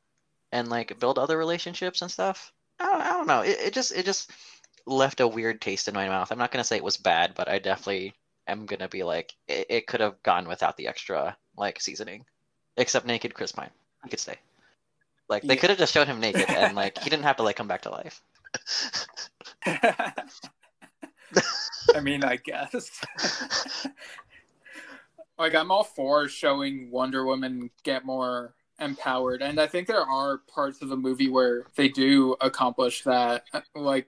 and 0.52 0.70
like 0.70 1.00
build 1.00 1.20
other 1.20 1.38
relationships 1.38 2.02
and 2.02 2.12
stuff. 2.12 2.52
I 2.80 2.86
don't, 2.86 3.02
I 3.02 3.10
don't 3.10 3.28
know. 3.28 3.42
It, 3.42 3.58
it 3.60 3.74
just 3.74 3.92
it 3.94 4.06
just 4.06 4.32
left 4.88 5.20
a 5.20 5.28
weird 5.28 5.62
taste 5.62 5.88
in 5.88 5.94
my 5.94 6.10
mouth. 6.10 6.32
I'm 6.32 6.40
not 6.40 6.52
gonna 6.52 6.64
say 6.64 6.78
it 6.78 6.84
was 6.84 6.98
bad, 6.98 7.34
but 7.36 7.48
I 7.48 7.60
definitely 7.60 8.16
am 8.48 8.66
gonna 8.66 8.90
be 8.90 9.04
like 9.04 9.34
it, 9.48 9.68
it 9.70 9.88
could 9.88 10.02
have 10.02 10.22
gone 10.24 10.48
without 10.48 10.76
the 10.78 10.88
extra 10.88 11.38
like 11.56 11.80
seasoning, 11.82 12.26
except 12.78 13.06
naked 13.06 13.34
Chris 13.34 13.52
Pine. 13.52 13.72
He 14.04 14.10
could 14.10 14.20
stay. 14.20 14.38
Like 15.30 15.44
they 15.44 15.56
Yeah. 15.56 15.62
could 15.62 15.70
have 15.70 15.80
just 15.80 15.94
shown 15.94 16.08
him 16.08 16.20
naked 16.20 16.52
and 16.52 16.76
like 16.76 16.98
he 16.98 17.10
didn't 17.10 17.26
have 17.26 17.38
to 17.38 17.44
like 17.44 17.56
come 17.56 17.68
back 17.68 17.84
to 17.84 17.92
life. 17.92 18.22
I 21.96 22.00
mean, 22.02 22.24
I 22.24 22.36
guess. 22.38 23.02
like, 25.38 25.56
I'm 25.56 25.72
all 25.72 25.84
for 25.84 26.28
showing 26.28 26.90
Wonder 26.92 27.26
Woman 27.26 27.70
get 27.84 28.06
more 28.06 28.54
empowered, 28.80 29.42
and 29.42 29.60
I 29.60 29.68
think 29.68 29.88
there 29.88 30.06
are 30.06 30.40
parts 30.54 30.82
of 30.82 30.90
the 30.90 30.98
movie 30.98 31.30
where 31.30 31.66
they 31.76 31.88
do 31.90 32.36
accomplish 32.42 33.04
that. 33.04 33.44
Like, 33.74 34.08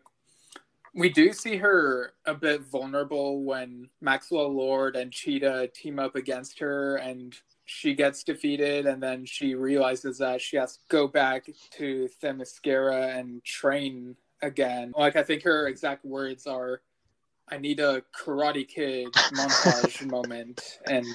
we 0.94 1.10
do 1.10 1.32
see 1.32 1.58
her 1.58 2.14
a 2.26 2.34
bit 2.34 2.62
vulnerable 2.62 3.44
when 3.44 3.90
Maxwell 4.02 4.52
Lord 4.52 4.96
and 4.96 5.12
Cheetah 5.12 5.70
team 5.74 6.00
up 6.00 6.16
against 6.16 6.60
her, 6.60 6.98
and 6.98 7.36
she 7.66 7.94
gets 7.94 8.24
defeated, 8.24 8.86
and 8.86 9.04
then 9.04 9.26
she 9.26 9.54
realizes 9.54 10.18
that 10.18 10.42
she 10.42 10.58
has 10.58 10.78
to 10.78 10.80
go 10.90 11.08
back 11.08 11.46
to 11.72 12.10
Themyscira 12.22 13.18
and 13.18 13.44
train 13.44 14.16
again. 14.42 14.94
Like, 14.98 15.16
I 15.16 15.24
think 15.24 15.44
her 15.44 15.68
exact 15.68 16.04
words 16.04 16.48
are. 16.48 16.82
I 17.50 17.58
need 17.58 17.80
a 17.80 18.04
Karate 18.16 18.68
Kid 18.68 19.14
montage 19.14 20.06
moment, 20.12 20.80
and 20.86 21.06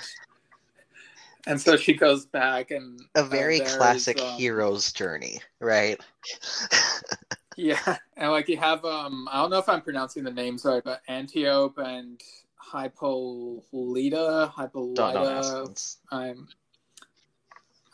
and 1.47 1.61
so 1.61 1.77
she 1.77 1.95
goes 1.95 2.27
back 2.27 2.71
and 2.71 3.01
A 3.15 3.21
uh, 3.21 3.25
very 3.25 3.59
there's, 3.59 3.77
classic 3.77 4.21
um, 4.21 4.39
hero's 4.39 4.93
journey, 4.93 5.41
right? 5.61 6.01
Yeah, 7.57 7.99
and 8.17 8.31
like 8.31 8.49
you 8.49 8.57
have 8.57 8.85
um, 8.85 9.29
I 9.31 9.41
don't 9.43 9.51
know 9.51 9.59
if 9.59 9.69
I'm 9.69 9.83
pronouncing 9.83 10.25
the 10.25 10.31
names 10.31 10.65
right, 10.65 10.83
but 10.83 11.03
Antiope 11.09 11.79
and 11.79 12.21
Hippolyta, 12.73 14.53
don't. 14.73 14.97
Hippolyta. 14.97 15.75
I'm. 16.11 16.49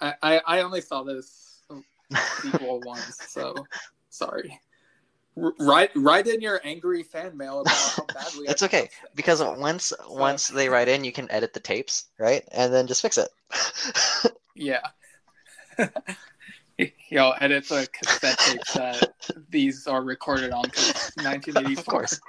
I, 0.00 0.14
I 0.22 0.40
I 0.46 0.60
only 0.60 0.80
saw 0.80 1.02
this 1.02 1.62
sequel 2.40 2.80
once, 2.80 3.18
so 3.28 3.54
sorry. 4.10 4.60
Write 5.60 5.90
write 5.94 6.26
in 6.26 6.40
your 6.40 6.60
angry 6.64 7.02
fan 7.02 7.36
mail 7.36 7.60
about 7.60 7.76
how 7.76 8.04
badly. 8.14 8.46
It's 8.48 8.62
okay, 8.62 8.90
because 9.14 9.42
once 9.42 9.92
once 10.08 10.48
they 10.48 10.68
write 10.68 10.88
in, 10.88 11.04
you 11.04 11.12
can 11.12 11.30
edit 11.30 11.52
the 11.52 11.60
tapes, 11.60 12.08
right? 12.18 12.42
And 12.50 12.72
then 12.72 12.86
just 12.86 13.02
fix 13.02 13.18
it. 13.18 13.28
Yeah. 14.60 14.80
Y'all 17.10 17.36
edit 17.40 17.68
the 17.68 17.88
cassette 17.92 18.36
tapes 18.38 18.72
that 18.74 19.12
these 19.50 19.86
are 19.86 20.02
recorded 20.02 20.50
on 20.50 20.64
'cause 20.64 21.12
1984. 21.16 21.80
of 21.80 21.86
course. 21.86 22.20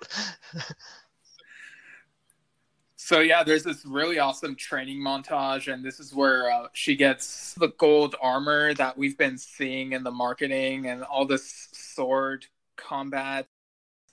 So 2.98 3.22
yeah, 3.22 3.44
there's 3.44 3.64
this 3.64 3.84
really 3.86 4.20
awesome 4.20 4.56
training 4.56 5.00
montage, 5.00 5.72
and 5.74 5.84
this 5.84 6.00
is 6.00 6.14
where 6.14 6.52
uh, 6.52 6.68
she 6.74 6.96
gets 6.96 7.56
the 7.56 7.70
gold 7.80 8.16
armor 8.22 8.76
that 8.76 8.96
we've 8.96 9.18
been 9.18 9.40
seeing 9.40 9.94
in 9.94 10.04
the 10.04 10.12
marketing, 10.12 10.86
and 10.86 11.04
all 11.04 11.26
this 11.26 11.70
sword 11.72 12.46
combat. 12.80 13.48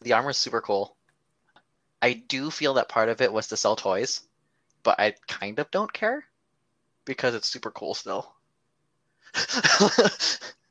The 0.03 0.13
armor's 0.13 0.37
super 0.37 0.61
cool. 0.61 0.97
I 2.03 2.13
do 2.13 2.51
feel 2.51 2.75
that 2.75 2.89
part 2.89 3.09
of 3.09 3.21
it 3.21 3.33
was 3.33 3.49
to 3.49 3.57
sell 3.57 3.77
toys, 3.77 4.23
but 4.83 5.01
I 5.01 5.15
kind 5.29 5.59
of 5.59 5.71
don't 5.71 5.93
care 5.93 6.25
because 7.05 7.35
it's 7.35 7.49
super 7.49 7.71
cool 7.71 7.95
still. 7.95 8.35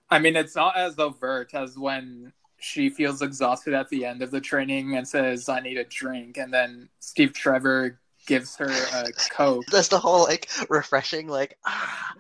I 0.10 0.20
mean, 0.20 0.36
it's 0.36 0.56
not 0.56 0.78
as 0.78 1.00
overt 1.00 1.54
as 1.54 1.78
when 1.78 2.32
she 2.60 2.90
feels 2.90 3.22
exhausted 3.22 3.74
at 3.74 3.90
the 3.90 4.06
end 4.06 4.22
of 4.22 4.32
the 4.32 4.42
training 4.42 4.96
and 4.96 5.08
says, 5.08 5.50
"I 5.50 5.60
need 5.60 5.78
a 5.78 5.84
drink," 5.84 6.38
and 6.38 6.54
then 6.54 6.90
Steve 7.00 7.34
Trevor 7.34 8.00
gives 8.26 8.56
her 8.58 8.70
a 8.70 9.12
coke. 9.30 9.66
That's 9.72 9.88
the 9.88 10.00
whole 10.00 10.24
like 10.24 10.50
refreshing, 10.70 11.28
like 11.28 11.58
ah. 11.66 12.14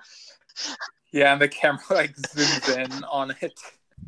Yeah, 1.12 1.34
and 1.34 1.42
the 1.42 1.48
camera 1.48 1.82
like 1.90 2.16
zooms 2.16 2.78
in 2.78 3.04
on 3.06 3.36
it. 3.42 3.60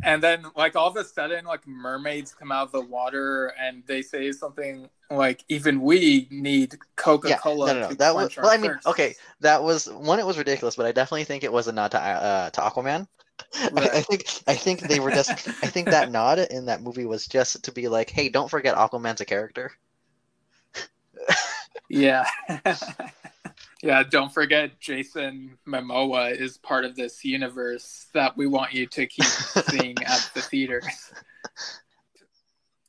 And 0.04 0.22
then 0.22 0.46
like 0.56 0.76
all 0.76 0.88
of 0.88 0.96
a 0.96 1.04
sudden 1.04 1.46
like 1.46 1.68
mermaids 1.68 2.34
come 2.34 2.52
out 2.52 2.68
of 2.68 2.72
the 2.72 2.82
water 2.82 3.54
and 3.60 3.84
they 3.88 4.02
say 4.02 4.32
something 4.32 4.90
like 5.10 5.44
even 5.50 5.82
we 5.82 6.28
need 6.30 6.78
Coca-Cola. 6.96 7.74
no, 7.74 7.80
no, 7.82 7.90
no. 7.90 7.96
That 7.96 8.14
was 8.14 8.36
well. 8.38 8.50
I 8.50 8.58
mean, 8.58 8.72
thirst." 8.72 8.88
okay, 8.88 9.16
that 9.40 9.64
was 9.64 9.88
one. 9.88 10.20
It 10.20 10.26
was 10.26 10.38
ridiculous, 10.38 10.76
but 10.76 10.86
I 10.86 10.92
definitely 10.92 11.24
think 11.24 11.44
it 11.44 11.52
was 11.52 11.68
a 11.68 11.72
nod 11.72 11.92
to 11.92 12.00
uh, 12.00 12.50
to 12.52 12.62
Aquaman. 12.62 13.08
I, 13.56 13.90
I 13.94 14.02
think 14.02 14.26
I 14.48 14.56
think 14.56 14.82
they 14.82 15.00
were 15.00 15.12
just. 15.12 15.32
I 15.32 15.68
think 15.68 15.90
that 15.90 16.12
nod 16.12 16.40
in 16.40 16.66
that 16.66 16.82
movie 16.82 17.06
was 17.06 17.28
just 17.28 17.64
to 17.64 17.72
be 17.72 17.88
like, 17.88 18.10
hey, 18.10 18.30
don't 18.30 18.50
forget 18.50 18.76
Aquaman's 18.76 19.22
a 19.22 19.26
character. 19.26 19.72
Yeah. 21.90 22.26
yeah, 23.88 24.04
don't 24.04 24.34
forget 24.34 24.82
Jason 24.82 25.58
Momoa 25.66 26.38
is 26.38 26.58
part 26.58 26.84
of 26.84 26.98
this 26.98 27.24
universe 27.24 28.08
that 28.14 28.36
we 28.36 28.46
want 28.46 28.74
you 28.74 28.86
to 28.86 29.06
keep 29.06 29.24
seeing 29.70 29.96
at 30.06 30.30
the 30.34 30.42
theaters. 30.42 31.14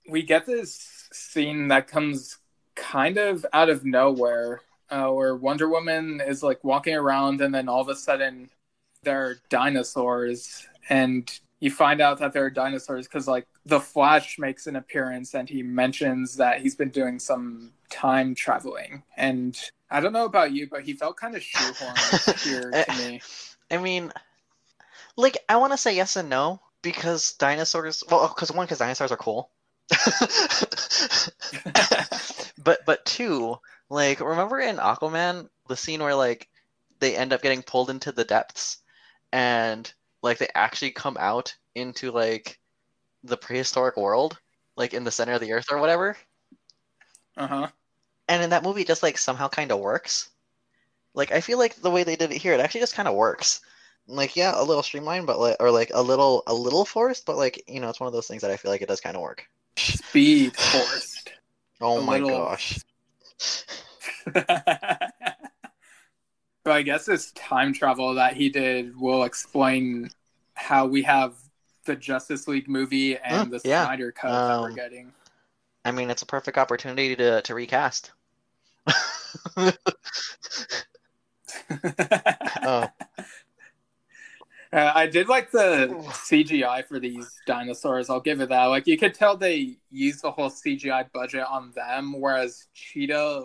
We 0.08 0.24
get 0.24 0.44
this 0.44 1.08
scene 1.12 1.68
that 1.68 1.86
comes 1.86 2.38
kind 2.74 3.16
of 3.16 3.46
out 3.52 3.70
of 3.70 3.84
nowhere, 3.84 4.62
uh, 4.90 5.10
where 5.10 5.36
Wonder 5.36 5.68
Woman 5.68 6.20
is 6.20 6.42
like 6.42 6.64
walking 6.64 6.96
around, 6.96 7.42
and 7.42 7.54
then 7.54 7.68
all 7.68 7.80
of 7.80 7.88
a 7.88 7.94
sudden 7.94 8.50
there 9.04 9.24
are 9.24 9.36
dinosaurs, 9.50 10.66
and 10.88 11.30
you 11.60 11.70
find 11.70 12.00
out 12.00 12.18
that 12.18 12.32
there 12.32 12.44
are 12.44 12.50
dinosaurs 12.50 13.06
because 13.06 13.28
like 13.28 13.46
the 13.64 13.78
Flash 13.78 14.36
makes 14.36 14.66
an 14.66 14.74
appearance, 14.74 15.36
and 15.36 15.48
he 15.48 15.62
mentions 15.62 16.34
that 16.38 16.60
he's 16.60 16.74
been 16.74 16.90
doing 16.90 17.20
some 17.20 17.70
time 17.88 18.34
traveling, 18.34 19.04
and 19.16 19.56
I 19.90 20.00
don't 20.00 20.12
know 20.12 20.26
about 20.26 20.52
you, 20.52 20.68
but 20.68 20.82
he 20.82 20.92
felt 20.92 21.16
kind 21.16 21.34
of 21.34 21.42
shoehorned 21.42 22.42
here 22.44 22.70
to 22.70 22.98
me. 22.98 23.22
I 23.70 23.78
mean, 23.78 24.12
like 25.16 25.38
I 25.48 25.56
want 25.56 25.72
to 25.72 25.78
say 25.78 25.96
yes 25.96 26.16
and 26.16 26.28
no 26.28 26.60
because 26.82 27.32
dinosaurs. 27.32 28.04
Well, 28.10 28.28
because 28.28 28.52
one, 28.52 28.66
because 28.66 28.78
dinosaurs 28.78 29.12
are 29.12 29.16
cool. 29.16 29.50
but 32.62 32.84
but 32.84 33.04
two, 33.04 33.56
like 33.88 34.20
remember 34.20 34.60
in 34.60 34.76
Aquaman 34.76 35.48
the 35.68 35.76
scene 35.76 36.02
where 36.02 36.14
like 36.14 36.48
they 37.00 37.16
end 37.16 37.32
up 37.32 37.42
getting 37.42 37.62
pulled 37.62 37.90
into 37.90 38.12
the 38.12 38.24
depths 38.24 38.78
and 39.32 39.92
like 40.22 40.38
they 40.38 40.48
actually 40.54 40.90
come 40.90 41.16
out 41.18 41.56
into 41.74 42.10
like 42.10 42.58
the 43.24 43.36
prehistoric 43.36 43.96
world, 43.96 44.38
like 44.76 44.94
in 44.94 45.04
the 45.04 45.10
center 45.10 45.32
of 45.32 45.40
the 45.40 45.52
earth 45.52 45.66
or 45.70 45.78
whatever. 45.78 46.16
Uh 47.36 47.46
huh. 47.46 47.68
And 48.28 48.42
in 48.42 48.50
that 48.50 48.62
movie, 48.62 48.82
it 48.82 48.86
just 48.86 49.02
like 49.02 49.18
somehow 49.18 49.48
kind 49.48 49.72
of 49.72 49.80
works. 49.80 50.28
Like 51.14 51.32
I 51.32 51.40
feel 51.40 51.58
like 51.58 51.76
the 51.76 51.90
way 51.90 52.04
they 52.04 52.16
did 52.16 52.30
it 52.32 52.38
here, 52.42 52.52
it 52.54 52.60
actually 52.60 52.80
just 52.82 52.94
kind 52.94 53.08
of 53.08 53.14
works. 53.14 53.60
Like 54.06 54.36
yeah, 54.36 54.52
a 54.56 54.62
little 54.64 54.82
streamlined, 54.82 55.26
but 55.26 55.38
like 55.38 55.56
or 55.60 55.70
like 55.70 55.90
a 55.94 56.02
little 56.02 56.42
a 56.46 56.54
little 56.54 56.84
forced, 56.84 57.26
but 57.26 57.36
like 57.36 57.62
you 57.68 57.80
know, 57.80 57.88
it's 57.88 58.00
one 58.00 58.06
of 58.08 58.12
those 58.14 58.26
things 58.28 58.42
that 58.42 58.50
I 58.50 58.56
feel 58.56 58.70
like 58.70 58.82
it 58.82 58.88
does 58.88 59.00
kind 59.00 59.16
of 59.16 59.22
work. 59.22 59.46
Speed 59.76 60.56
forced. 60.56 61.32
Oh 61.80 61.98
A 61.98 62.02
my 62.02 62.18
little- 62.18 62.30
gosh. 62.30 62.80
but 64.34 64.42
I 66.66 66.82
guess 66.82 67.06
this 67.06 67.30
time 67.32 67.72
travel 67.72 68.14
that 68.14 68.34
he 68.36 68.48
did 68.50 68.98
will 68.98 69.22
explain 69.24 70.10
how 70.54 70.86
we 70.86 71.02
have 71.02 71.34
the 71.84 71.96
Justice 71.96 72.48
League 72.48 72.68
movie 72.68 73.16
and 73.16 73.44
Hmm, 73.46 73.50
the 73.50 73.60
yeah. 73.64 73.84
Snyder 73.84 74.12
cut 74.12 74.28
that 74.30 74.60
we're 74.60 74.68
Um, 74.70 74.74
getting. 74.74 75.12
I 75.84 75.92
mean, 75.92 76.10
it's 76.10 76.22
a 76.22 76.26
perfect 76.26 76.58
opportunity 76.58 77.14
to 77.16 77.42
to 77.42 77.54
recast. 77.54 78.10
Uh, 84.70 84.92
I 84.94 85.06
did 85.06 85.28
like 85.28 85.50
the 85.50 85.88
CGI 86.10 86.84
for 86.86 87.00
these 87.00 87.26
dinosaurs. 87.46 88.10
I'll 88.10 88.20
give 88.20 88.40
it 88.40 88.50
that. 88.50 88.66
Like 88.66 88.86
you 88.86 88.98
could 88.98 89.14
tell 89.14 89.36
they 89.36 89.78
used 89.90 90.22
the 90.22 90.30
whole 90.30 90.50
CGI 90.50 91.10
budget 91.12 91.46
on 91.48 91.72
them, 91.74 92.14
whereas 92.18 92.66
Cheetah 92.74 93.44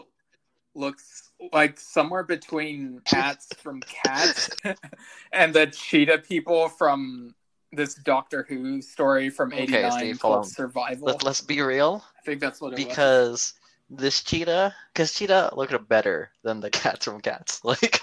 looks 0.75 1.31
like 1.53 1.79
somewhere 1.79 2.23
between 2.23 2.99
cats 3.05 3.47
from 3.57 3.81
Cats 3.81 4.49
and 5.31 5.53
the 5.53 5.67
Cheetah 5.67 6.19
people 6.19 6.67
from 6.67 7.33
this 7.71 7.95
Doctor 7.95 8.45
Who 8.49 8.81
story 8.81 9.29
from 9.29 9.53
Okay, 9.53 9.63
'89 9.63 9.91
Steve, 9.91 10.19
called 10.19 10.47
Survival. 10.47 11.07
let, 11.07 11.23
let's 11.23 11.41
be 11.41 11.61
real. 11.61 12.03
I 12.19 12.21
think 12.25 12.41
that's 12.41 12.59
what 12.59 12.73
it 12.77 12.85
was. 12.85 13.53
This 13.89 14.23
cheetah 14.23 14.75
because 14.93 15.13
cheetah 15.13 15.53
looked 15.55 15.87
better 15.87 16.31
than 16.43 16.59
the 16.59 16.69
cats 16.69 17.05
from 17.05 17.21
cats. 17.21 17.61
Like 17.73 18.01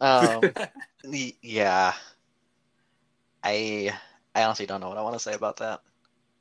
um 0.00 0.42
yeah. 1.42 1.92
I 3.42 3.92
i 4.34 4.44
honestly 4.44 4.66
don't 4.66 4.80
know 4.80 4.88
what 4.88 4.98
i 4.98 5.02
want 5.02 5.14
to 5.14 5.20
say 5.20 5.34
about 5.34 5.58
that. 5.58 5.80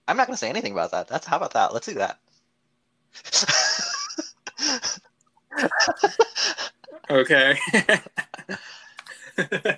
I'm 0.07 0.18
not 0.18 0.28
going 0.28 0.36
to 0.36 0.39
say 0.39 0.49
anything 0.49 0.72
about 0.72 0.91
that. 0.91 1.07
That's 1.07 1.28
how 1.28 1.38
about 1.38 1.53
that? 1.53 1.74
Let's 1.74 1.88
do 1.88 1.95
that. 1.95 2.20
Okay. 7.12 7.57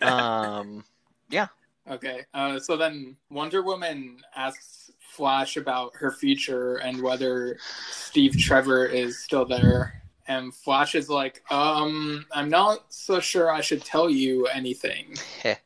um 0.01 0.84
yeah. 1.29 1.47
Okay, 1.89 2.25
uh, 2.34 2.59
so 2.59 2.77
then 2.77 3.17
Wonder 3.29 3.63
Woman 3.63 4.17
asks 4.36 4.80
Flash 5.22 5.55
about 5.55 5.95
her 5.97 6.09
future 6.09 6.78
and 6.78 6.99
whether 6.99 7.59
Steve 7.91 8.36
Trevor 8.39 8.88
is 8.88 9.19
still 9.19 9.45
there. 9.45 10.01
And 10.28 10.51
Flash 10.51 10.95
is 10.95 11.11
like, 11.11 11.43
um, 11.51 12.26
I'm 12.32 12.49
not 12.49 12.91
so 12.91 13.19
sure 13.19 13.51
I 13.51 13.61
should 13.61 13.86
tell 13.86 14.09
you 14.09 14.47
anything. 14.47 15.15
it's 15.43 15.61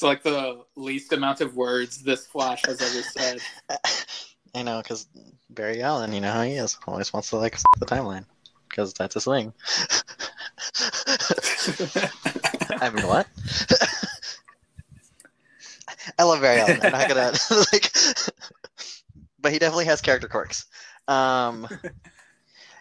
like 0.00 0.22
the 0.22 0.64
least 0.76 1.12
amount 1.12 1.40
of 1.40 1.56
words 1.56 2.04
this 2.04 2.28
Flash 2.28 2.62
has 2.64 2.80
ever 2.80 3.02
said. 3.02 3.40
i 4.54 4.62
know 4.62 4.80
because 4.80 5.08
barry 5.50 5.82
allen 5.82 6.10
you 6.12 6.22
know 6.22 6.32
how 6.32 6.42
he 6.42 6.52
is 6.52 6.78
always 6.86 7.12
wants 7.12 7.28
to 7.28 7.36
like 7.36 7.52
f- 7.52 7.62
the 7.78 7.84
timeline 7.84 8.24
because 8.66 8.94
that's 8.94 9.12
his 9.12 9.26
thing 9.26 9.52
I 12.80 12.90
mean, 12.90 13.06
what? 13.06 13.26
I 16.18 16.24
love 16.24 16.40
Barry 16.40 16.60
Allen. 16.60 16.80
I'm 16.82 16.92
not 16.92 17.08
gonna 17.08 17.32
like, 17.72 17.92
but 19.40 19.52
he 19.52 19.58
definitely 19.58 19.86
has 19.86 20.00
character 20.00 20.28
quirks. 20.28 20.66
Um, 21.06 21.68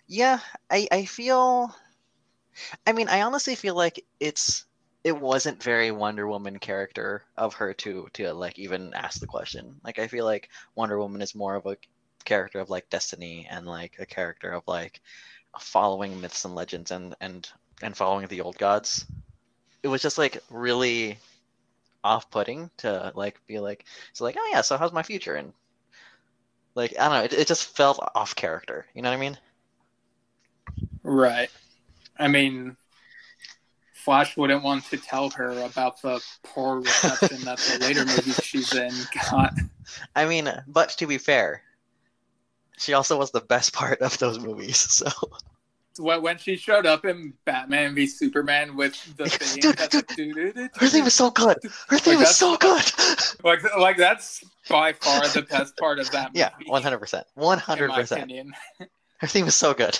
yeah, 0.07 0.39
I 0.69 0.87
I 0.91 1.05
feel. 1.05 1.73
I 2.87 2.93
mean, 2.93 3.07
I 3.07 3.21
honestly 3.21 3.55
feel 3.55 3.75
like 3.75 4.03
it's 4.19 4.65
it 5.03 5.15
wasn't 5.15 5.61
very 5.61 5.91
Wonder 5.91 6.27
Woman 6.27 6.57
character 6.57 7.23
of 7.37 7.53
her 7.55 7.73
to 7.75 8.07
to 8.13 8.33
like 8.33 8.57
even 8.57 8.93
ask 8.95 9.19
the 9.19 9.27
question. 9.27 9.79
Like, 9.83 9.99
I 9.99 10.07
feel 10.07 10.25
like 10.25 10.49
Wonder 10.75 10.97
Woman 10.97 11.21
is 11.21 11.35
more 11.35 11.55
of 11.55 11.65
a 11.67 11.77
character 12.25 12.59
of 12.59 12.69
like 12.69 12.89
destiny 12.89 13.47
and 13.49 13.65
like 13.65 13.95
a 13.99 14.05
character 14.05 14.51
of 14.51 14.63
like 14.67 14.99
following 15.59 16.19
myths 16.19 16.43
and 16.45 16.55
legends 16.55 16.91
and 16.91 17.15
and 17.21 17.49
and 17.81 17.95
following 17.95 18.27
the 18.27 18.41
old 18.41 18.57
gods 18.57 19.05
it 19.83 19.87
was 19.87 20.01
just 20.01 20.17
like 20.17 20.37
really 20.49 21.17
off-putting 22.07 22.69
to 22.77 23.11
like 23.15 23.39
be 23.47 23.59
like 23.59 23.85
it's 24.09 24.21
like 24.21 24.35
oh 24.39 24.49
yeah 24.51 24.61
so 24.61 24.77
how's 24.77 24.93
my 24.93 25.03
future 25.03 25.35
and 25.35 25.53
like 26.75 26.93
i 26.99 27.03
don't 27.03 27.17
know 27.17 27.23
it, 27.23 27.33
it 27.33 27.47
just 27.47 27.75
felt 27.75 27.99
off 28.15 28.35
character 28.35 28.85
you 28.93 29.01
know 29.01 29.09
what 29.09 29.15
i 29.15 29.19
mean 29.19 29.37
Right. 31.03 31.49
I 32.19 32.27
mean, 32.27 32.75
Flash 33.93 34.35
wouldn't 34.37 34.63
want 34.63 34.85
to 34.85 34.97
tell 34.97 35.29
her 35.31 35.51
about 35.61 36.01
the 36.01 36.23
poor 36.43 36.81
reception 36.81 37.43
that 37.45 37.57
the 37.57 37.79
later 37.79 38.05
movies 38.05 38.39
she's 38.43 38.73
in 38.73 38.91
got. 39.13 39.53
i 40.15 40.25
mean 40.25 40.49
but 40.67 40.89
to 40.89 41.07
be 41.07 41.17
fair 41.17 41.61
she 42.77 42.93
also 42.93 43.17
was 43.17 43.31
the 43.31 43.41
best 43.41 43.73
part 43.73 43.99
of 44.01 44.17
those 44.17 44.39
movies 44.39 44.77
so 44.91 45.07
When 45.99 46.21
when 46.21 46.37
she 46.37 46.55
showed 46.55 46.85
up 46.85 47.05
in 47.05 47.33
Batman 47.45 47.95
v 47.95 48.05
Superman 48.07 48.75
with 48.75 48.93
the 49.17 49.27
thing, 49.29 49.61
Dude, 49.61 50.55
like, 50.55 50.75
her 50.77 50.87
thing 50.87 51.03
was 51.03 51.13
so 51.13 51.29
good 51.31 51.57
her 51.89 51.97
thing 51.99 52.13
is 52.15 52.19
that's- 52.19 52.37
so 52.37 52.55
good 52.57 52.85
like 53.43 53.61
like 53.77 53.97
that's 53.97 54.43
by 54.69 54.93
far 54.93 55.27
the 55.29 55.41
best 55.43 55.75
part 55.77 55.99
of 55.99 56.09
that 56.11 56.27
movie. 56.33 56.39
yeah 56.39 56.49
100% 56.69 57.23
100% 57.37 58.51
Her 59.19 59.27
thing 59.27 59.45
was 59.45 59.55
so 59.55 59.73
good. 59.73 59.99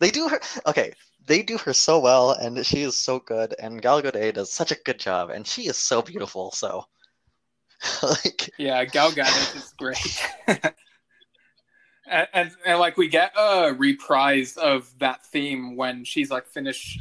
They 0.00 0.10
do 0.10 0.28
her 0.28 0.40
okay. 0.66 0.92
They 1.26 1.42
do 1.42 1.58
her 1.58 1.72
so 1.74 1.98
well, 1.98 2.30
and 2.30 2.64
she 2.64 2.82
is 2.82 2.96
so 2.98 3.18
good. 3.18 3.54
And 3.58 3.82
Gal 3.82 4.00
Gadot 4.00 4.32
does 4.34 4.52
such 4.52 4.70
a 4.72 4.76
good 4.86 4.98
job, 4.98 5.28
and 5.30 5.46
she 5.46 5.62
is 5.68 5.76
so 5.76 6.00
beautiful. 6.00 6.52
So, 6.52 6.86
like, 8.02 8.48
Yeah, 8.58 8.84
Gal 8.86 9.10
Gadot 9.10 9.56
is 9.56 9.74
great. 9.76 10.22
And, 12.08 12.28
and 12.32 12.50
and 12.64 12.78
like 12.78 12.96
we 12.96 13.08
get 13.08 13.32
a 13.36 13.72
reprise 13.72 14.56
of 14.56 14.92
that 14.98 15.24
theme 15.26 15.76
when 15.76 16.04
she's 16.04 16.30
like 16.30 16.46
finished 16.46 17.00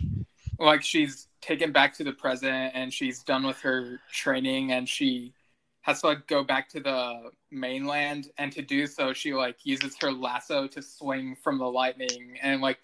like 0.59 0.83
she's 0.83 1.27
taken 1.41 1.71
back 1.71 1.93
to 1.93 2.03
the 2.03 2.11
present 2.11 2.71
and 2.73 2.91
she's 2.91 3.23
done 3.23 3.45
with 3.45 3.59
her 3.61 3.99
training 4.11 4.71
and 4.71 4.87
she 4.89 5.33
has 5.81 6.01
to 6.01 6.07
like 6.07 6.27
go 6.27 6.43
back 6.43 6.67
to 6.69 6.79
the 6.79 7.31
mainland. 7.51 8.29
And 8.37 8.51
to 8.51 8.61
do 8.61 8.87
so 8.87 9.13
she 9.13 9.33
like 9.33 9.57
uses 9.63 9.95
her 10.01 10.11
lasso 10.11 10.67
to 10.67 10.81
swing 10.81 11.35
from 11.41 11.57
the 11.57 11.65
lightning. 11.65 12.37
And 12.41 12.61
like 12.61 12.79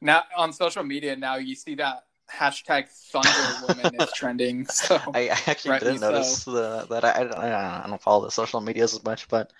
now 0.00 0.24
on 0.36 0.52
social 0.52 0.82
media 0.82 1.16
now 1.16 1.36
you 1.36 1.54
see 1.54 1.74
that 1.76 2.04
hashtag 2.32 2.88
thunder 2.88 3.66
woman 3.66 4.00
is 4.00 4.12
trending 4.14 4.64
so 4.66 5.00
I, 5.12 5.30
I 5.30 5.38
actually 5.48 5.80
didn't 5.80 6.00
notice 6.00 6.44
the, 6.44 6.86
that 6.88 7.04
I, 7.04 7.10
I, 7.10 7.24
don't, 7.24 7.34
I 7.34 7.84
don't 7.88 8.00
follow 8.00 8.24
the 8.24 8.30
social 8.30 8.60
medias 8.60 8.94
as 8.94 9.02
much, 9.02 9.26
but 9.26 9.52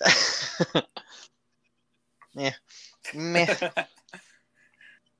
yeah, 2.34 2.52
meh. 3.14 3.46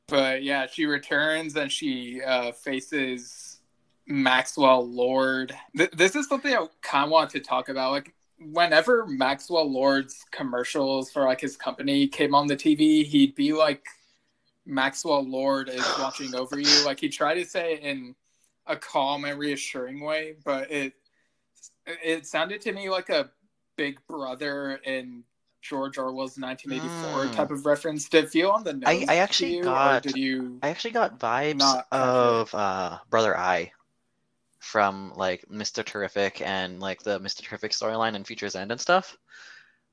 but 0.08 0.42
yeah, 0.42 0.66
she 0.66 0.86
returns 0.86 1.56
and 1.56 1.70
she 1.70 2.22
uh, 2.22 2.52
faces 2.52 3.60
Maxwell 4.06 4.86
Lord. 4.86 5.56
Th- 5.76 5.90
this 5.92 6.14
is 6.16 6.28
something 6.28 6.54
I 6.54 6.66
kind 6.82 7.04
of 7.04 7.10
want 7.10 7.30
to 7.30 7.40
talk 7.40 7.68
about. 7.68 7.92
Like, 7.92 8.14
whenever 8.38 9.06
Maxwell 9.06 9.70
Lord's 9.70 10.24
commercials 10.30 11.10
for 11.10 11.24
like 11.24 11.40
his 11.40 11.56
company 11.56 12.06
came 12.06 12.34
on 12.34 12.46
the 12.46 12.56
TV, 12.56 13.04
he'd 13.04 13.34
be 13.34 13.52
like, 13.52 13.86
"Maxwell 14.64 15.24
Lord 15.24 15.68
is 15.68 15.84
watching 15.98 16.34
over 16.34 16.58
you." 16.58 16.84
Like 16.84 17.00
he 17.00 17.08
tried 17.08 17.34
to 17.34 17.44
say 17.44 17.74
it 17.74 17.80
in 17.80 18.14
a 18.66 18.76
calm 18.76 19.24
and 19.24 19.38
reassuring 19.38 20.00
way, 20.00 20.34
but 20.44 20.70
it 20.70 20.92
it 21.86 22.26
sounded 22.26 22.60
to 22.62 22.72
me 22.72 22.90
like 22.90 23.08
a 23.10 23.30
Big 23.76 23.98
Brother 24.08 24.80
in 24.84 25.24
George 25.62 25.98
Orwell's 25.98 26.38
1984 26.38 27.24
Mm. 27.26 27.34
type 27.34 27.50
of 27.50 27.66
reference. 27.66 28.08
Did 28.08 28.24
it 28.24 28.30
feel 28.30 28.50
on 28.50 28.64
the 28.64 28.72
nose? 28.74 28.84
I- 28.86 29.06
I 29.08 29.16
actually 29.16 29.56
you, 29.56 29.64
got- 29.64 30.02
Did 30.02 30.16
you? 30.16 30.58
I 30.62 30.68
actually 30.70 30.92
got 30.92 31.18
vibes 31.18 31.82
of 31.92 32.54
uh, 32.54 32.98
Brother 33.10 33.36
Eye 33.36 33.72
from 34.60 35.12
like 35.14 35.44
Mr. 35.48 35.84
Terrific 35.84 36.40
and 36.40 36.80
like 36.80 37.02
the 37.02 37.20
Mr. 37.20 37.42
Terrific 37.42 37.72
storyline 37.72 38.14
and 38.16 38.26
Future's 38.26 38.56
End 38.56 38.70
and 38.72 38.80
stuff, 38.80 39.16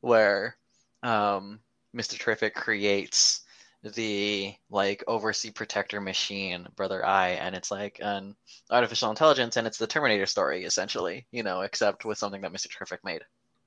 where 0.01 0.57
um, 1.03 1.59
Mr. 1.95 2.17
Terrific 2.19 2.55
creates 2.55 3.41
the 3.83 4.55
like 4.69 5.03
oversea 5.07 5.51
protector 5.51 5.99
machine, 5.99 6.67
Brother 6.75 7.05
Eye 7.05 7.31
and 7.31 7.53
it's 7.55 7.69
like 7.69 7.99
an 8.01 8.35
artificial 8.71 9.09
intelligence, 9.09 9.57
and 9.57 9.67
it's 9.67 9.77
the 9.77 9.87
Terminator 9.87 10.25
story 10.25 10.63
essentially, 10.65 11.25
you 11.31 11.43
know, 11.43 11.61
except 11.61 12.05
with 12.05 12.17
something 12.17 12.41
that 12.41 12.53
Mr. 12.53 12.69
Terrific 12.69 13.03
made. 13.03 13.23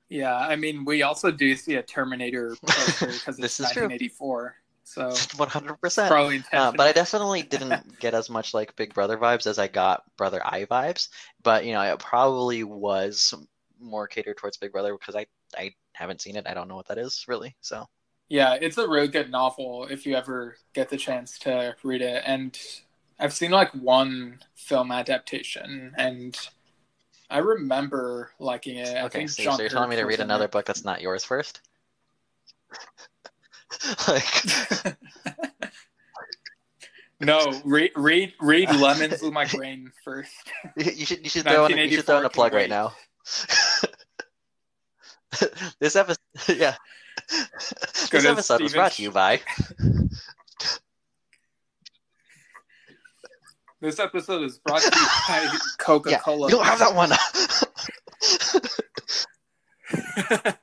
Yeah, 0.08 0.34
I 0.36 0.56
mean, 0.56 0.84
we 0.84 1.02
also 1.02 1.30
do 1.32 1.56
see 1.56 1.74
a 1.74 1.82
Terminator 1.82 2.58
poster 2.68 3.12
because 3.14 3.38
This 3.40 3.58
it's 3.58 3.60
is 3.60 3.70
true. 3.70 3.90
1984. 3.90 4.56
So 4.84 5.26
One 5.36 5.48
hundred 5.48 5.76
percent. 5.80 6.16
probably 6.16 6.44
Uh, 6.52 6.72
but 6.72 6.86
I 6.86 6.92
definitely 6.92 7.42
didn't 7.42 7.98
get 7.98 8.14
as 8.14 8.28
much 8.30 8.54
like 8.54 8.76
Big 8.76 8.94
Brother 8.94 9.16
vibes 9.16 9.46
as 9.46 9.58
I 9.58 9.68
got 9.68 10.04
Brother 10.16 10.40
Eye 10.44 10.66
vibes. 10.66 11.08
But 11.42 11.64
you 11.64 11.72
know, 11.72 11.82
it 11.82 11.98
probably 11.98 12.64
was 12.64 13.34
more 13.78 14.06
catered 14.08 14.36
towards 14.36 14.56
Big 14.56 14.72
Brother 14.72 14.92
because 14.98 15.14
I 15.16 15.26
I 15.56 15.74
haven't 15.92 16.20
seen 16.20 16.36
it. 16.36 16.46
I 16.46 16.54
don't 16.54 16.68
know 16.68 16.76
what 16.76 16.88
that 16.88 16.98
is 16.98 17.24
really. 17.28 17.56
So 17.60 17.86
Yeah, 18.28 18.54
it's 18.60 18.78
a 18.78 18.88
really 18.88 19.08
good 19.08 19.30
novel 19.30 19.86
if 19.88 20.04
you 20.06 20.16
ever 20.16 20.56
get 20.74 20.88
the 20.88 20.96
chance 20.96 21.38
to 21.40 21.76
read 21.82 22.02
it. 22.02 22.22
And 22.26 22.58
I've 23.18 23.32
seen 23.34 23.50
like 23.52 23.72
one 23.72 24.40
film 24.54 24.90
adaptation, 24.90 25.94
and 25.96 26.36
I 27.30 27.38
remember 27.38 28.30
liking 28.38 28.76
it. 28.76 28.96
I 28.96 29.02
okay, 29.04 29.18
think 29.18 29.30
Steve, 29.30 29.52
so 29.52 29.60
you're 29.60 29.68
telling 29.68 29.90
me 29.90 29.96
to 29.96 30.04
read 30.04 30.20
another 30.20 30.44
it. 30.44 30.52
book 30.52 30.64
that's 30.64 30.84
not 30.84 31.00
yours 31.00 31.24
first? 31.24 31.60
like 34.08 34.24
no, 37.20 37.60
read 37.64 37.90
read 37.96 38.32
read 38.40 38.74
Lemons 38.74 39.18
Through 39.18 39.32
my 39.32 39.44
brain 39.54 39.90
first. 40.04 40.32
you 40.76 41.06
should 41.06 41.22
you 41.24 41.30
should 41.30 41.44
throw 41.44 41.66
in, 41.66 41.78
you 41.78 41.96
should 41.96 42.06
throw 42.06 42.18
in 42.18 42.24
a 42.24 42.30
plug 42.30 42.52
right 42.54 42.70
now. 42.70 42.92
this 45.80 45.96
episode, 45.96 46.18
yeah. 46.48 46.76
Go 47.28 48.18
this 48.18 48.24
episode 48.24 48.62
was 48.62 48.72
brought 48.72 48.92
to 48.92 49.02
you 49.02 49.10
by. 49.10 49.40
This 53.80 53.98
episode 53.98 54.42
is 54.42 54.58
brought 54.58 54.80
to 54.82 54.98
you 54.98 55.06
by 55.28 55.58
Coca 55.78 56.10
Yeah, 56.10 56.18
Cola. 56.20 56.48
you 56.48 56.56
don't 56.56 56.64
have 56.64 56.78
that 56.78 56.94
one. 56.94 57.10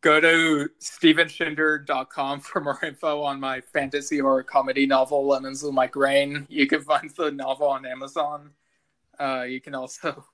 Go 0.00 0.20
to 0.20 0.68
stevenshinder.com 0.80 2.40
for 2.40 2.60
more 2.60 2.78
info 2.84 3.22
on 3.22 3.40
my 3.40 3.60
fantasy 3.60 4.18
horror 4.18 4.42
comedy 4.42 4.86
novel, 4.86 5.26
Lemons 5.26 5.62
with 5.62 5.72
My 5.72 5.86
Grain. 5.86 6.46
You 6.50 6.66
can 6.66 6.82
find 6.82 7.10
the 7.16 7.30
novel 7.32 7.68
on 7.68 7.86
Amazon. 7.86 8.50
Uh, 9.18 9.46
you 9.48 9.60
can 9.60 9.74
also 9.74 10.24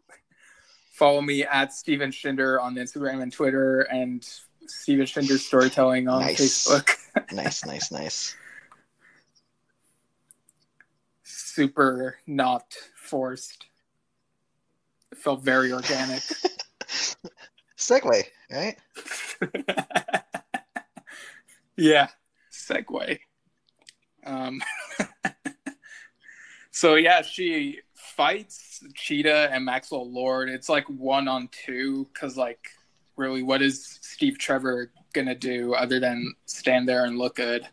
follow 0.92 1.22
me 1.22 1.44
at 1.44 1.72
Steven 1.72 2.10
Shinder 2.10 2.60
on 2.60 2.74
Instagram 2.74 3.22
and 3.22 3.32
Twitter, 3.32 3.82
and 3.82 4.28
Steven 4.66 5.06
Shinder 5.06 5.38
Storytelling 5.38 6.08
on 6.08 6.20
Nice. 6.22 6.66
Facebook. 6.66 6.96
nice, 7.32 7.64
nice, 7.64 7.92
nice. 7.92 8.36
Super 11.54 12.16
not 12.28 12.76
forced. 12.94 13.66
It 15.10 15.18
felt 15.18 15.42
very 15.42 15.72
organic. 15.72 16.22
Segway, 17.76 18.22
right? 18.52 18.76
yeah, 21.76 22.06
segue. 22.52 23.18
Um, 24.24 24.62
so 26.70 26.94
yeah, 26.94 27.22
she 27.22 27.80
fights 27.94 28.84
Cheetah 28.94 29.50
and 29.50 29.64
Maxwell 29.64 30.08
Lord. 30.08 30.48
It's 30.50 30.68
like 30.68 30.84
one 30.88 31.26
on 31.26 31.48
two 31.50 32.08
because, 32.14 32.36
like, 32.36 32.68
really, 33.16 33.42
what 33.42 33.60
is 33.60 33.98
Steve 34.02 34.38
Trevor 34.38 34.92
gonna 35.14 35.34
do 35.34 35.74
other 35.74 35.98
than 35.98 36.32
stand 36.46 36.88
there 36.88 37.06
and 37.06 37.18
look 37.18 37.36
good? 37.36 37.66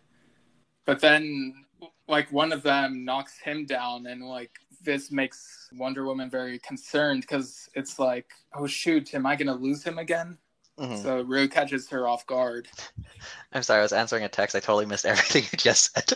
But 0.86 1.00
then, 1.00 1.66
like, 2.08 2.32
one 2.32 2.52
of 2.52 2.64
them 2.64 3.04
knocks 3.06 3.38
him 3.40 3.66
down, 3.66 4.08
and 4.08 4.24
like 4.24 4.52
this 4.82 5.12
makes 5.12 5.70
Wonder 5.74 6.06
Woman 6.06 6.30
very 6.30 6.60
concerned 6.60 7.22
because 7.22 7.70
it's 7.74 8.00
like, 8.00 8.32
oh 8.54 8.68
shoot, 8.68 9.14
am 9.14 9.26
I 9.26 9.36
gonna 9.36 9.56
lose 9.56 9.84
him 9.84 9.98
again? 9.98 10.38
Mhm. 10.80 11.02
So 11.02 11.20
it 11.20 11.28
really 11.28 11.48
catches 11.48 11.90
her 11.90 12.08
off 12.08 12.26
guard. 12.28 12.68
I'm 13.54 13.64
sorry, 13.64 13.80
I 13.80 13.84
was 13.84 13.94
answering 13.94 14.24
a 14.24 14.30
text. 14.30 14.56
I 14.56 14.60
totally 14.60 14.86
missed 14.86 15.06
everything 15.06 15.44
you 15.52 15.58
just 15.58 15.94
said. 15.94 16.14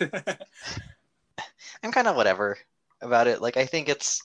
I'm 1.82 1.92
kind 1.92 2.06
of 2.06 2.16
whatever 2.16 2.58
about 3.00 3.26
it. 3.26 3.40
Like, 3.40 3.56
I 3.56 3.66
think 3.66 3.88
it's. 3.88 4.22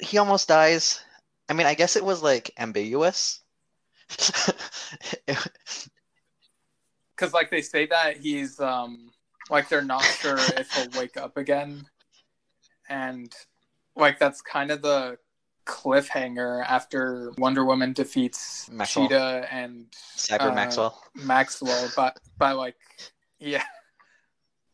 He 0.00 0.18
almost 0.18 0.48
dies. 0.48 1.04
I 1.48 1.52
mean, 1.54 1.66
I 1.66 1.74
guess 1.74 1.96
it 1.96 2.04
was 2.04 2.22
like 2.22 2.50
ambiguous. 2.58 3.40
Because 7.22 7.32
like 7.32 7.50
they 7.50 7.62
say 7.62 7.86
that 7.86 8.16
he's 8.16 8.58
um 8.58 9.08
like 9.48 9.68
they're 9.68 9.80
not 9.84 10.02
sure 10.02 10.36
if 10.56 10.68
he'll 10.72 11.00
wake 11.00 11.16
up 11.16 11.36
again 11.36 11.86
and 12.88 13.32
like 13.94 14.18
that's 14.18 14.40
kind 14.42 14.72
of 14.72 14.82
the 14.82 15.16
cliffhanger 15.64 16.64
after 16.66 17.30
wonder 17.38 17.64
woman 17.64 17.92
defeats 17.92 18.68
Maxwell. 18.72 19.06
cheetah 19.06 19.46
and 19.52 19.86
Cyber 20.16 20.50
Uh, 20.50 20.54
Maxwell. 20.54 21.00
maxwell 21.14 21.88
by 21.96 22.12
by 22.38 22.50
like 22.50 22.74
yeah 23.38 23.62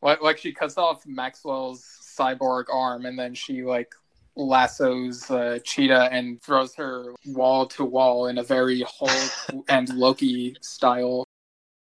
like, 0.01 0.23
like 0.23 0.39
she 0.39 0.51
cuts 0.53 0.79
off 0.79 1.05
maxwell's 1.07 1.85
cyborg 2.19 2.65
arm 2.73 3.05
and 3.05 3.19
then 3.19 3.35
she 3.35 3.63
like 3.63 3.93
lassos 4.37 5.31
uh, 5.31 5.59
cheetah 5.65 6.09
and 6.13 6.41
throws 6.41 6.75
her 6.77 7.13
wall 7.27 7.67
to 7.67 7.85
wall 7.85 8.29
in 8.29 8.39
a 8.39 8.43
very 8.43 8.83
hulk 8.89 9.65
and 9.69 9.91
loki 9.91 10.57
style 10.63 11.28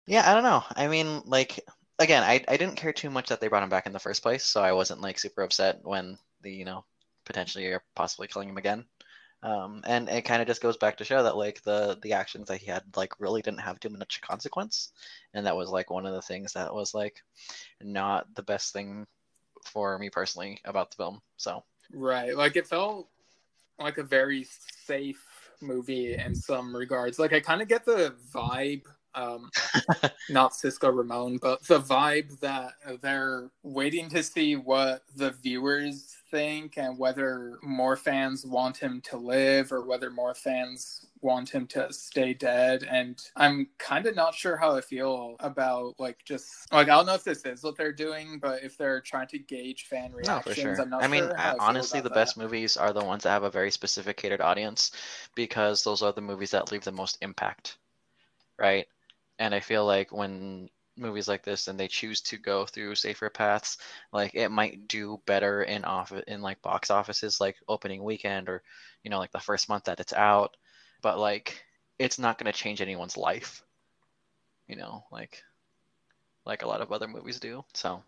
Yeah, 0.07 0.29
I 0.29 0.35
don't 0.35 0.43
know. 0.43 0.63
I 0.75 0.89
mean, 0.89 1.23
like, 1.27 1.61
again, 1.99 2.23
I, 2.23 2.45
I 2.49 2.57
didn't 2.57 2.77
care 2.77 2.93
too 2.93 3.11
much 3.11 3.29
that 3.29 3.41
they 3.41 3.49
brought 3.49 3.63
him 3.63 3.69
back 3.69 3.87
in 3.87 3.93
the 3.93 3.99
first 3.99 4.23
place, 4.23 4.45
so 4.45 4.63
I 4.63 4.73
wasn't 4.73 5.01
like 5.01 5.19
super 5.19 5.43
upset 5.43 5.81
when 5.83 6.19
the, 6.43 6.53
you 6.53 6.65
know, 6.65 6.85
potentially 7.25 7.67
are 7.69 7.83
possibly 7.95 8.27
killing 8.29 8.49
him 8.49 8.59
again. 8.59 8.85
Um, 9.45 9.83
and 9.87 10.09
it 10.09 10.23
kind 10.25 10.41
of 10.41 10.47
just 10.47 10.63
goes 10.63 10.77
back 10.77 10.97
to 10.99 11.05
show 11.05 11.25
that 11.25 11.37
like 11.37 11.63
the 11.63 11.99
the 12.01 12.13
actions 12.13 12.47
that 12.47 12.59
he 12.61 12.67
had 12.67 12.85
like 12.97 13.19
really 13.19 13.43
didn't 13.43 13.61
have 13.61 13.81
too 13.81 13.89
much 13.89 14.21
consequence, 14.21 14.93
and 15.35 15.47
that 15.47 15.57
was 15.57 15.69
like 15.69 15.91
one 15.91 16.07
of 16.07 16.15
the 16.15 16.23
things 16.23 16.53
that 16.53 16.73
was 16.73 16.95
like 16.95 17.25
not 17.81 18.33
the 18.37 18.43
best 18.45 18.73
thing 18.73 19.05
for 19.65 19.99
me 19.99 20.11
personally 20.11 20.61
about 20.65 20.91
the 20.91 20.97
film. 20.97 21.21
So 21.39 21.65
Right. 21.93 22.37
Like 22.37 22.57
it 22.57 22.69
felt 22.69 23.09
like 23.79 23.99
a 23.99 24.05
very 24.05 24.47
safe 24.87 25.51
movie 25.61 26.17
in 26.17 26.35
some 26.35 26.75
regards. 26.75 27.19
Like 27.19 27.33
I 27.33 27.41
kind 27.41 27.63
of 27.63 27.69
get 27.69 27.85
the 27.85 28.15
vibe, 28.33 28.85
um, 29.15 29.51
not 30.31 30.55
Cisco 30.55 30.91
Ramon, 30.91 31.39
but 31.39 31.63
the 31.67 31.81
vibe 31.81 32.39
that 32.41 32.73
they're 33.01 33.51
waiting 33.63 34.09
to 34.11 34.23
see 34.23 34.57
what 34.57 35.03
the 35.17 35.31
viewers 35.31 36.17
think 36.31 36.79
and 36.79 36.99
whether 36.99 37.59
more 37.63 37.95
fans 37.95 38.45
want 38.47 38.77
him 38.79 39.03
to 39.03 39.19
live 39.19 39.71
or 39.71 39.85
whether 39.85 40.11
more 40.11 40.35
fans 40.35 41.07
want 41.21 41.49
him 41.51 41.67
to 41.67 41.93
stay 41.93 42.33
dead 42.33 42.85
and 42.91 43.21
i'm 43.37 43.69
kind 43.79 44.07
of 44.07 44.17
not 44.17 44.35
sure 44.35 44.57
how 44.57 44.75
i 44.75 44.81
feel 44.81 45.37
about 45.41 45.95
like 45.99 46.17
just 46.25 46.51
like 46.73 46.89
i 46.89 46.97
don't 46.97 47.05
know 47.07 47.15
if 47.15 47.23
this 47.23 47.45
is 47.45 47.63
what 47.63 47.77
they're 47.77 47.93
doing 47.93 48.39
but 48.41 48.65
if 48.65 48.79
they're 48.79 49.01
trying 49.03 49.29
to 49.29 49.39
gauge 49.39 49.85
fan 49.85 50.11
No, 50.11 50.17
reactions 50.17 50.43
for 50.43 50.55
sure. 50.55 50.81
i'm 50.81 50.91
not 50.91 51.03
I 51.05 51.09
mean, 51.09 51.23
sure 51.23 51.37
I- 51.39 51.55
honestly, 51.61 52.01
the 52.01 52.07
about 52.07 52.17
best 52.17 52.39
movies 52.39 52.77
are 52.79 52.93
the 52.95 53.05
ones 53.05 53.25
that 53.25 53.31
have 53.31 53.43
a 53.45 53.51
very 53.51 53.71
specific 53.71 54.17
catered 54.17 54.41
audience 54.41 54.91
because 55.35 55.85
those 55.85 56.03
are 56.03 56.13
the 56.13 56.21
movies 56.23 56.51
that 56.53 56.73
leave 56.73 56.83
the 56.83 56.93
most 56.93 57.19
impact, 57.21 57.77
right? 58.59 58.87
And 59.43 59.53
I 59.53 59.59
feel 59.59 59.85
like 59.85 60.13
when 60.13 60.69
movies 60.97 61.27
like 61.27 61.43
this 61.43 61.67
and 61.67 61.79
they 61.79 61.89
choose 61.89 62.21
to 62.21 62.37
go 62.37 62.65
through 62.65 62.95
safer 62.95 63.29
paths, 63.29 63.77
like 64.13 64.37
it 64.37 64.51
might 64.51 64.87
do 64.87 65.21
better 65.27 65.65
in 65.65 65.85
off 65.85 66.13
in 66.29 66.43
like 66.43 66.63
box 66.63 66.93
offices 66.93 67.41
like 67.41 67.57
opening 67.67 68.05
weekend 68.05 68.49
or 68.49 68.63
you 69.03 69.11
know 69.11 69.19
like 69.19 69.33
the 69.33 69.41
first 69.41 69.69
month 69.69 69.83
that 69.83 69.99
it's 69.99 70.13
out, 70.13 70.57
but 71.03 71.19
like 71.19 71.65
it's 71.99 72.21
not 72.21 72.39
going 72.39 72.53
to 72.53 72.57
change 72.57 72.81
anyone's 72.81 73.17
life. 73.17 73.65
You 74.69 74.77
know, 74.77 75.03
like 75.11 75.43
like 76.47 76.63
a 76.63 76.69
lot 76.69 76.81
of 76.81 76.93
other 76.93 77.09
movies 77.09 77.41
do. 77.41 77.65
So 77.75 78.01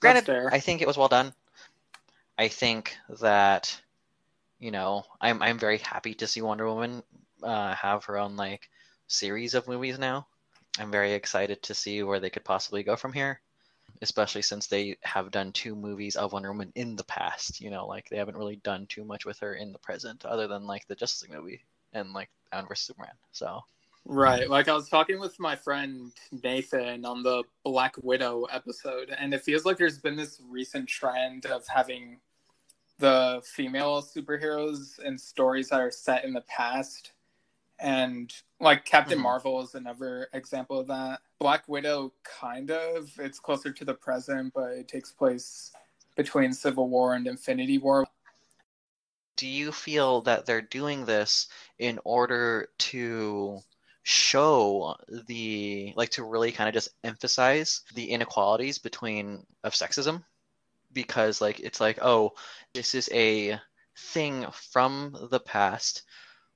granted. 0.00 0.28
I 0.52 0.60
think 0.60 0.82
it 0.82 0.86
was 0.86 0.98
well 0.98 1.08
done. 1.08 1.32
I 2.36 2.48
think 2.48 2.94
that 3.20 3.80
you 4.58 4.72
know 4.72 5.06
I'm 5.22 5.40
I'm 5.40 5.58
very 5.58 5.78
happy 5.78 6.12
to 6.16 6.26
see 6.26 6.42
Wonder 6.42 6.66
Woman 6.66 7.02
uh, 7.42 7.74
have 7.74 8.04
her 8.04 8.18
own 8.18 8.36
like 8.36 8.68
series 9.06 9.54
of 9.54 9.68
movies 9.68 9.98
now. 9.98 10.26
I'm 10.78 10.90
very 10.90 11.12
excited 11.12 11.62
to 11.62 11.74
see 11.74 12.02
where 12.02 12.20
they 12.20 12.30
could 12.30 12.44
possibly 12.44 12.82
go 12.82 12.96
from 12.96 13.12
here, 13.12 13.40
especially 14.02 14.42
since 14.42 14.66
they 14.66 14.96
have 15.02 15.30
done 15.30 15.52
two 15.52 15.74
movies 15.74 16.16
of 16.16 16.32
Wonder 16.32 16.52
Woman 16.52 16.72
in 16.74 16.96
the 16.96 17.04
past. 17.04 17.60
You 17.60 17.70
know, 17.70 17.86
like 17.86 18.08
they 18.08 18.16
haven't 18.16 18.36
really 18.36 18.56
done 18.56 18.86
too 18.86 19.04
much 19.04 19.24
with 19.24 19.38
her 19.40 19.54
in 19.54 19.72
the 19.72 19.78
present, 19.78 20.24
other 20.24 20.46
than 20.46 20.66
like 20.66 20.86
the 20.86 20.94
Justice 20.96 21.22
League 21.22 21.38
movie 21.38 21.62
and 21.92 22.12
like 22.12 22.28
Batman 22.50 22.68
vs 22.68 22.86
Superman. 22.86 23.14
So 23.32 23.62
Right. 24.08 24.48
Like 24.48 24.68
I 24.68 24.72
was 24.72 24.88
talking 24.88 25.18
with 25.18 25.38
my 25.40 25.56
friend 25.56 26.12
Nathan 26.44 27.04
on 27.04 27.24
the 27.24 27.42
Black 27.64 27.96
Widow 28.02 28.44
episode, 28.44 29.10
and 29.18 29.34
it 29.34 29.42
feels 29.42 29.64
like 29.64 29.76
there's 29.76 29.98
been 29.98 30.14
this 30.14 30.40
recent 30.48 30.88
trend 30.88 31.46
of 31.46 31.66
having 31.66 32.20
the 32.98 33.42
female 33.44 34.00
superheroes 34.00 35.00
in 35.00 35.18
stories 35.18 35.70
that 35.70 35.80
are 35.80 35.90
set 35.90 36.24
in 36.24 36.32
the 36.32 36.42
past. 36.42 37.12
And 37.78 38.32
like 38.60 38.84
Captain 38.84 39.18
Mhm. 39.18 39.22
Marvel 39.22 39.60
is 39.62 39.74
another 39.74 40.28
example 40.32 40.78
of 40.78 40.86
that. 40.88 41.20
Black 41.38 41.68
Widow, 41.68 42.12
kind 42.24 42.70
of. 42.70 43.10
It's 43.18 43.38
closer 43.38 43.72
to 43.72 43.84
the 43.84 43.94
present, 43.94 44.54
but 44.54 44.72
it 44.72 44.88
takes 44.88 45.12
place 45.12 45.72
between 46.16 46.52
Civil 46.54 46.88
War 46.88 47.14
and 47.14 47.26
Infinity 47.26 47.78
War. 47.78 48.06
do 49.36 49.46
you 49.46 49.72
feel 49.72 50.22
that 50.22 50.46
they're 50.46 50.62
doing 50.62 51.04
this 51.04 51.48
in 51.78 51.98
order 52.04 52.68
to 52.78 53.60
show 54.02 54.96
the 55.26 55.92
like 55.96 56.10
to 56.10 56.22
really 56.24 56.52
kind 56.52 56.68
of 56.68 56.74
just 56.74 56.90
emphasize 57.04 57.82
the 57.94 58.10
inequalities 58.10 58.78
between 58.78 59.44
of 59.64 59.72
sexism 59.74 60.24
because 60.92 61.40
like 61.40 61.60
it's 61.60 61.80
like 61.80 61.98
oh 62.02 62.32
this 62.74 62.94
is 62.94 63.08
a 63.12 63.60
thing 63.96 64.46
from 64.52 65.16
the 65.30 65.40
past 65.40 66.02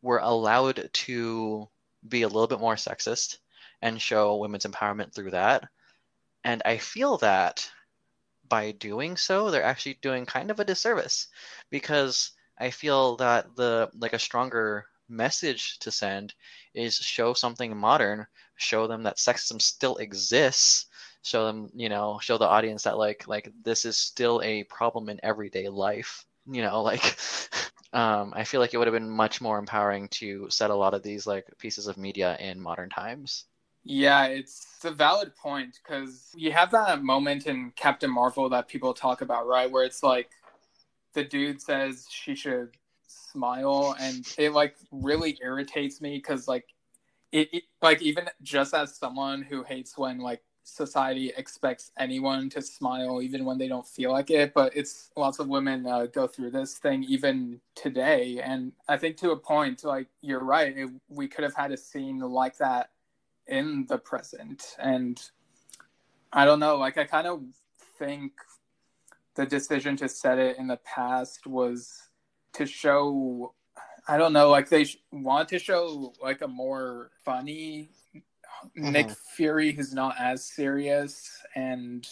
we're 0.03 0.19
allowed 0.19 0.89
to 0.93 1.69
be 2.09 2.23
a 2.23 2.29
little 2.29 2.47
bit 2.47 2.61
more 2.61 2.77
sexist 2.77 3.39
and 3.83 4.01
show 4.01 4.37
women's 4.37 4.67
empowerment 4.67 5.15
through 5.15 5.31
that. 5.33 5.65
And 6.45 6.63
i 6.65 6.79
feel 6.79 7.19
that 7.19 7.71
by 8.49 8.73
doing 8.73 9.17
so 9.17 9.51
they're 9.51 9.63
actually 9.63 9.99
doing 10.03 10.27
kind 10.27 10.51
of 10.51 10.61
a 10.61 10.65
disservice 10.65 11.29
because 11.71 12.33
i 12.59 12.69
feel 12.71 13.17
that 13.17 13.55
the 13.57 13.89
like 13.99 14.13
a 14.13 14.19
stronger 14.19 14.85
message 15.09 15.79
to 15.79 15.91
send 15.91 16.35
is 16.75 16.97
show 16.97 17.33
something 17.33 17.77
modern 17.77 18.27
show 18.57 18.87
them 18.87 19.03
that 19.05 19.17
sexism 19.17 19.61
still 19.63 19.97
exists 19.97 20.87
show 21.23 21.47
them 21.47 21.71
you 21.75 21.89
know 21.89 22.19
show 22.21 22.39
the 22.39 22.47
audience 22.47 22.83
that 22.83 22.99
like 22.99 23.27
like 23.27 23.51
this 23.63 23.85
is 23.85 23.97
still 23.97 24.41
a 24.43 24.65
problem 24.65 25.09
in 25.09 25.21
everyday 25.23 25.69
life 25.69 26.25
you 26.47 26.63
know 26.63 26.83
like 26.91 27.17
um, 27.93 28.33
i 28.37 28.45
feel 28.45 28.61
like 28.61 28.75
it 28.75 28.79
would 28.79 28.87
have 28.87 28.95
been 28.95 29.11
much 29.11 29.41
more 29.41 29.59
empowering 29.59 30.09
to 30.09 30.49
set 30.51 30.71
a 30.71 30.75
lot 30.75 30.95
of 30.95 31.03
these 31.03 31.27
like 31.27 31.47
pieces 31.59 31.87
of 31.87 31.97
media 31.97 32.37
in 32.41 32.61
modern 32.61 32.89
times 32.89 33.47
Yeah, 33.83 34.27
it's 34.27 34.85
a 34.85 34.91
valid 34.91 35.35
point 35.37 35.79
because 35.83 36.31
you 36.35 36.53
have 36.53 36.71
that 36.73 37.03
moment 37.03 37.47
in 37.47 37.73
Captain 37.77 38.11
Marvel 38.11 38.49
that 38.51 38.69
people 38.69 38.93
talk 38.93 39.23
about, 39.23 39.47
right? 39.47 39.71
Where 39.71 39.85
it's 39.85 40.03
like 40.03 40.31
the 41.15 41.25
dude 41.25 41.63
says 41.63 42.07
she 42.11 42.35
should 42.35 42.71
smile, 43.07 43.97
and 44.01 44.27
it 44.39 44.53
like 44.53 44.77
really 44.93 45.39
irritates 45.43 46.01
me 46.01 46.17
because 46.19 46.49
like 46.49 46.67
it, 47.33 47.49
it 47.53 47.65
like 47.83 48.03
even 48.03 48.29
just 48.43 48.75
as 48.75 48.97
someone 48.97 49.43
who 49.43 49.65
hates 49.65 49.97
when 49.99 50.19
like 50.19 50.43
society 50.63 51.33
expects 51.37 51.91
anyone 51.99 52.49
to 52.51 52.63
smile 52.63 53.23
even 53.23 53.45
when 53.45 53.59
they 53.59 53.69
don't 53.69 53.87
feel 53.87 54.13
like 54.13 54.31
it 54.31 54.53
but 54.55 54.77
it's 54.77 55.11
lots 55.17 55.39
of 55.39 55.49
women 55.49 55.87
uh, 55.87 56.07
go 56.07 56.27
through 56.27 56.51
this 56.51 56.79
thing 56.79 57.03
even 57.05 57.61
today. 57.75 58.41
And 58.43 58.73
i 58.89 58.97
think 58.97 59.17
to 59.19 59.31
a 59.31 59.37
point 59.37 59.85
like 59.85 60.09
you're 60.21 60.45
right 60.45 60.77
it, 60.77 60.91
we 61.09 61.29
could 61.29 61.45
have 61.45 61.55
had 61.55 61.73
a 61.73 61.77
scene 61.77 62.19
like 62.21 62.59
that 62.59 62.91
in 63.47 63.87
the 63.89 63.99
present. 63.99 64.77
And 64.79 65.21
i 66.33 66.45
don't 66.45 66.61
know 66.61 66.77
like 66.77 66.97
i 66.99 67.05
kind 67.05 67.27
of 67.27 67.43
think 67.99 68.33
the 69.35 69.47
decision 69.47 69.97
to 69.97 70.09
set 70.09 70.39
it 70.39 70.59
in 70.59 70.67
the 70.67 70.79
past 70.79 71.47
was 71.47 72.09
to 72.53 72.67
show 72.67 73.55
i 74.09 74.17
don't 74.17 74.33
know 74.33 74.51
like 74.51 74.69
they 74.69 74.85
sh- 74.85 74.99
want 75.13 75.49
to 75.49 75.59
show 75.59 76.13
like 76.23 76.43
a 76.43 76.49
more 76.49 77.11
funny 77.25 77.91
nick 78.75 79.09
Mhm. 79.09 79.17
fury 79.37 79.73
who's 79.73 79.93
not 79.95 80.15
as 80.19 80.45
serious 80.45 81.31
and 81.55 82.07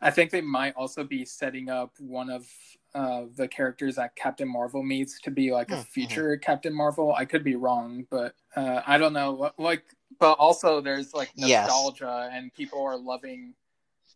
i 0.00 0.10
think 0.10 0.30
they 0.30 0.40
might 0.40 0.74
also 0.76 1.04
be 1.04 1.24
setting 1.24 1.68
up 1.68 1.92
one 1.98 2.30
of 2.30 2.46
uh, 2.94 3.24
the 3.36 3.48
characters 3.48 3.96
that 3.96 4.14
captain 4.16 4.48
marvel 4.48 4.82
meets 4.82 5.18
to 5.20 5.30
be 5.30 5.50
like 5.52 5.70
a 5.72 5.76
Mhm. 5.76 5.86
future 5.86 6.36
captain 6.36 6.74
marvel 6.74 7.14
i 7.14 7.24
could 7.24 7.42
be 7.44 7.56
wrong 7.56 8.06
but 8.10 8.34
uh, 8.56 8.82
i 8.86 8.98
don't 8.98 9.12
know 9.14 9.50
like 9.58 9.84
but 10.18 10.32
also 10.34 10.80
there's 10.80 11.14
like 11.14 11.30
Yes. 11.36 11.66
nostalgia 11.66 12.28
and 12.32 12.52
people 12.52 12.82
are 12.82 12.96
loving 12.98 13.54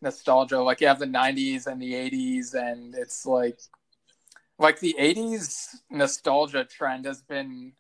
nostalgia 0.03 0.61
like 0.61 0.81
you 0.83 0.87
have 0.87 0.99
the 0.99 1.07
90s 1.07 1.67
and 1.67 1.81
the 1.81 1.95
80s 1.95 2.55
and 2.55 2.95
it's 2.95 3.25
like 3.25 3.59
like 4.59 4.79
the 4.81 4.95
80s 4.99 5.81
nostalgia 5.91 6.65
trend 6.65 7.05
has 7.07 7.23
been 7.23 7.73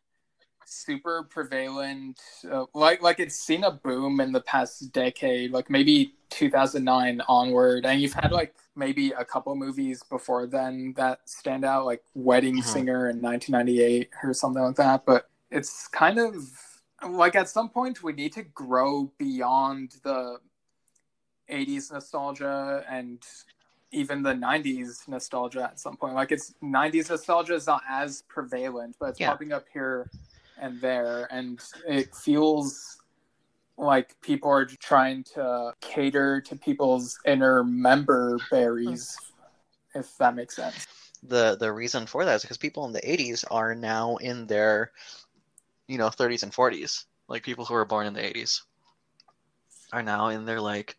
super 0.68 1.22
prevalent 1.22 2.20
uh, 2.50 2.64
like 2.74 3.00
like 3.00 3.20
it's 3.20 3.36
seen 3.38 3.62
a 3.64 3.70
boom 3.70 4.20
in 4.20 4.32
the 4.32 4.40
past 4.40 4.92
decade 4.92 5.52
like 5.52 5.70
maybe 5.70 6.14
2009 6.30 7.22
onward 7.28 7.86
and 7.86 8.00
you've 8.00 8.12
had 8.12 8.32
like 8.32 8.54
maybe 8.74 9.12
a 9.12 9.24
couple 9.24 9.54
movies 9.54 10.02
before 10.10 10.46
then 10.46 10.92
that 10.96 11.20
stand 11.24 11.64
out 11.64 11.86
like 11.86 12.02
wedding 12.14 12.56
Mhm. 12.56 12.64
singer 12.64 13.08
in 13.08 13.20
1998 13.20 14.10
or 14.24 14.34
something 14.34 14.62
like 14.62 14.74
that 14.76 15.06
but 15.06 15.30
it's 15.50 15.86
kind 15.88 16.18
of 16.18 16.34
like 17.08 17.36
at 17.36 17.48
some 17.48 17.68
point 17.68 18.02
we 18.02 18.12
need 18.12 18.32
to 18.32 18.42
grow 18.42 19.12
beyond 19.18 19.94
the 20.02 20.38
80s 21.48 21.92
nostalgia 21.92 22.84
and 22.88 23.22
even 23.92 24.20
the 24.22 24.32
90s 24.34 25.06
nostalgia 25.06 25.62
at 25.62 25.78
some 25.78 25.96
point 25.96 26.14
like 26.14 26.32
it's 26.32 26.54
90s 26.60 27.08
nostalgia 27.08 27.54
is 27.54 27.68
not 27.68 27.82
as 27.88 28.22
prevalent 28.22 28.96
but 28.98 29.10
it's 29.10 29.20
Yeah. 29.20 29.30
popping 29.30 29.52
up 29.52 29.64
here 29.72 30.10
and 30.60 30.80
there 30.80 31.28
and 31.30 31.60
it 31.86 32.14
feels 32.14 32.98
like 33.78 34.18
people 34.22 34.50
are 34.50 34.64
trying 34.64 35.22
to 35.22 35.72
cater 35.80 36.40
to 36.40 36.56
people's 36.56 37.18
inner 37.26 37.62
member 37.62 38.38
berries 38.50 39.16
if 39.96 40.16
that 40.18 40.34
makes 40.34 40.56
sense. 40.56 40.86
The 41.22 41.56
the 41.56 41.72
reason 41.72 42.06
for 42.06 42.24
that 42.24 42.36
is 42.36 42.42
because 42.42 42.58
people 42.58 42.84
in 42.84 42.92
the 42.92 43.10
80s 43.10 43.44
are 43.44 43.74
now 43.74 44.16
in 44.16 44.46
their 44.46 44.92
you 45.88 45.98
know 45.98 46.08
30s 46.08 46.42
and 46.42 46.52
40s 46.52 47.06
like 47.28 47.42
people 47.42 47.64
who 47.64 47.74
were 47.74 47.84
born 47.84 48.06
in 48.06 48.12
the 48.12 48.24
80s 48.24 48.62
are 49.92 50.02
now 50.02 50.28
in 50.28 50.44
their 50.44 50.60
like 50.60 50.96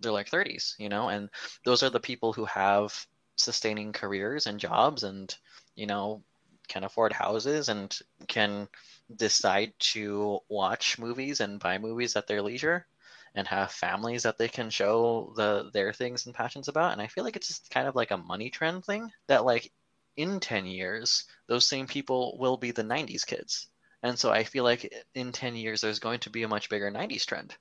their 0.00 0.12
like 0.12 0.30
30s 0.30 0.74
you 0.78 0.88
know 0.88 1.08
and 1.08 1.28
those 1.64 1.82
are 1.82 1.90
the 1.90 2.00
people 2.00 2.32
who 2.32 2.44
have 2.44 3.06
sustaining 3.36 3.92
careers 3.92 4.46
and 4.46 4.58
jobs 4.58 5.04
and 5.04 5.36
you 5.74 5.86
know 5.86 6.22
can 6.68 6.84
afford 6.84 7.12
houses 7.12 7.68
and 7.68 7.98
can 8.26 8.68
decide 9.14 9.72
to 9.78 10.40
watch 10.48 10.98
movies 10.98 11.40
and 11.40 11.60
buy 11.60 11.78
movies 11.78 12.16
at 12.16 12.26
their 12.26 12.42
leisure 12.42 12.86
and 13.34 13.46
have 13.46 13.70
families 13.72 14.22
that 14.22 14.38
they 14.38 14.48
can 14.48 14.70
show 14.70 15.32
the 15.36 15.70
their 15.72 15.92
things 15.92 16.26
and 16.26 16.34
passions 16.34 16.68
about. 16.68 16.92
And 16.92 17.00
i 17.00 17.06
feel 17.06 17.24
like 17.24 17.36
it's 17.36 17.48
just 17.48 17.70
kind 17.70 17.88
of 17.88 17.94
like 17.94 18.10
a 18.10 18.16
money 18.16 18.50
trend 18.50 18.84
thing 18.84 19.10
that 19.26 19.44
like 19.44 19.72
in 20.16 20.40
10 20.40 20.66
years 20.66 21.24
those 21.46 21.66
same 21.66 21.86
people 21.86 22.36
will 22.38 22.56
be 22.56 22.70
the 22.72 22.82
90s 22.82 23.24
kids. 23.24 23.68
And 24.02 24.18
so 24.18 24.30
i 24.30 24.44
feel 24.44 24.64
like 24.64 24.92
in 25.14 25.32
10 25.32 25.56
years 25.56 25.80
there's 25.80 25.98
going 25.98 26.20
to 26.20 26.30
be 26.30 26.42
a 26.42 26.48
much 26.48 26.68
bigger 26.68 26.90
90s 26.90 27.26
trend. 27.26 27.54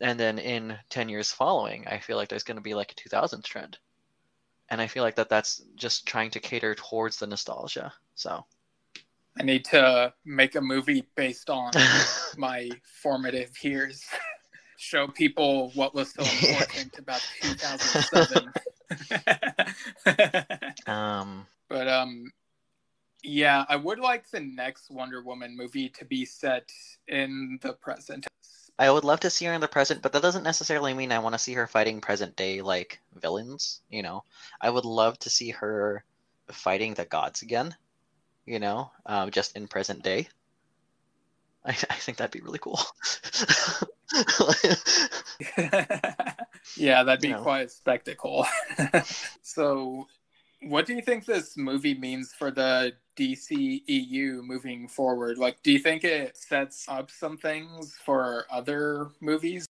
And 0.00 0.18
then 0.18 0.38
in 0.38 0.78
10 0.90 1.08
years 1.08 1.32
following 1.32 1.86
i 1.88 1.98
feel 1.98 2.16
like 2.16 2.28
there's 2.28 2.44
going 2.44 2.56
to 2.56 2.62
be 2.62 2.74
like 2.74 2.92
a 2.92 2.94
2000s 2.94 3.44
trend. 3.44 3.78
And 4.70 4.80
i 4.80 4.86
feel 4.86 5.02
like 5.02 5.16
that 5.16 5.28
that's 5.28 5.62
just 5.76 6.06
trying 6.06 6.30
to 6.32 6.40
cater 6.40 6.74
towards 6.74 7.18
the 7.18 7.26
nostalgia 7.26 7.92
so 8.14 8.44
i 9.38 9.42
need 9.42 9.64
to 9.64 10.12
make 10.24 10.54
a 10.54 10.60
movie 10.60 11.04
based 11.16 11.50
on 11.50 11.72
my 12.36 12.70
formative 13.02 13.50
years. 13.62 14.04
Show 14.76 15.06
people 15.08 15.70
what 15.74 15.94
was 15.94 16.12
so 16.12 16.22
important 16.22 16.98
about 16.98 17.22
2007 17.40 18.52
um 20.86 21.46
but 21.68 21.88
um 21.88 22.30
yeah 23.22 23.64
i 23.68 23.76
would 23.76 23.98
like 23.98 24.28
the 24.30 24.40
next 24.40 24.90
wonder 24.90 25.22
woman 25.22 25.56
movie 25.56 25.88
to 25.88 26.04
be 26.04 26.24
set 26.24 26.70
in 27.08 27.58
the 27.62 27.72
present. 27.74 28.26
I 28.78 28.90
would 28.90 29.04
love 29.04 29.20
to 29.20 29.30
see 29.30 29.44
her 29.44 29.52
in 29.52 29.60
the 29.60 29.68
present, 29.68 30.02
but 30.02 30.12
that 30.12 30.22
doesn't 30.22 30.42
necessarily 30.42 30.94
mean 30.94 31.12
I 31.12 31.20
want 31.20 31.34
to 31.34 31.38
see 31.38 31.52
her 31.54 31.66
fighting 31.66 32.00
present 32.00 32.34
day 32.34 32.60
like 32.60 33.00
villains, 33.14 33.80
you 33.88 34.02
know. 34.02 34.24
I 34.60 34.68
would 34.70 34.84
love 34.84 35.18
to 35.20 35.30
see 35.30 35.50
her 35.50 36.02
fighting 36.50 36.94
the 36.94 37.04
gods 37.04 37.42
again, 37.42 37.76
you 38.46 38.58
know, 38.58 38.90
um, 39.06 39.30
just 39.30 39.56
in 39.56 39.68
present 39.68 40.02
day. 40.02 40.28
I, 41.64 41.70
I 41.90 41.94
think 41.94 42.18
that'd 42.18 42.32
be 42.32 42.44
really 42.44 42.58
cool. 42.58 42.80
yeah 46.76 47.02
that'd 47.02 47.20
be 47.20 47.28
You 47.28 47.34
know. 47.34 47.42
quite 47.42 47.66
a 47.66 47.68
spectacle 47.68 48.46
so 49.42 50.06
what 50.68 50.86
do 50.86 50.94
you 50.94 51.02
think 51.02 51.24
this 51.26 51.56
movie 51.56 51.94
means 51.94 52.32
for 52.32 52.50
the 52.50 52.92
DC 53.16 53.82
EU 53.86 54.42
moving 54.42 54.88
forward? 54.88 55.38
Like, 55.38 55.62
do 55.62 55.72
you 55.72 55.78
think 55.78 56.04
it 56.04 56.36
sets 56.36 56.86
up 56.88 57.10
some 57.10 57.36
things 57.36 57.96
for 58.04 58.46
other 58.50 59.10
movies? 59.20 59.66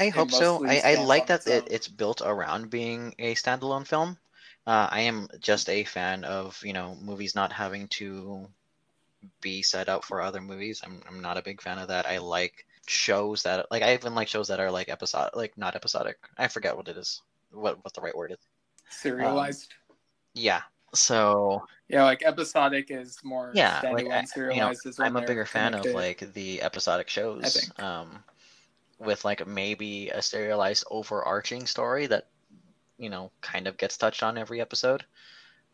I 0.00 0.08
hope 0.08 0.30
so. 0.30 0.66
I, 0.66 0.80
I 0.84 1.04
like 1.04 1.26
that 1.26 1.46
it, 1.46 1.68
it's 1.70 1.86
built 1.88 2.22
around 2.24 2.70
being 2.70 3.14
a 3.18 3.34
standalone 3.34 3.86
film. 3.86 4.16
Uh, 4.66 4.88
I 4.90 5.00
am 5.02 5.28
just 5.40 5.68
a 5.68 5.84
fan 5.84 6.24
of 6.24 6.60
you 6.64 6.72
know 6.72 6.96
movies 7.02 7.34
not 7.34 7.52
having 7.52 7.88
to 7.88 8.48
be 9.40 9.62
set 9.62 9.88
up 9.88 10.04
for 10.04 10.20
other 10.20 10.40
movies. 10.40 10.80
I'm 10.84 11.02
I'm 11.08 11.20
not 11.20 11.38
a 11.38 11.42
big 11.42 11.60
fan 11.60 11.78
of 11.78 11.88
that. 11.88 12.06
I 12.06 12.18
like 12.18 12.66
shows 12.86 13.42
that 13.42 13.70
like 13.70 13.82
I 13.82 13.94
even 13.94 14.14
like 14.14 14.28
shows 14.28 14.48
that 14.48 14.60
are 14.60 14.70
like 14.70 14.88
episodic, 14.88 15.36
like 15.36 15.58
not 15.58 15.74
episodic. 15.74 16.16
I 16.38 16.48
forget 16.48 16.76
what 16.76 16.88
it 16.88 16.96
is. 16.96 17.22
What 17.52 17.82
what 17.84 17.94
the 17.94 18.00
right 18.00 18.16
word 18.16 18.32
is. 18.32 18.38
Serialized? 18.88 19.74
Yeah. 20.34 20.62
So 20.94 21.64
yeah, 21.88 22.04
like 22.04 22.22
episodic 22.22 22.90
is 22.90 23.18
more 23.24 23.50
yeah, 23.54 23.80
like 23.82 23.94
I, 23.94 23.98
you 23.98 24.08
know, 24.08 24.22
serialized 24.24 24.86
is 24.86 24.98
when 24.98 25.08
I'm 25.08 25.16
a 25.16 25.26
bigger 25.26 25.46
fan 25.46 25.74
of 25.74 25.84
like 25.86 26.32
the 26.34 26.62
episodic 26.62 27.08
shows. 27.08 27.54
think. 27.54 27.82
Um, 27.82 28.22
with 28.98 29.24
like 29.24 29.46
maybe 29.46 30.10
a 30.10 30.22
serialized 30.22 30.84
overarching 30.90 31.66
story 31.66 32.06
that 32.06 32.28
you 33.02 33.10
know 33.10 33.32
kind 33.42 33.68
of 33.68 33.78
gets 33.78 33.98
touched 33.98 34.24
on 34.24 34.38
every 34.38 34.60
episode. 34.62 35.04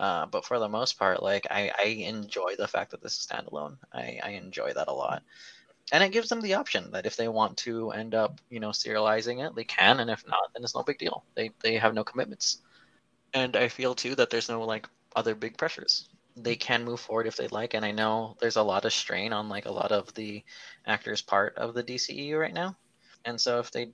Uh, 0.00 0.26
but 0.26 0.44
for 0.44 0.58
the 0.60 0.68
most 0.68 0.98
part, 0.98 1.22
like 1.22 1.46
I, 1.50 1.72
I 1.78 1.84
enjoy 1.88 2.56
the 2.56 2.68
fact 2.68 2.92
that 2.92 3.02
this 3.02 3.18
is 3.18 3.26
standalone. 3.26 3.78
I, 3.92 4.20
I 4.22 4.30
enjoy 4.30 4.72
that 4.74 4.88
a 4.88 4.94
lot. 4.94 5.22
And 5.92 6.04
it 6.04 6.12
gives 6.12 6.28
them 6.30 6.42
the 6.42 6.54
option 6.54 6.92
that 6.92 7.06
if 7.06 7.16
they 7.16 7.28
want 7.28 7.58
to 7.58 7.90
end 7.92 8.14
up, 8.14 8.40
you 8.50 8.60
know, 8.60 8.70
serializing 8.70 9.46
it, 9.46 9.54
they 9.56 9.64
can, 9.64 10.00
and 10.00 10.10
if 10.10 10.24
not, 10.26 10.50
then 10.54 10.64
it's 10.64 10.74
no 10.76 10.82
big 10.84 10.98
deal. 10.98 11.24
They 11.36 11.52
they 11.62 11.76
have 11.78 11.94
no 11.94 12.04
commitments. 12.04 12.58
and 13.34 13.56
I 13.56 13.68
feel 13.68 13.94
too 13.94 14.14
that 14.16 14.30
there's 14.30 14.48
no 14.48 14.64
like 14.64 14.88
other 15.16 15.34
big 15.34 15.58
pressures. 15.58 16.08
They 16.36 16.56
can 16.56 16.84
move 16.84 17.00
forward 17.00 17.26
if 17.26 17.36
they'd 17.36 17.52
like, 17.52 17.74
and 17.74 17.84
I 17.84 17.92
know 17.92 18.36
there's 18.40 18.56
a 18.56 18.62
lot 18.62 18.84
of 18.86 18.92
strain 18.92 19.32
on 19.32 19.48
like 19.48 19.66
a 19.66 19.72
lot 19.72 19.92
of 19.92 20.14
the 20.14 20.44
actors' 20.86 21.22
part 21.22 21.56
of 21.58 21.74
the 21.74 21.82
DCEU 21.84 22.38
right 22.38 22.54
now, 22.54 22.76
and 23.24 23.40
so 23.40 23.58
if 23.60 23.70
they 23.72 23.92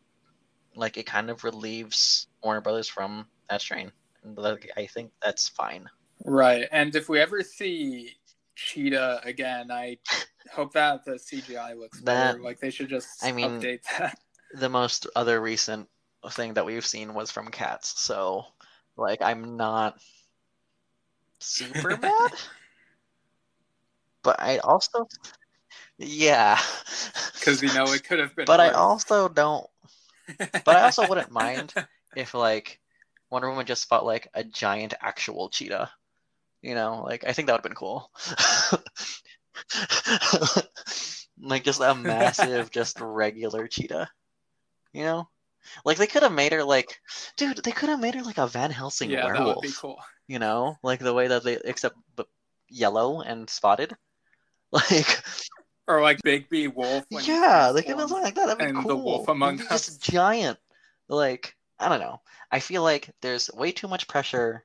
like, 0.77 0.97
it 0.99 1.07
kind 1.07 1.31
of 1.31 1.45
relieves 1.45 2.29
Warner 2.45 2.61
Brothers 2.61 2.89
from 2.89 3.27
that 3.49 3.61
strain, 3.61 3.91
like, 4.37 4.71
I 4.77 4.87
think 4.87 5.11
that's 5.23 5.49
fine. 5.49 5.89
Right. 6.25 6.67
And 6.73 6.95
if 6.95 7.09
we 7.09 7.21
ever 7.21 7.43
see 7.43 8.13
Cheetah 8.55 9.21
again, 9.25 9.71
I 9.71 9.99
hope 10.53 10.73
that 10.75 11.05
the 11.05 11.13
CGI 11.13 11.77
looks 11.79 12.01
better. 12.01 12.39
Like 12.41 12.61
they 12.61 12.71
should 12.71 12.89
just 12.89 13.25
I 13.25 13.33
mean- 13.33 13.61
update 13.61 13.81
that. 13.99 14.19
The 14.57 14.69
most 14.69 15.09
other 15.17 15.41
recent 15.41 15.89
thing 16.31 16.55
that 16.55 16.65
we've 16.65 16.87
seen 16.87 17.13
was 17.13 17.33
from 17.33 17.49
Cats, 17.49 18.01
so 18.01 18.45
like 18.97 19.21
I'm 19.21 19.57
not 19.57 19.99
super 21.41 21.97
mad, 22.01 22.31
but 24.23 24.41
I 24.41 24.59
also 24.59 25.09
yeah. 25.99 26.57
Because 27.35 27.63
you 27.63 27.75
know 27.75 27.93
it 27.93 28.05
could 28.05 28.21
have 28.21 28.37
been 28.37 28.45
but 28.45 28.61
I 28.61 28.71
also 28.71 29.29
don't 29.29 29.67
but 30.39 30.69
I 30.69 30.83
also 30.83 31.09
wouldn't 31.09 31.33
mind 31.33 31.75
if 32.17 32.35
like 32.35 32.81
Wonder 33.31 33.51
Woman 33.51 33.67
just 33.67 33.89
fought 33.89 34.05
like 34.05 34.29
a 34.35 34.45
giant 34.45 34.95
actual 35.01 35.49
cheetah. 35.49 35.91
You 36.63 36.75
know, 36.75 37.03
like 37.05 37.25
I 37.27 37.33
think 37.33 37.47
that 37.47 37.53
would 37.53 37.59
have 37.59 37.65
been 37.65 37.75
cool. 37.75 38.11
like 41.41 41.65
just 41.65 41.81
a 41.81 41.95
massive, 41.95 42.71
just 42.71 43.01
regular 43.01 43.67
cheetah. 43.67 44.09
You 44.93 45.03
know? 45.03 45.29
Like 45.85 45.99
they 45.99 46.07
could 46.07 46.23
have 46.23 46.33
made 46.33 46.53
her 46.53 46.63
like 46.63 47.01
dude, 47.37 47.63
they 47.65 47.73
could 47.73 47.89
have 47.89 48.01
made 48.01 48.15
her 48.15 48.23
like 48.23 48.39
a 48.39 48.47
Van 48.47 48.71
Helsing 48.71 49.11
yeah, 49.11 49.33
that 49.33 49.45
would 49.45 49.61
be 49.61 49.73
cool. 49.79 49.99
You 50.29 50.39
know? 50.39 50.77
Like 50.83 51.01
the 51.01 51.15
way 51.15 51.29
that 51.29 51.43
they 51.43 51.59
except 51.65 51.97
but 52.17 52.29
yellow 52.69 53.21
and 53.21 53.49
spotted. 53.49 53.97
Like 54.73 55.23
Or 55.87 56.03
like 56.03 56.21
Bigby 56.23 56.75
Wolf. 56.75 57.05
yeah, 57.11 57.67
have 57.67 57.75
transforms. 57.75 58.11
something 58.11 58.25
like 58.25 58.35
that. 58.35 58.47
That'd 58.47 58.59
be 58.59 58.65
and 58.65 58.79
cool. 58.79 58.89
the 58.89 58.97
Wolf 58.97 59.29
Among 59.29 59.61
Us. 59.61 59.87
just 59.87 60.03
giant. 60.03 60.59
Like 61.09 61.55
I 61.79 61.89
don't 61.89 62.01
know. 62.01 62.21
I 62.51 62.61
feel 62.61 62.83
like 62.83 63.11
there's 63.21 63.51
way 63.53 63.73
too 63.73 63.89
much 63.89 64.09
pressure 64.09 64.65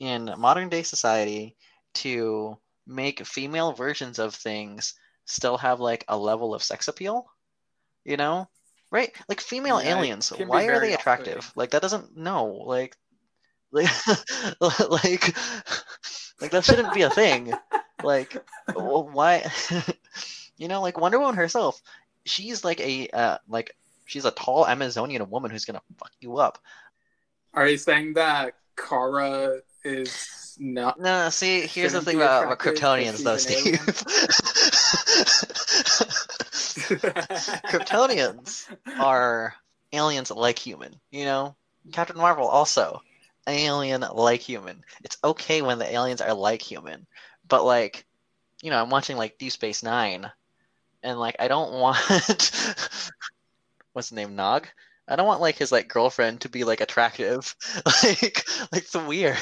in 0.00 0.32
modern 0.38 0.68
day 0.68 0.82
society 0.82 1.56
to 1.94 2.58
make 2.86 3.26
female 3.26 3.72
versions 3.72 4.18
of 4.18 4.34
things 4.34 4.94
still 5.26 5.58
have 5.58 5.80
like 5.80 6.04
a 6.08 6.16
level 6.18 6.54
of 6.54 6.62
sex 6.62 6.88
appeal. 6.88 7.26
You 8.04 8.16
know, 8.16 8.48
right? 8.90 9.12
Like 9.28 9.40
female 9.40 9.80
Yeah, 9.80 9.96
aliens. 9.96 10.30
Why 10.30 10.64
are 10.66 10.78
they 10.80 10.94
attractive? 10.94 11.38
off-putting. 11.38 11.52
Like 11.56 11.70
that 11.70 11.82
doesn't 11.82 12.16
no 12.16 12.46
like. 12.46 12.96
Like, 13.72 13.90
like, 14.60 15.36
like 16.40 16.50
that 16.50 16.64
shouldn't 16.64 16.94
be 16.94 17.02
a 17.02 17.10
thing. 17.10 17.52
Like, 18.02 18.36
why? 18.74 19.50
you 20.56 20.68
know, 20.68 20.80
like 20.80 20.98
Wonder 21.00 21.18
Woman 21.18 21.36
herself, 21.36 21.80
she's 22.24 22.64
like 22.64 22.80
a 22.80 23.08
uh, 23.08 23.38
like 23.48 23.74
she's 24.04 24.24
a 24.24 24.30
tall 24.30 24.66
Amazonian 24.66 25.28
woman 25.30 25.50
who's 25.50 25.64
gonna 25.64 25.82
fuck 25.98 26.12
you 26.20 26.38
up. 26.38 26.58
Are 27.52 27.68
you 27.68 27.78
saying 27.78 28.14
that 28.14 28.54
Kara 28.76 29.60
is 29.84 30.56
not? 30.58 31.00
No, 31.00 31.30
see, 31.30 31.66
here's 31.66 31.92
the 31.92 32.02
thing 32.02 32.16
about, 32.16 32.44
about 32.44 32.58
Kryptonians, 32.58 33.22
though, 33.22 33.36
because 33.36 33.46
she's 33.46 33.66
an 33.66 33.78
Steve. 33.78 34.04
Kryptonians 37.68 38.66
are 38.98 39.54
aliens 39.92 40.30
like 40.30 40.58
human. 40.58 40.94
You 41.10 41.24
know, 41.24 41.56
Captain 41.92 42.16
Marvel 42.16 42.46
also 42.46 43.02
alien 43.46 44.04
like 44.14 44.40
human. 44.40 44.82
It's 45.02 45.18
okay 45.22 45.62
when 45.62 45.78
the 45.78 45.92
aliens 45.92 46.20
are 46.20 46.34
like 46.34 46.62
human, 46.62 47.06
but 47.46 47.64
like, 47.64 48.06
you 48.62 48.70
know, 48.70 48.82
I'm 48.82 48.90
watching 48.90 49.16
like 49.16 49.38
Deep 49.38 49.52
Space 49.52 49.82
Nine, 49.82 50.30
and 51.02 51.18
like 51.18 51.36
I 51.38 51.48
don't 51.48 51.72
want 51.80 51.98
what's 53.94 54.10
the 54.10 54.16
name 54.16 54.36
Nog. 54.36 54.68
I 55.08 55.16
don't 55.16 55.26
want 55.26 55.40
like 55.40 55.56
his 55.56 55.72
like 55.72 55.88
girlfriend 55.88 56.42
to 56.42 56.48
be 56.48 56.64
like 56.64 56.80
attractive, 56.80 57.54
like 57.86 58.44
like 58.72 58.82
it's 58.82 58.94
weird. 58.94 59.38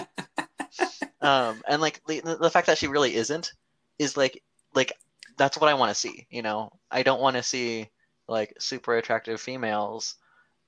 um, 1.20 1.62
and 1.68 1.80
like 1.80 2.00
the, 2.06 2.38
the 2.40 2.50
fact 2.50 2.66
that 2.68 2.78
she 2.78 2.86
really 2.86 3.14
isn't 3.14 3.52
is 3.98 4.16
like 4.16 4.42
like 4.74 4.92
that's 5.36 5.58
what 5.58 5.70
I 5.70 5.74
want 5.74 5.90
to 5.90 5.94
see. 5.94 6.26
You 6.30 6.42
know, 6.42 6.72
I 6.90 7.02
don't 7.02 7.20
want 7.20 7.36
to 7.36 7.42
see 7.42 7.88
like 8.28 8.54
super 8.58 8.96
attractive 8.96 9.40
females 9.40 10.16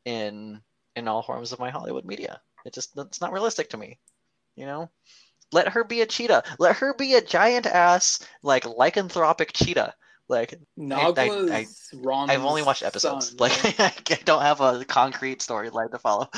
in 0.04 0.60
in 0.96 1.08
all 1.08 1.22
forms 1.22 1.52
of 1.52 1.58
my 1.58 1.70
Hollywood 1.70 2.04
media. 2.04 2.40
It 2.64 2.74
just 2.74 2.94
that's 2.96 3.20
not 3.20 3.32
realistic 3.32 3.70
to 3.70 3.76
me. 3.76 3.98
You 4.56 4.66
know, 4.66 4.90
let 5.52 5.68
her 5.68 5.84
be 5.84 6.00
a 6.00 6.06
cheetah. 6.06 6.44
Let 6.58 6.76
her 6.76 6.94
be 6.94 7.14
a 7.14 7.20
giant 7.20 7.66
ass 7.66 8.26
like 8.42 8.64
lycanthropic 8.64 9.52
cheetah. 9.52 9.94
Like 10.28 10.54
Nog 10.76 11.18
I- 11.18 11.24
I- 11.28 11.66
Rom's 11.94 12.30
I've 12.30 12.44
only 12.44 12.62
watched 12.62 12.82
episodes. 12.82 13.28
son, 13.30 13.36
like? 13.38 13.80
I 13.80 13.92
don't 14.24 14.42
have 14.42 14.60
a 14.60 14.84
concrete 14.84 15.40
storyline 15.40 15.90
to 15.90 15.98
follow. 15.98 16.30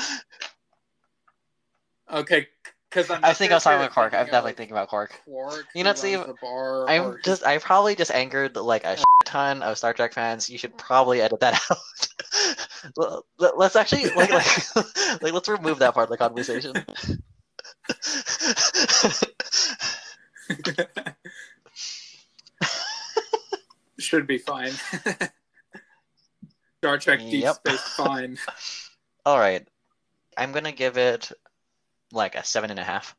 okay, 2.11 2.47
because 2.89 3.09
I 3.09 3.33
think 3.33 3.51
I 3.51 3.55
was 3.55 3.63
talking 3.63 3.79
about 3.79 3.91
Quark. 3.93 4.13
I'm 4.13 4.25
definitely 4.25 4.53
thinking 4.53 4.75
about 4.75 4.89
Quark. 4.89 5.21
Quark. 5.25 5.65
You 5.75 5.83
know, 5.83 5.91
who 5.91 5.97
Steve, 5.97 6.19
runs 6.19 6.37
the 6.41 6.85
I'm 6.89 7.01
or 7.03 7.19
just 7.19 7.45
I 7.45 7.57
probably 7.57 7.95
just 7.95 8.11
angered 8.11 8.55
like 8.55 8.83
a 8.85 8.97
ton 9.25 9.61
of 9.63 9.77
Star 9.77 9.93
Trek 9.93 10.13
fans. 10.13 10.49
You 10.49 10.57
should 10.57 10.77
probably 10.77 11.21
edit 11.21 11.39
that 11.41 11.61
out. 11.71 13.23
Let- 13.37 13.57
let's 13.57 13.75
actually 13.75 14.05
like 14.11 14.31
like 14.31 14.75
like 15.21 15.33
let's 15.33 15.47
remove 15.47 15.79
that 15.79 15.93
part 15.93 16.09
of 16.09 16.11
the 16.11 16.17
conversation. 16.17 16.73
Should 24.05 24.27
be 24.27 24.37
fine. 24.37 24.71
Star 26.77 26.97
Trek 26.99 27.19
Deep 27.19 27.41
Yep. 27.43 27.55
Space 27.55 27.81
Fine. 27.95 28.37
All 29.25 29.39
right, 29.39 29.67
I'm 30.37 30.51
gonna 30.51 30.71
give 30.71 30.97
it 30.97 31.31
like 32.11 32.35
a 32.35 32.43
seven 32.43 32.69
and 32.69 32.79
a 32.79 32.83
half. 32.83 33.15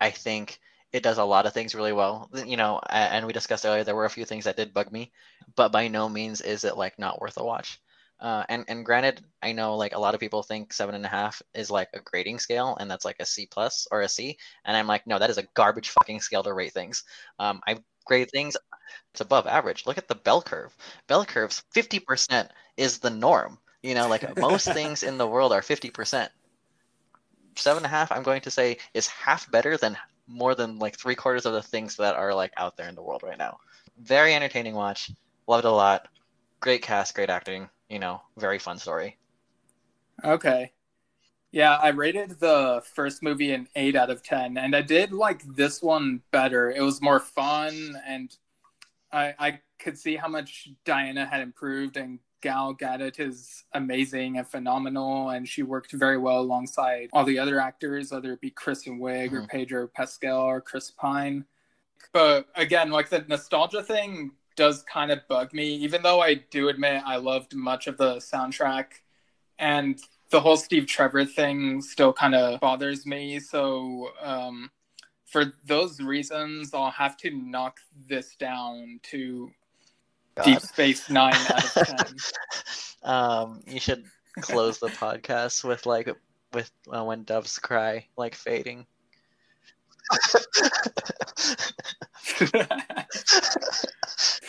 I 0.00 0.10
think 0.10 0.58
it 0.92 1.02
does 1.02 1.18
a 1.18 1.24
lot 1.24 1.46
of 1.46 1.52
things 1.52 1.74
really 1.74 1.92
well. 1.92 2.28
You 2.44 2.56
know, 2.56 2.80
and 2.90 3.26
we 3.26 3.32
discussed 3.32 3.64
earlier 3.64 3.84
there 3.84 3.94
were 3.94 4.06
a 4.06 4.10
few 4.10 4.24
things 4.24 4.44
that 4.44 4.56
did 4.56 4.74
bug 4.74 4.90
me, 4.90 5.12
but 5.54 5.70
by 5.70 5.88
no 5.88 6.08
means 6.08 6.40
is 6.40 6.64
it 6.64 6.76
like 6.76 6.98
not 6.98 7.20
worth 7.20 7.36
a 7.36 7.44
watch. 7.44 7.80
Uh, 8.18 8.44
and 8.48 8.64
and 8.66 8.84
granted, 8.84 9.22
I 9.42 9.52
know 9.52 9.76
like 9.76 9.94
a 9.94 10.00
lot 10.00 10.14
of 10.14 10.20
people 10.20 10.42
think 10.42 10.72
seven 10.72 10.94
and 10.94 11.04
a 11.04 11.08
half 11.08 11.42
is 11.54 11.70
like 11.70 11.90
a 11.94 12.00
grading 12.00 12.38
scale, 12.38 12.76
and 12.80 12.90
that's 12.90 13.04
like 13.04 13.16
a 13.20 13.26
C 13.26 13.46
plus 13.46 13.86
or 13.90 14.00
a 14.00 14.08
C, 14.08 14.38
and 14.64 14.76
I'm 14.76 14.86
like, 14.86 15.06
no, 15.06 15.18
that 15.18 15.30
is 15.30 15.38
a 15.38 15.46
garbage 15.54 15.90
fucking 15.90 16.20
scale 16.20 16.42
to 16.42 16.52
rate 16.52 16.72
things. 16.72 17.04
Um, 17.38 17.60
I 17.66 17.76
grade 18.06 18.30
things 18.30 18.56
it's 19.12 19.20
above 19.22 19.46
average. 19.46 19.86
Look 19.86 19.96
at 19.96 20.08
the 20.08 20.14
bell 20.14 20.42
curve. 20.42 20.76
Bell 21.06 21.24
curves, 21.24 21.62
fifty 21.72 21.98
percent 21.98 22.50
is 22.76 22.98
the 22.98 23.08
norm. 23.10 23.58
You 23.82 23.94
know, 23.94 24.08
like 24.08 24.36
most 24.38 24.68
things 24.68 25.02
in 25.02 25.16
the 25.16 25.26
world 25.26 25.52
are 25.52 25.62
fifty 25.62 25.90
percent. 25.90 26.30
Seven 27.56 27.78
and 27.78 27.86
a 27.86 27.88
half, 27.88 28.12
I'm 28.12 28.22
going 28.22 28.42
to 28.42 28.50
say, 28.50 28.76
is 28.92 29.06
half 29.06 29.50
better 29.50 29.78
than 29.78 29.96
more 30.26 30.54
than 30.54 30.78
like 30.78 30.98
three 30.98 31.14
quarters 31.14 31.46
of 31.46 31.54
the 31.54 31.62
things 31.62 31.96
that 31.96 32.14
are 32.14 32.34
like 32.34 32.52
out 32.58 32.76
there 32.76 32.88
in 32.88 32.94
the 32.94 33.02
world 33.02 33.22
right 33.22 33.38
now. 33.38 33.58
Very 33.98 34.34
entertaining 34.34 34.74
watch. 34.74 35.10
Loved 35.46 35.64
it 35.64 35.68
a 35.68 35.70
lot. 35.70 36.08
Great 36.60 36.82
cast, 36.82 37.14
great 37.14 37.30
acting. 37.30 37.70
You 37.88 38.00
know, 38.00 38.20
very 38.36 38.58
fun 38.58 38.78
story. 38.78 39.16
Okay. 40.22 40.72
Yeah, 41.56 41.76
I 41.76 41.88
rated 41.88 42.38
the 42.38 42.82
first 42.84 43.22
movie 43.22 43.50
an 43.54 43.66
8 43.74 43.96
out 43.96 44.10
of 44.10 44.22
10, 44.22 44.58
and 44.58 44.76
I 44.76 44.82
did 44.82 45.10
like 45.10 45.42
this 45.56 45.80
one 45.80 46.20
better. 46.30 46.70
It 46.70 46.82
was 46.82 47.00
more 47.00 47.18
fun, 47.18 47.98
and 48.06 48.30
I, 49.10 49.34
I 49.38 49.60
could 49.78 49.98
see 49.98 50.16
how 50.16 50.28
much 50.28 50.68
Diana 50.84 51.24
had 51.24 51.40
improved, 51.40 51.96
and 51.96 52.18
Gal 52.42 52.74
Gadot 52.74 53.18
is 53.18 53.64
amazing 53.72 54.36
and 54.36 54.46
phenomenal, 54.46 55.30
and 55.30 55.48
she 55.48 55.62
worked 55.62 55.92
very 55.92 56.18
well 56.18 56.40
alongside 56.40 57.08
all 57.14 57.24
the 57.24 57.38
other 57.38 57.58
actors, 57.58 58.12
whether 58.12 58.34
it 58.34 58.42
be 58.42 58.50
Kristen 58.50 58.98
Wiig 58.98 59.32
or 59.32 59.40
Mhm. 59.40 59.48
Pedro 59.48 59.86
Pascal 59.86 60.42
or 60.42 60.60
Chris 60.60 60.90
Pine. 60.90 61.46
But 62.12 62.50
again, 62.54 62.90
like 62.90 63.08
the 63.08 63.24
nostalgia 63.28 63.82
thing 63.82 64.32
does 64.56 64.82
kind 64.82 65.10
of 65.10 65.26
bug 65.26 65.54
me, 65.54 65.74
even 65.76 66.02
though 66.02 66.20
I 66.20 66.34
do 66.34 66.68
admit 66.68 67.02
I 67.06 67.16
loved 67.16 67.54
much 67.54 67.86
of 67.86 67.96
the 67.96 68.16
soundtrack. 68.16 69.00
And 69.58 69.98
the 70.30 70.40
whole 70.40 70.56
Steve 70.56 70.86
Trevor 70.86 71.24
thing 71.24 71.80
still 71.82 72.12
kind 72.12 72.34
of 72.34 72.60
bothers 72.60 73.06
me. 73.06 73.40
So, 73.40 74.10
um, 74.20 74.70
for 75.24 75.52
those 75.64 76.00
reasons, 76.00 76.72
I'll 76.72 76.90
have 76.90 77.16
to 77.18 77.30
knock 77.30 77.78
this 78.08 78.36
down 78.36 79.00
to 79.04 79.50
Deep 80.44 80.60
Space 80.60 81.10
Nine 81.10 81.34
out 81.34 81.76
of 81.76 81.86
10. 83.02 83.04
um, 83.04 83.62
you 83.66 83.80
should 83.80 84.04
close 84.40 84.78
the 84.78 84.88
podcast 84.88 85.64
with 85.64 85.86
like 85.86 86.08
with 86.52 86.70
uh, 86.90 87.04
when 87.04 87.24
doves 87.24 87.58
cry, 87.58 88.06
like 88.16 88.34
fading. 88.34 88.86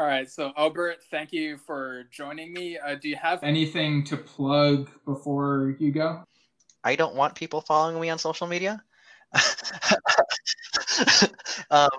All 0.01 0.07
right, 0.07 0.31
so 0.31 0.55
Albert, 0.57 1.03
thank 1.11 1.31
you 1.31 1.59
for 1.59 2.05
joining 2.11 2.55
me. 2.55 2.79
Uh, 2.79 2.95
do 2.95 3.11
you 3.11 3.17
have 3.17 3.43
Anything 3.43 4.03
to 4.05 4.17
plug 4.17 4.89
before 5.05 5.77
you 5.79 5.93
go? 5.93 6.25
I 6.83 6.97
don't 6.97 7.15
want 7.15 7.35
people 7.35 7.61
following 7.61 8.01
me 8.01 8.09
on 8.09 8.19
social 8.19 8.47
media. 8.47 8.83
um, 11.71 11.91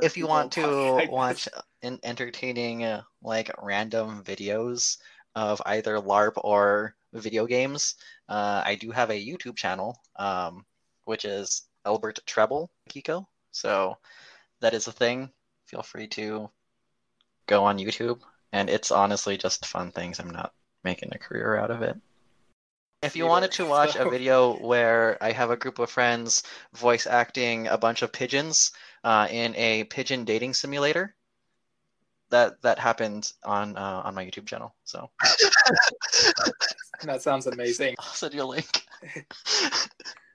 if 0.00 0.16
you 0.16 0.26
want 0.28 0.52
to 0.52 1.08
watch 1.10 1.48
an 1.82 1.98
entertaining, 2.04 2.84
uh, 2.84 3.02
like 3.20 3.50
random 3.60 4.22
videos 4.22 4.98
of 5.34 5.60
either 5.66 5.98
LARP 5.98 6.34
or 6.36 6.94
video 7.14 7.46
games, 7.46 7.96
uh, 8.28 8.62
I 8.64 8.76
do 8.76 8.92
have 8.92 9.10
a 9.10 9.26
YouTube 9.26 9.56
channel, 9.56 9.98
um, 10.14 10.64
which 11.04 11.24
is 11.24 11.62
Albert 11.84 12.20
Treble 12.26 12.70
Kiko. 12.88 13.26
So 13.50 13.98
that 14.60 14.72
is 14.72 14.86
a 14.86 14.92
thing. 14.92 15.32
Feel 15.66 15.82
free 15.82 16.06
to 16.08 16.50
go 17.46 17.64
on 17.64 17.78
YouTube, 17.78 18.20
and 18.52 18.70
it's 18.70 18.90
honestly 18.90 19.36
just 19.36 19.66
fun 19.66 19.90
things. 19.90 20.20
I'm 20.20 20.30
not 20.30 20.52
making 20.84 21.10
a 21.12 21.18
career 21.18 21.56
out 21.56 21.70
of 21.70 21.82
it. 21.82 21.96
If 23.02 23.14
you 23.14 23.26
wanted 23.26 23.52
to 23.52 23.66
watch 23.66 23.94
a 23.96 24.08
video 24.08 24.56
where 24.58 25.22
I 25.22 25.32
have 25.32 25.50
a 25.50 25.56
group 25.56 25.78
of 25.78 25.90
friends 25.90 26.42
voice 26.72 27.06
acting 27.06 27.68
a 27.68 27.76
bunch 27.76 28.02
of 28.02 28.12
pigeons 28.12 28.72
uh, 29.04 29.28
in 29.30 29.54
a 29.56 29.84
pigeon 29.84 30.24
dating 30.24 30.54
simulator, 30.54 31.14
that 32.30 32.60
that 32.62 32.78
happened 32.78 33.32
on 33.44 33.76
uh, 33.76 34.02
on 34.04 34.14
my 34.14 34.24
YouTube 34.24 34.46
channel. 34.46 34.74
So 34.84 35.10
that 37.02 37.22
sounds 37.22 37.46
amazing. 37.46 37.96
I'll 37.98 38.06
send 38.06 38.34
you 38.34 38.42
a 38.42 38.44
link. 38.44 38.82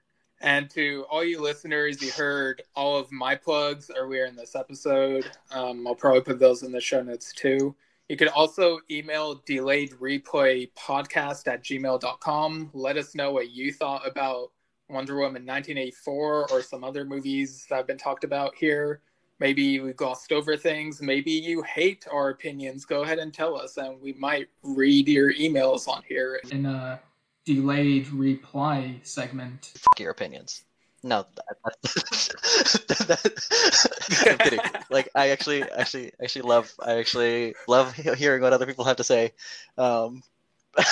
And 0.42 0.68
to 0.70 1.06
all 1.08 1.22
you 1.24 1.40
listeners, 1.40 2.02
you 2.02 2.10
heard 2.10 2.62
all 2.74 2.98
of 2.98 3.10
my 3.12 3.36
plugs 3.36 3.92
earlier 3.96 4.26
in 4.26 4.34
this 4.34 4.56
episode. 4.56 5.30
Um, 5.52 5.86
I'll 5.86 5.94
probably 5.94 6.20
put 6.20 6.40
those 6.40 6.64
in 6.64 6.72
the 6.72 6.80
show 6.80 7.00
notes 7.00 7.32
too. 7.32 7.76
You 8.08 8.16
could 8.16 8.28
also 8.28 8.80
email 8.90 9.40
delayed 9.46 9.92
replay 9.92 10.68
podcast 10.76 11.46
at 11.46 11.62
gmail.com. 11.62 12.70
Let 12.74 12.96
us 12.96 13.14
know 13.14 13.30
what 13.30 13.52
you 13.52 13.72
thought 13.72 14.06
about 14.06 14.50
Wonder 14.90 15.14
Woman 15.14 15.46
1984 15.46 16.50
or 16.50 16.60
some 16.60 16.82
other 16.82 17.04
movies 17.04 17.64
that 17.70 17.76
have 17.76 17.86
been 17.86 17.96
talked 17.96 18.24
about 18.24 18.56
here. 18.56 19.00
Maybe 19.38 19.78
we 19.78 19.92
glossed 19.92 20.32
over 20.32 20.56
things. 20.56 21.00
Maybe 21.00 21.30
you 21.30 21.62
hate 21.62 22.04
our 22.12 22.30
opinions. 22.30 22.84
Go 22.84 23.02
ahead 23.02 23.18
and 23.18 23.32
tell 23.32 23.56
us, 23.56 23.76
and 23.76 24.00
we 24.00 24.12
might 24.14 24.48
read 24.62 25.08
your 25.08 25.32
emails 25.34 25.88
on 25.88 26.02
here. 26.06 26.40
In 26.50 26.66
a 26.66 27.00
delayed 27.44 28.08
reply 28.08 29.00
segment. 29.02 29.72
Fuck 29.76 30.00
your 30.00 30.10
opinions. 30.10 30.64
No, 31.04 31.26
that, 31.34 31.56
that, 33.08 34.28
I'm 34.30 34.38
kidding. 34.38 34.60
Like 34.88 35.08
I 35.16 35.30
actually, 35.30 35.64
actually, 35.64 36.12
actually 36.22 36.42
love. 36.42 36.72
I 36.80 36.98
actually 36.98 37.54
love 37.66 37.92
hearing 37.94 38.42
what 38.42 38.52
other 38.52 38.66
people 38.66 38.84
have 38.84 38.98
to 38.98 39.04
say. 39.04 39.32
Um, 39.76 40.22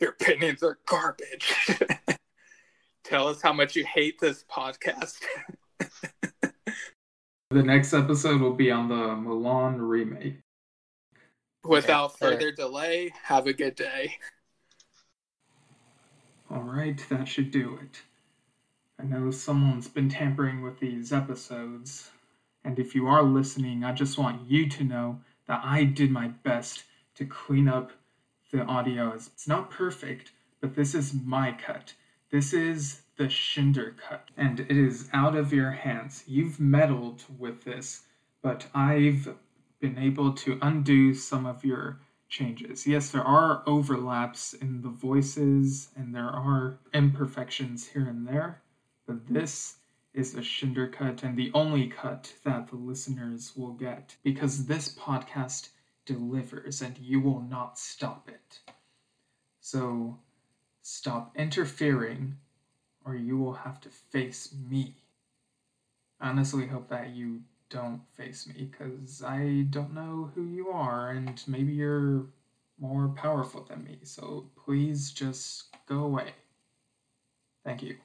Your 0.00 0.10
opinions 0.10 0.62
are 0.62 0.78
garbage. 0.86 1.54
Tell 3.04 3.28
us 3.28 3.42
how 3.42 3.52
much 3.52 3.76
you 3.76 3.84
hate 3.84 4.18
this 4.20 4.44
podcast. 4.50 5.20
The 7.50 7.62
next 7.62 7.92
episode 7.92 8.40
will 8.40 8.54
be 8.54 8.70
on 8.70 8.88
the 8.88 8.94
Mulan 8.94 9.76
remake. 9.78 10.38
Without 11.64 12.18
fair. 12.18 12.32
further 12.32 12.52
delay, 12.52 13.12
have 13.24 13.46
a 13.46 13.52
good 13.52 13.76
day. 13.76 14.16
All 16.50 16.62
right, 16.62 17.00
that 17.08 17.28
should 17.28 17.50
do 17.50 17.78
it. 17.80 18.02
I 18.98 19.04
know 19.04 19.30
someone's 19.30 19.88
been 19.88 20.08
tampering 20.08 20.62
with 20.62 20.80
these 20.80 21.12
episodes, 21.12 22.10
and 22.64 22.78
if 22.78 22.94
you 22.94 23.06
are 23.06 23.22
listening, 23.22 23.84
I 23.84 23.92
just 23.92 24.18
want 24.18 24.50
you 24.50 24.68
to 24.68 24.84
know 24.84 25.20
that 25.46 25.60
I 25.64 25.84
did 25.84 26.10
my 26.10 26.28
best 26.28 26.84
to 27.14 27.24
clean 27.24 27.68
up 27.68 27.92
the 28.52 28.62
audio. 28.62 29.12
It's 29.12 29.48
not 29.48 29.70
perfect, 29.70 30.32
but 30.60 30.74
this 30.74 30.94
is 30.94 31.14
my 31.14 31.52
cut. 31.52 31.94
This 32.30 32.52
is 32.52 33.02
the 33.16 33.24
Shinder 33.24 33.96
cut, 33.96 34.28
and 34.36 34.60
it 34.60 34.76
is 34.76 35.08
out 35.12 35.34
of 35.36 35.52
your 35.52 35.70
hands. 35.70 36.24
You've 36.26 36.60
meddled 36.60 37.24
with 37.38 37.64
this, 37.64 38.02
but 38.42 38.66
I've 38.74 39.34
been 39.82 39.98
able 39.98 40.32
to 40.32 40.60
undo 40.62 41.12
some 41.12 41.44
of 41.44 41.64
your 41.64 41.98
changes. 42.28 42.86
Yes, 42.86 43.10
there 43.10 43.24
are 43.24 43.64
overlaps 43.66 44.54
in 44.54 44.80
the 44.80 44.88
voices 44.88 45.90
and 45.96 46.14
there 46.14 46.30
are 46.30 46.78
imperfections 46.94 47.88
here 47.88 48.06
and 48.06 48.26
there, 48.26 48.62
but 49.06 49.26
this 49.26 49.78
is 50.14 50.34
a 50.36 50.40
Shinder 50.40 50.90
cut 50.90 51.24
and 51.24 51.36
the 51.36 51.50
only 51.52 51.88
cut 51.88 52.32
that 52.44 52.68
the 52.68 52.76
listeners 52.76 53.52
will 53.56 53.72
get 53.72 54.16
because 54.22 54.66
this 54.66 54.94
podcast 54.94 55.70
delivers 56.06 56.80
and 56.80 56.96
you 56.98 57.20
will 57.20 57.42
not 57.42 57.76
stop 57.76 58.28
it. 58.28 58.60
So 59.60 60.20
stop 60.80 61.36
interfering 61.36 62.36
or 63.04 63.16
you 63.16 63.36
will 63.36 63.54
have 63.54 63.80
to 63.80 63.88
face 63.88 64.54
me. 64.70 64.94
I 66.20 66.28
honestly 66.28 66.68
hope 66.68 66.88
that 66.90 67.10
you 67.10 67.42
don't 67.72 68.02
face 68.16 68.46
me 68.46 68.68
because 68.70 69.22
I 69.22 69.66
don't 69.70 69.94
know 69.94 70.30
who 70.34 70.44
you 70.44 70.68
are 70.68 71.10
and 71.10 71.42
maybe 71.46 71.72
you're 71.72 72.26
more 72.78 73.08
powerful 73.08 73.64
than 73.64 73.84
me. 73.84 73.98
So 74.02 74.50
please 74.64 75.10
just 75.10 75.74
go 75.86 76.00
away. 76.04 76.32
Thank 77.64 77.82
you. 77.82 78.02